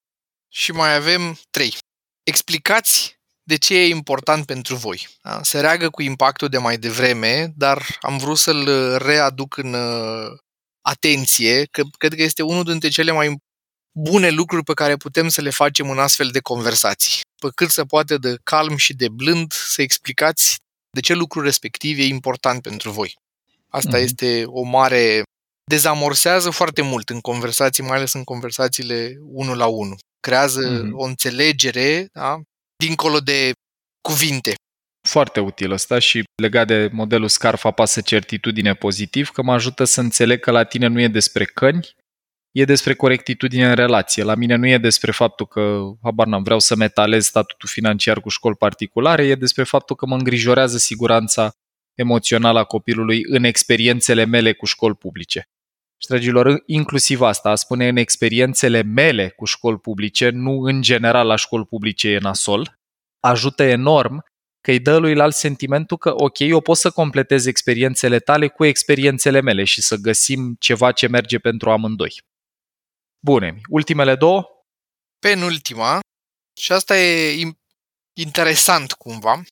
și 0.53 0.73
mai 0.73 0.95
avem 0.95 1.39
trei. 1.51 1.77
Explicați 2.23 3.19
de 3.43 3.57
ce 3.57 3.75
e 3.75 3.89
important 3.89 4.47
pentru 4.47 4.77
voi. 4.77 5.09
Da? 5.23 5.43
Se 5.43 5.61
reagă 5.61 5.91
cu 5.91 6.03
impactul 6.03 6.49
de 6.49 6.59
mai 6.59 6.79
devreme, 6.79 7.53
dar 7.57 7.99
am 8.01 8.19
vrut 8.19 8.39
să-l 8.39 8.97
readuc 8.97 9.57
în 9.57 9.75
uh, 9.75 10.39
atenție, 10.81 11.65
că 11.65 11.83
cred 11.99 12.15
că 12.15 12.23
este 12.23 12.43
unul 12.43 12.65
dintre 12.65 12.89
cele 12.89 13.11
mai 13.11 13.37
bune 13.93 14.31
lucruri 14.31 14.65
pe 14.65 14.75
care 14.75 14.97
putem 14.97 15.29
să 15.29 15.41
le 15.41 15.51
facem 15.51 15.91
în 15.91 15.99
astfel 15.99 16.29
de 16.29 16.41
conversații. 16.41 17.21
Pe 17.43 17.49
cât 17.55 17.71
se 17.71 17.85
poate 17.85 18.17
de 18.17 18.39
calm 18.43 18.77
și 18.77 18.95
de 18.95 19.09
blând 19.09 19.53
să 19.53 19.83
explicați 19.83 20.59
de 20.91 21.01
ce 21.01 21.15
lucrul 21.15 21.43
respectiv 21.43 21.99
e 21.99 22.05
important 22.05 22.63
pentru 22.63 22.91
voi. 22.91 23.17
Asta 23.69 23.99
mm-hmm. 23.99 24.03
este 24.03 24.45
o 24.47 24.63
mare... 24.63 25.23
dezamorsează 25.71 26.51
foarte 26.51 26.83
mult 26.83 27.09
în 27.09 27.21
conversații, 27.21 27.83
mai 27.83 27.97
ales 27.97 28.13
în 28.13 28.25
conversațiile 28.25 29.17
unul 29.21 29.57
la 29.57 29.67
unul 29.67 29.99
creează 30.21 30.61
mm-hmm. 30.61 30.93
o 30.93 31.05
înțelegere 31.05 32.09
da? 32.13 32.41
dincolo 32.77 33.19
de 33.19 33.53
cuvinte. 34.01 34.55
Foarte 35.09 35.41
util 35.41 35.71
ăsta 35.71 35.99
și 35.99 36.23
legat 36.43 36.67
de 36.67 36.89
modelul 36.93 37.29
Scarf 37.29 37.65
apasă 37.65 38.01
certitudine 38.01 38.75
pozitiv, 38.75 39.29
că 39.29 39.43
mă 39.43 39.53
ajută 39.53 39.85
să 39.85 40.01
înțeleg 40.01 40.41
că 40.41 40.51
la 40.51 40.65
tine 40.65 40.87
nu 40.87 41.01
e 41.01 41.09
despre 41.09 41.45
căni, 41.45 41.95
e 42.51 42.65
despre 42.65 42.95
corectitudine 42.95 43.69
în 43.69 43.75
relație. 43.75 44.23
La 44.23 44.35
mine 44.35 44.55
nu 44.55 44.67
e 44.67 44.79
despre 44.79 45.11
faptul 45.11 45.47
că, 45.47 45.81
habar 46.03 46.27
n-am, 46.27 46.43
vreau 46.43 46.59
să 46.59 46.77
metalez 46.77 47.25
statutul 47.25 47.69
financiar 47.69 48.21
cu 48.21 48.29
școli 48.29 48.57
particulare, 48.57 49.27
e 49.27 49.35
despre 49.35 49.65
faptul 49.65 49.97
că 49.97 50.07
mă 50.07 50.17
îngrijorează 50.17 50.79
siguranța 50.79 51.51
emoțională 51.95 52.59
a 52.59 52.65
copilului 52.65 53.23
în 53.29 53.45
experiențele 53.45 54.25
mele 54.25 54.53
cu 54.53 54.67
școli 54.67 54.95
publice. 54.95 55.49
Și, 56.03 56.09
dragilor, 56.09 56.63
inclusiv 56.67 57.21
asta, 57.21 57.55
spune 57.55 57.89
în 57.89 57.97
experiențele 57.97 58.83
mele 58.83 59.29
cu 59.29 59.45
școli 59.45 59.79
publice, 59.79 60.29
nu 60.29 60.61
în 60.61 60.83
general 60.83 61.27
la 61.27 61.37
școli 61.37 61.67
publice 61.67 62.09
e 62.09 62.19
nasol, 62.19 62.79
ajută 63.21 63.63
enorm 63.63 64.25
că 64.61 64.71
îi 64.71 64.81
dă 64.81 64.97
lui 64.97 65.21
alt 65.21 65.35
sentimentul 65.35 65.97
că, 65.97 66.13
ok, 66.15 66.39
eu 66.39 66.61
pot 66.61 66.77
să 66.77 66.91
completez 66.91 67.47
experiențele 67.47 68.19
tale 68.19 68.49
cu 68.49 68.65
experiențele 68.65 69.41
mele 69.41 69.65
și 69.65 69.83
să 69.83 69.97
găsim 69.97 70.57
ceva 70.59 70.93
ce 70.93 71.07
merge 71.07 71.39
pentru 71.39 71.71
amândoi. 71.71 72.23
Bune, 73.25 73.61
ultimele 73.69 74.15
două? 74.15 74.45
Penultima, 75.19 76.01
și 76.61 76.73
asta 76.73 76.99
e 76.99 77.53
interesant 78.13 78.93
cumva, 78.93 79.43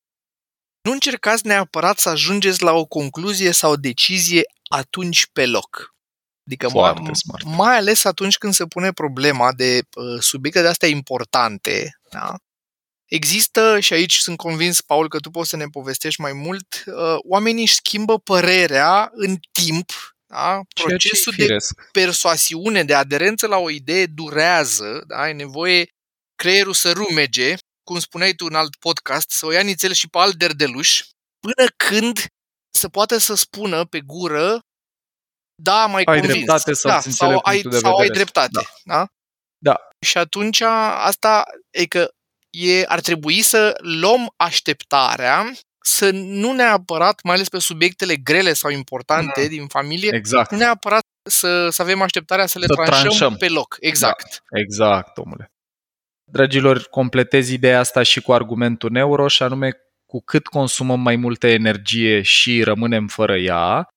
nu 0.83 0.93
încercați 0.93 1.47
neapărat 1.47 1.99
să 1.99 2.09
ajungeți 2.09 2.63
la 2.63 2.73
o 2.73 2.85
concluzie 2.85 3.53
sau 3.53 3.71
o 3.73 3.77
decizie 3.77 4.43
atunci 4.69 5.27
pe 5.27 5.47
loc. 5.47 5.97
Adică 6.49 6.69
Foarte 6.69 7.01
mai, 7.01 7.17
smart. 7.17 7.45
mai 7.45 7.77
ales 7.77 8.05
atunci 8.05 8.39
când 8.39 8.55
se 8.55 8.67
pune 8.67 8.93
problema 8.93 9.53
de 9.53 9.81
uh, 9.95 10.21
subiecte 10.21 10.61
de 10.61 10.69
astea 10.69 10.89
importante, 10.89 11.99
da? 12.11 12.35
Există, 13.05 13.81
și 13.81 13.93
aici 13.93 14.17
sunt 14.17 14.37
convins, 14.37 14.81
Paul, 14.81 15.09
că 15.09 15.19
tu 15.19 15.31
poți 15.31 15.49
să 15.49 15.57
ne 15.57 15.67
povestești 15.67 16.21
mai 16.21 16.33
mult, 16.33 16.85
uh, 16.87 17.17
oamenii 17.29 17.63
își 17.63 17.75
schimbă 17.75 18.19
părerea 18.19 19.11
în 19.13 19.37
timp, 19.53 19.93
da? 20.27 20.61
procesul 20.75 21.35
de 21.37 21.57
persoasiune, 21.93 22.85
de 22.85 22.95
aderență 22.95 23.47
la 23.47 23.57
o 23.57 23.71
idee 23.71 24.07
durează, 24.07 25.03
da? 25.07 25.17
ai 25.17 25.35
nevoie 25.35 25.89
creierul 26.35 26.75
să 26.75 26.93
rumege, 26.93 27.55
cum 27.83 27.99
spuneai 27.99 28.33
tu 28.33 28.45
în 28.45 28.55
alt 28.55 28.77
podcast, 28.77 29.31
să 29.31 29.47
o 29.47 29.53
ia 29.53 29.61
nițel 29.63 29.93
și 29.93 30.09
pe 30.09 30.19
alt 30.19 30.35
derdeluș, 30.35 31.01
până 31.41 31.69
când 31.77 32.27
să 32.71 32.89
poată 32.89 33.19
să 33.19 33.35
spună 33.35 33.85
pe 33.85 34.01
gură 34.01 34.61
da, 35.63 35.87
mai 35.87 36.03
ai 36.05 36.19
convins. 36.19 36.33
dreptate 36.35 36.73
sau, 36.73 36.91
da, 36.91 37.01
sau, 37.01 37.39
ai, 37.43 37.61
de 37.63 37.79
sau 37.79 37.91
ai 37.97 38.07
vedere. 38.07 38.15
dreptate. 38.15 38.51
Da. 38.53 38.95
Da? 38.95 39.07
Da. 39.59 39.81
Și 40.01 40.19
atunci 40.19 40.61
asta 40.61 41.45
e 41.71 41.85
că 41.87 42.09
e, 42.51 42.85
ar 42.87 43.01
trebui 43.01 43.43
să 43.43 43.79
luăm 43.83 44.33
așteptarea 44.37 45.51
să 45.81 46.11
nu 46.13 46.53
neapărat, 46.53 47.23
mai 47.23 47.35
ales 47.35 47.49
pe 47.49 47.59
subiectele 47.59 48.17
grele 48.17 48.53
sau 48.53 48.71
importante 48.71 49.41
Mm. 49.43 49.49
din 49.49 49.67
familie, 49.67 50.11
Exact. 50.15 50.51
nu 50.51 50.57
neapărat 50.57 51.03
să, 51.29 51.69
să 51.69 51.83
avem 51.83 52.03
așteptarea 52.03 52.47
să 52.47 52.59
le 52.59 52.67
Să 52.67 52.73
tranșăm, 52.75 53.01
tranșăm. 53.01 53.37
pe 53.37 53.49
loc. 53.49 53.77
Exact. 53.81 54.43
Exact, 54.51 55.19
omule. 55.19 55.53
Dragilor, 56.31 56.83
completez 56.91 57.49
ideea 57.49 57.79
asta 57.79 58.03
și 58.03 58.21
cu 58.21 58.33
argumentul 58.33 58.91
neuro 58.91 59.29
și 59.29 59.43
anume 59.43 59.71
cu 60.07 60.21
cât 60.21 60.47
consumăm 60.47 61.01
mai 61.01 61.17
multă 61.17 61.47
energie 61.47 62.23
și 62.23 62.63
rămânem 62.63 63.07
fără 63.07 63.37
ea, 63.37 63.89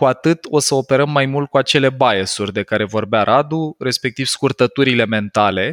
cu 0.00 0.06
atât 0.06 0.46
o 0.50 0.58
să 0.58 0.74
operăm 0.74 1.10
mai 1.10 1.26
mult 1.26 1.48
cu 1.48 1.56
acele 1.56 1.90
bias-uri 1.90 2.52
de 2.52 2.62
care 2.62 2.84
vorbea 2.84 3.22
Radu, 3.22 3.74
respectiv 3.78 4.26
scurtăturile 4.26 5.04
mentale, 5.04 5.72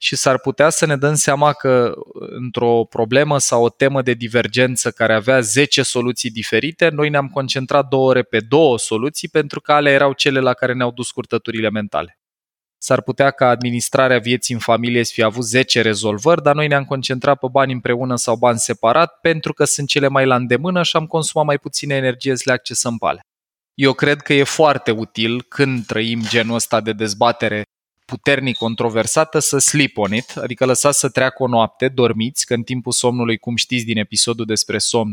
și 0.00 0.16
s-ar 0.16 0.38
putea 0.38 0.68
să 0.68 0.86
ne 0.86 0.96
dăm 0.96 1.14
seama 1.14 1.52
că 1.52 1.94
într-o 2.20 2.84
problemă 2.84 3.38
sau 3.38 3.64
o 3.64 3.68
temă 3.68 4.02
de 4.02 4.12
divergență 4.12 4.90
care 4.90 5.14
avea 5.14 5.40
10 5.40 5.82
soluții 5.82 6.30
diferite, 6.30 6.88
noi 6.88 7.08
ne-am 7.08 7.28
concentrat 7.28 7.88
două 7.88 8.08
ore 8.08 8.22
pe 8.22 8.40
două 8.40 8.78
soluții 8.78 9.28
pentru 9.28 9.60
că 9.60 9.72
alea 9.72 9.92
erau 9.92 10.12
cele 10.12 10.40
la 10.40 10.52
care 10.52 10.72
ne-au 10.72 10.90
dus 10.90 11.06
scurtăturile 11.06 11.70
mentale. 11.70 12.18
S-ar 12.78 13.02
putea 13.02 13.30
ca 13.30 13.48
administrarea 13.48 14.18
vieții 14.18 14.54
în 14.54 14.60
familie 14.60 15.04
să 15.04 15.12
fie 15.14 15.24
avut 15.24 15.44
10 15.44 15.80
rezolvări, 15.80 16.42
dar 16.42 16.54
noi 16.54 16.66
ne-am 16.66 16.84
concentrat 16.84 17.38
pe 17.38 17.46
bani 17.50 17.72
împreună 17.72 18.16
sau 18.16 18.36
bani 18.36 18.58
separat 18.58 19.18
pentru 19.20 19.52
că 19.52 19.64
sunt 19.64 19.88
cele 19.88 20.08
mai 20.08 20.26
la 20.26 20.34
îndemână 20.34 20.82
și 20.82 20.96
am 20.96 21.06
consumat 21.06 21.46
mai 21.46 21.58
puțină 21.58 21.94
energie 21.94 22.36
să 22.36 22.42
le 22.46 22.52
accesăm 22.52 22.96
pe 22.96 23.06
alea. 23.06 23.22
Eu 23.80 23.92
cred 23.92 24.20
că 24.20 24.32
e 24.32 24.42
foarte 24.42 24.90
util 24.90 25.42
când 25.42 25.86
trăim 25.86 26.20
genul 26.28 26.54
ăsta 26.54 26.80
de 26.80 26.92
dezbatere 26.92 27.62
puternic 28.04 28.56
controversată 28.56 29.38
să 29.38 29.58
sleep 29.58 29.98
on 29.98 30.14
it, 30.14 30.36
adică 30.36 30.64
lăsați 30.64 30.98
să 30.98 31.08
treacă 31.08 31.42
o 31.42 31.46
noapte, 31.46 31.88
dormiți, 31.88 32.46
că 32.46 32.54
în 32.54 32.62
timpul 32.62 32.92
somnului, 32.92 33.38
cum 33.38 33.56
știți 33.56 33.84
din 33.84 33.98
episodul 33.98 34.44
despre 34.44 34.78
somn, 34.78 35.12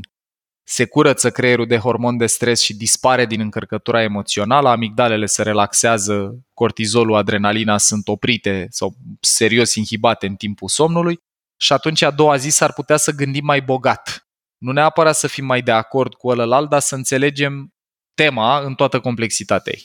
se 0.64 0.86
curăță 0.86 1.32
creierul 1.32 1.68
de 1.68 1.78
hormon 1.78 2.18
de 2.18 2.26
stres 2.26 2.62
și 2.62 2.76
dispare 2.76 3.26
din 3.26 3.40
încărcătura 3.40 4.02
emoțională, 4.04 4.70
amigdalele 4.70 5.26
se 5.26 5.44
relaxează, 5.44 6.46
cortizolul, 6.54 7.16
adrenalina 7.16 7.78
sunt 7.78 8.08
oprite 8.08 8.68
sau 8.70 8.96
serios 9.20 9.76
inhibate 9.76 10.26
în 10.28 10.36
timpul 10.36 10.68
somnului 10.68 11.20
și 11.58 11.74
atunci 11.74 12.02
a 12.02 12.12
doua 12.12 12.36
zi 12.36 12.50
s-ar 12.50 12.74
putea 12.74 12.98
să 12.98 13.12
gândim 13.12 13.46
mai 13.46 13.62
bogat. 13.62 14.28
Nu 14.58 14.72
neapărat 14.72 15.16
să 15.16 15.28
fim 15.28 15.46
mai 15.46 15.62
de 15.62 15.72
acord 15.72 16.14
cu 16.14 16.28
ălălalt, 16.28 16.70
dar 16.70 16.80
să 16.80 16.96
înțelegem 16.96 17.75
tema 18.16 18.60
în 18.60 18.76
toată 18.76 19.00
complexitatea 19.00 19.74
ei. 19.76 19.84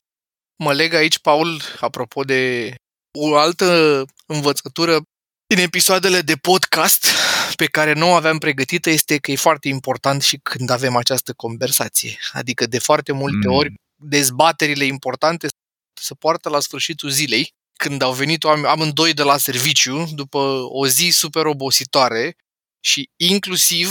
Mă 0.65 0.73
leg 0.73 0.95
aici, 0.95 1.19
Paul, 1.19 1.61
apropo 1.81 2.23
de 2.23 2.75
o 3.19 3.37
altă 3.37 4.05
învățătură 4.27 4.99
din 5.55 5.59
episoadele 5.65 6.21
de 6.21 6.37
podcast 6.37 7.07
pe 7.57 7.67
care 7.67 7.93
nu 7.93 8.09
o 8.11 8.15
aveam 8.15 8.39
pregătită 8.39 8.91
este 8.91 9.19
că 9.19 9.31
e 9.31 9.37
foarte 9.37 9.69
important 9.69 10.23
și 10.23 10.37
când 10.43 10.71
avem 10.71 10.97
această 10.97 11.33
conversație. 11.33 12.19
Adică 12.33 12.67
de 12.67 12.79
foarte 12.79 13.13
multe 13.13 13.49
Mm. 13.49 13.55
ori 13.55 13.75
dezbaterile 14.03 14.85
importante 14.85 15.49
se 16.01 16.15
poartă 16.15 16.49
la 16.49 16.61
sfârșitul 16.61 17.11
zilei, 17.11 17.49
când 17.79 18.03
au 18.03 18.13
venit 18.13 18.45
oameni- 18.45 18.67
amândoi 18.67 19.15
de 19.15 19.23
la 19.23 19.37
serviciu 19.37 20.09
după 20.13 20.39
o 20.69 20.87
zi 20.87 21.09
super 21.09 21.47
obositoare 21.47 22.37
și 22.85 23.09
inclusiv 23.17 23.91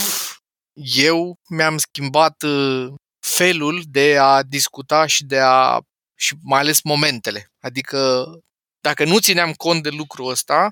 eu 0.95 1.35
mi-am 1.49 1.77
schimbat 1.77 2.43
uh, 2.43 2.93
felul 3.35 3.83
de 3.87 4.17
a 4.17 4.43
discuta 4.43 5.05
și 5.05 5.23
de 5.23 5.39
a 5.39 5.79
și 6.15 6.35
mai 6.41 6.59
ales 6.59 6.81
momentele. 6.81 7.51
Adică 7.59 8.25
dacă 8.81 9.05
nu 9.05 9.19
țineam 9.19 9.53
cont 9.53 9.83
de 9.83 9.89
lucrul 9.89 10.29
ăsta, 10.29 10.71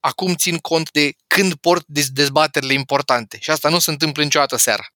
acum 0.00 0.34
țin 0.34 0.58
cont 0.58 0.90
de 0.90 1.12
când 1.26 1.54
port 1.54 1.84
dez- 1.84 2.12
dezbaterile 2.12 2.72
importante. 2.72 3.38
Și 3.40 3.50
asta 3.50 3.68
nu 3.68 3.78
se 3.78 3.90
întâmplă 3.90 4.22
niciodată 4.22 4.56
seara. 4.56 4.86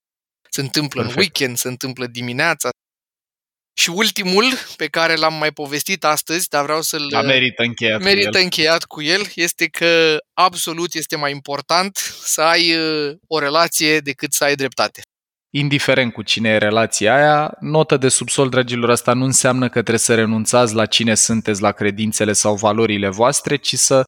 Se 0.50 0.61
întâmplă 0.61 1.02
Perfect. 1.02 1.16
în 1.16 1.22
weekend, 1.22 1.59
se 1.59 1.68
întâmplă 1.68 2.06
dimineața. 2.06 2.68
Și 3.80 3.90
ultimul, 3.90 4.44
pe 4.76 4.86
care 4.88 5.14
l-am 5.14 5.34
mai 5.34 5.52
povestit 5.52 6.04
astăzi, 6.04 6.48
dar 6.48 6.62
vreau 6.64 6.82
să-l 6.82 7.09
Dar 7.09 7.24
merită 7.24 7.62
încheiat 7.62 7.98
cu 7.98 8.04
merită 8.04 8.38
el. 8.38 8.42
încheiat 8.44 8.84
cu 8.84 9.02
el, 9.02 9.26
este 9.34 9.66
că 9.66 10.16
absolut 10.34 10.94
este 10.94 11.16
mai 11.16 11.30
important 11.30 11.96
să 12.22 12.42
ai 12.42 12.76
uh, 12.76 13.16
o 13.26 13.38
relație 13.38 14.00
decât 14.00 14.32
să 14.32 14.44
ai 14.44 14.54
dreptate. 14.54 15.02
Indiferent 15.51 16.12
cu 16.12 16.22
cine 16.22 16.49
e 16.49 16.59
relația 16.59 17.14
aia, 17.14 17.57
notă 17.61 17.96
de 17.96 18.09
subsol, 18.09 18.49
dragilor, 18.49 18.90
asta 18.90 19.12
nu 19.12 19.24
înseamnă 19.24 19.64
că 19.64 19.72
trebuie 19.72 19.99
să 19.99 20.14
renunțați 20.14 20.74
la 20.74 20.86
cine 20.86 21.14
sunteți, 21.14 21.62
la 21.62 21.72
credințele 21.72 22.32
sau 22.32 22.55
valorile 22.55 23.09
voastre, 23.09 23.57
ci 23.57 23.74
să 23.74 24.03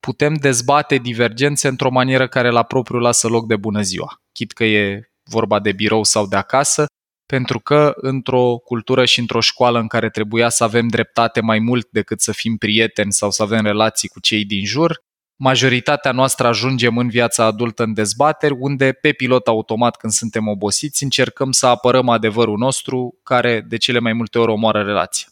putem 0.00 0.34
dezbate 0.34 0.96
divergențe 0.96 1.68
într-o 1.68 1.90
manieră 1.90 2.28
care 2.28 2.50
la 2.50 2.62
propriu 2.62 2.98
lasă 2.98 3.28
loc 3.28 3.46
de 3.46 3.56
bună 3.56 3.82
ziua. 3.82 4.20
Chit 4.32 4.52
că 4.52 4.64
e 4.64 5.10
vorba 5.30 5.60
de 5.60 5.72
birou 5.72 6.04
sau 6.04 6.26
de 6.26 6.36
acasă, 6.36 6.86
pentru 7.26 7.60
că 7.60 7.92
într-o 7.96 8.56
cultură 8.56 9.04
și 9.04 9.20
într-o 9.20 9.40
școală 9.40 9.78
în 9.78 9.86
care 9.86 10.10
trebuia 10.10 10.48
să 10.48 10.64
avem 10.64 10.88
dreptate 10.88 11.40
mai 11.40 11.58
mult 11.58 11.88
decât 11.90 12.20
să 12.20 12.32
fim 12.32 12.56
prieteni 12.56 13.12
sau 13.12 13.30
să 13.30 13.42
avem 13.42 13.62
relații 13.62 14.08
cu 14.08 14.20
cei 14.20 14.44
din 14.44 14.64
jur, 14.64 15.00
majoritatea 15.36 16.12
noastră 16.12 16.46
ajungem 16.46 16.98
în 16.98 17.08
viața 17.08 17.44
adultă 17.44 17.82
în 17.82 17.94
dezbateri 17.94 18.54
unde 18.58 18.92
pe 18.92 19.12
pilot 19.12 19.46
automat 19.46 19.96
când 19.96 20.12
suntem 20.12 20.46
obosiți 20.48 21.02
încercăm 21.02 21.52
să 21.52 21.66
apărăm 21.66 22.08
adevărul 22.08 22.58
nostru 22.58 23.20
care 23.22 23.60
de 23.60 23.76
cele 23.76 23.98
mai 23.98 24.12
multe 24.12 24.38
ori 24.38 24.50
omoară 24.50 24.82
relația. 24.82 25.26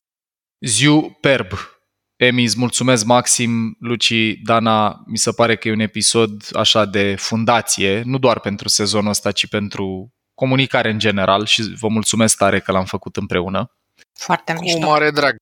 Ziu 0.60 1.16
Perb. 1.20 1.46
Emi, 2.16 2.42
îți 2.42 2.58
mulțumesc 2.58 3.04
maxim, 3.04 3.76
Luci, 3.80 4.32
Dana, 4.42 5.02
mi 5.06 5.18
se 5.18 5.32
pare 5.32 5.56
că 5.56 5.68
e 5.68 5.72
un 5.72 5.80
episod 5.80 6.48
așa 6.52 6.84
de 6.84 7.14
fundație, 7.14 8.02
nu 8.04 8.18
doar 8.18 8.40
pentru 8.40 8.68
sezonul 8.68 9.10
ăsta, 9.10 9.32
ci 9.32 9.46
pentru 9.46 10.12
comunicare 10.34 10.90
în 10.90 10.98
general 10.98 11.44
și 11.46 11.74
vă 11.78 11.88
mulțumesc 11.88 12.36
tare 12.36 12.60
că 12.60 12.72
l-am 12.72 12.84
făcut 12.84 13.16
împreună. 13.16 13.70
Foarte 14.12 14.52
Cu 14.52 14.60
mișto. 14.60 14.86
mare 14.86 15.10
drag. 15.10 15.36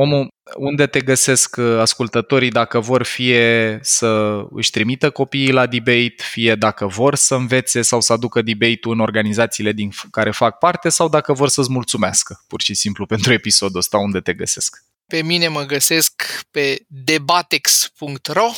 Omul, 0.00 0.28
unde 0.56 0.86
te 0.86 1.00
găsesc 1.00 1.56
uh, 1.56 1.78
ascultătorii 1.78 2.50
dacă 2.50 2.80
vor 2.80 3.02
fie 3.02 3.78
să 3.82 4.40
își 4.50 4.70
trimită 4.70 5.10
copiii 5.10 5.52
la 5.52 5.66
debate, 5.66 6.14
fie 6.16 6.54
dacă 6.54 6.86
vor 6.86 7.14
să 7.14 7.34
învețe 7.34 7.82
sau 7.82 8.00
să 8.00 8.12
aducă 8.12 8.42
debate-ul 8.42 8.94
în 8.94 9.00
organizațiile 9.00 9.72
din 9.72 9.90
care 10.10 10.30
fac 10.30 10.58
parte 10.58 10.88
sau 10.88 11.08
dacă 11.08 11.32
vor 11.32 11.48
să-ți 11.48 11.70
mulțumească, 11.70 12.44
pur 12.46 12.62
și 12.62 12.74
simplu, 12.74 13.06
pentru 13.14 13.32
episodul 13.32 13.78
ăsta, 13.78 13.98
unde 13.98 14.20
te 14.20 14.34
găsesc. 14.34 14.84
Pe 15.06 15.22
mine 15.22 15.48
mă 15.48 15.62
găsesc 15.62 16.22
pe 16.50 16.84
debatex.ro 16.86 18.50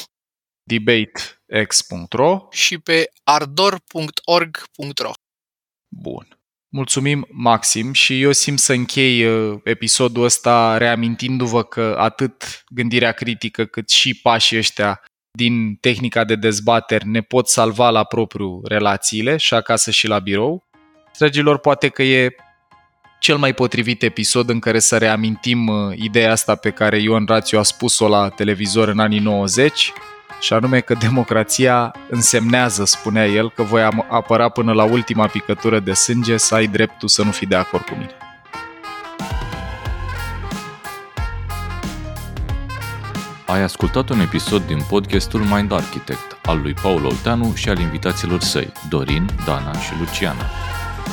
debatex.ro 0.62 2.48
și 2.50 2.78
pe 2.78 3.10
ardor.org.ro 3.22 5.12
Bun. 5.88 6.39
Mulțumim, 6.72 7.26
Maxim, 7.30 7.92
și 7.92 8.22
eu 8.22 8.32
simt 8.32 8.58
să 8.58 8.72
închei 8.72 9.24
uh, 9.24 9.58
episodul 9.64 10.24
ăsta 10.24 10.76
reamintindu-vă 10.76 11.62
că 11.62 11.94
atât 11.98 12.64
gândirea 12.68 13.12
critică 13.12 13.64
cât 13.64 13.88
și 13.88 14.14
pașii 14.14 14.58
ăștia 14.58 15.02
din 15.30 15.74
tehnica 15.74 16.24
de 16.24 16.34
dezbateri 16.34 17.08
ne 17.08 17.20
pot 17.20 17.48
salva 17.48 17.90
la 17.90 18.04
propriu 18.04 18.60
relațiile 18.64 19.36
și 19.36 19.54
acasă 19.54 19.90
și 19.90 20.06
la 20.06 20.18
birou. 20.18 20.68
Dragilor, 21.18 21.58
poate 21.58 21.88
că 21.88 22.02
e 22.02 22.34
cel 23.20 23.36
mai 23.36 23.54
potrivit 23.54 24.02
episod 24.02 24.48
în 24.48 24.58
care 24.58 24.78
să 24.78 24.98
reamintim 24.98 25.66
uh, 25.66 25.96
ideea 25.96 26.30
asta 26.30 26.54
pe 26.54 26.70
care 26.70 26.98
Ion 26.98 27.24
Rațiu 27.26 27.58
a 27.58 27.62
spus-o 27.62 28.08
la 28.08 28.28
televizor 28.28 28.88
în 28.88 28.98
anii 28.98 29.18
90, 29.18 29.92
și 30.40 30.52
anume 30.52 30.80
că 30.80 30.94
democrația 30.94 31.94
însemnează, 32.10 32.84
spunea 32.84 33.26
el, 33.26 33.50
că 33.50 33.62
voi 33.62 33.88
apăra 34.08 34.48
până 34.48 34.72
la 34.72 34.84
ultima 34.84 35.26
picătură 35.26 35.80
de 35.80 35.92
sânge 35.92 36.36
să 36.36 36.54
ai 36.54 36.66
dreptul 36.66 37.08
să 37.08 37.22
nu 37.22 37.30
fii 37.30 37.46
de 37.46 37.56
acord 37.56 37.84
cu 37.84 37.94
mine. 37.94 38.14
Ai 43.46 43.62
ascultat 43.62 44.08
un 44.08 44.20
episod 44.20 44.62
din 44.66 44.78
podcastul 44.88 45.40
Mind 45.40 45.72
Architect 45.72 46.38
al 46.42 46.60
lui 46.60 46.74
Paul 46.82 47.04
Olteanu 47.04 47.54
și 47.54 47.68
al 47.68 47.78
invitaților 47.78 48.40
săi, 48.40 48.72
Dorin, 48.88 49.30
Dana 49.46 49.78
și 49.78 49.92
Luciana. 49.98 50.44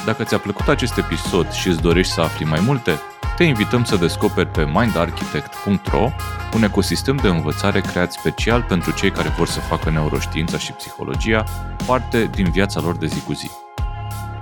Dacă 0.05 0.23
ți-a 0.23 0.38
plăcut 0.38 0.67
acest 0.67 0.97
episod 0.97 1.51
și 1.51 1.67
îți 1.67 1.82
dorești 1.82 2.13
să 2.13 2.21
afli 2.21 2.45
mai 2.45 2.59
multe, 2.65 2.99
te 3.38 3.44
invităm 3.44 3.84
să 3.84 3.96
descoperi 3.96 4.50
pe 4.50 4.70
mindarchitect.ro 4.74 6.10
un 6.56 6.64
ecosistem 6.64 7.16
de 7.16 7.28
învățare 7.28 7.82
creat 7.82 8.12
special 8.12 8.62
pentru 8.62 8.92
cei 8.92 9.12
care 9.12 9.30
vor 9.38 9.48
să 9.48 9.60
facă 9.60 9.90
neuroștiința 9.90 10.58
și 10.58 10.72
psihologia 10.72 11.44
parte 11.86 12.30
din 12.36 12.50
viața 12.50 12.82
lor 12.82 12.98
de 12.98 13.06
zi 13.06 13.22
cu 13.22 13.34
zi. 13.34 13.50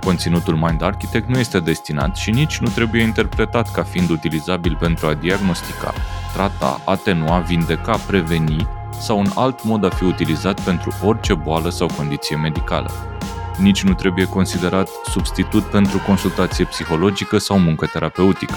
Conținutul 0.04 0.56
Mind 0.56 0.82
Architect 0.82 1.28
nu 1.28 1.38
este 1.38 1.60
destinat 1.60 2.16
și 2.16 2.30
nici 2.30 2.58
nu 2.58 2.68
trebuie 2.68 3.02
interpretat 3.02 3.72
ca 3.72 3.82
fiind 3.82 4.10
utilizabil 4.10 4.76
pentru 4.80 5.06
a 5.06 5.14
diagnostica, 5.14 5.92
trata, 6.32 6.80
atenua, 6.84 7.38
vindeca, 7.38 7.96
preveni 8.06 8.68
sau 9.00 9.18
un 9.18 9.30
alt 9.34 9.64
mod 9.64 9.84
a 9.84 9.88
fi 9.88 10.04
utilizat 10.04 10.60
pentru 10.60 10.92
orice 11.02 11.34
boală 11.34 11.70
sau 11.70 11.88
condiție 11.96 12.36
medicală. 12.36 12.90
Nici 13.58 13.82
nu 13.82 13.94
trebuie 13.94 14.24
considerat 14.24 14.88
substitut 15.10 15.64
pentru 15.64 15.98
consultație 15.98 16.64
psihologică 16.64 17.38
sau 17.38 17.58
muncă 17.58 17.86
terapeutică. 17.86 18.56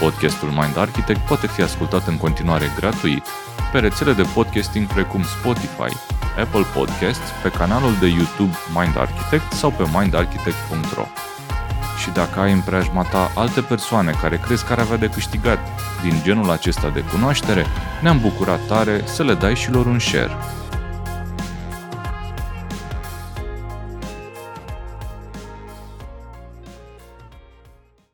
Podcastul 0.00 0.48
Mind 0.48 0.78
Architect 0.78 1.20
poate 1.20 1.46
fi 1.46 1.62
ascultat 1.62 2.06
în 2.06 2.16
continuare 2.16 2.72
gratuit 2.76 3.26
pe 3.74 3.80
rețele 3.80 4.12
de 4.12 4.26
podcasting 4.34 4.86
precum 4.86 5.22
Spotify, 5.22 5.96
Apple 6.38 6.64
Podcasts, 6.74 7.30
pe 7.42 7.48
canalul 7.48 7.94
de 8.00 8.06
YouTube 8.06 8.56
Mind 8.74 8.98
Architect 8.98 9.52
sau 9.52 9.70
pe 9.70 9.84
mindarchitect.ro. 9.92 11.06
Și 11.98 12.10
dacă 12.10 12.40
ai 12.40 12.52
în 12.52 12.60
preajma 12.60 13.02
ta 13.02 13.30
alte 13.34 13.60
persoane 13.60 14.10
care 14.20 14.36
crezi 14.36 14.64
că 14.64 14.72
ar 14.72 14.78
avea 14.78 14.96
de 14.96 15.08
câștigat 15.08 15.58
din 16.02 16.20
genul 16.22 16.50
acesta 16.50 16.88
de 16.88 17.04
cunoaștere, 17.12 17.66
ne-am 18.02 18.20
bucurat 18.20 18.60
tare 18.66 19.02
să 19.04 19.22
le 19.22 19.34
dai 19.34 19.56
și 19.56 19.70
lor 19.70 19.86
un 19.86 19.98
share. 19.98 20.36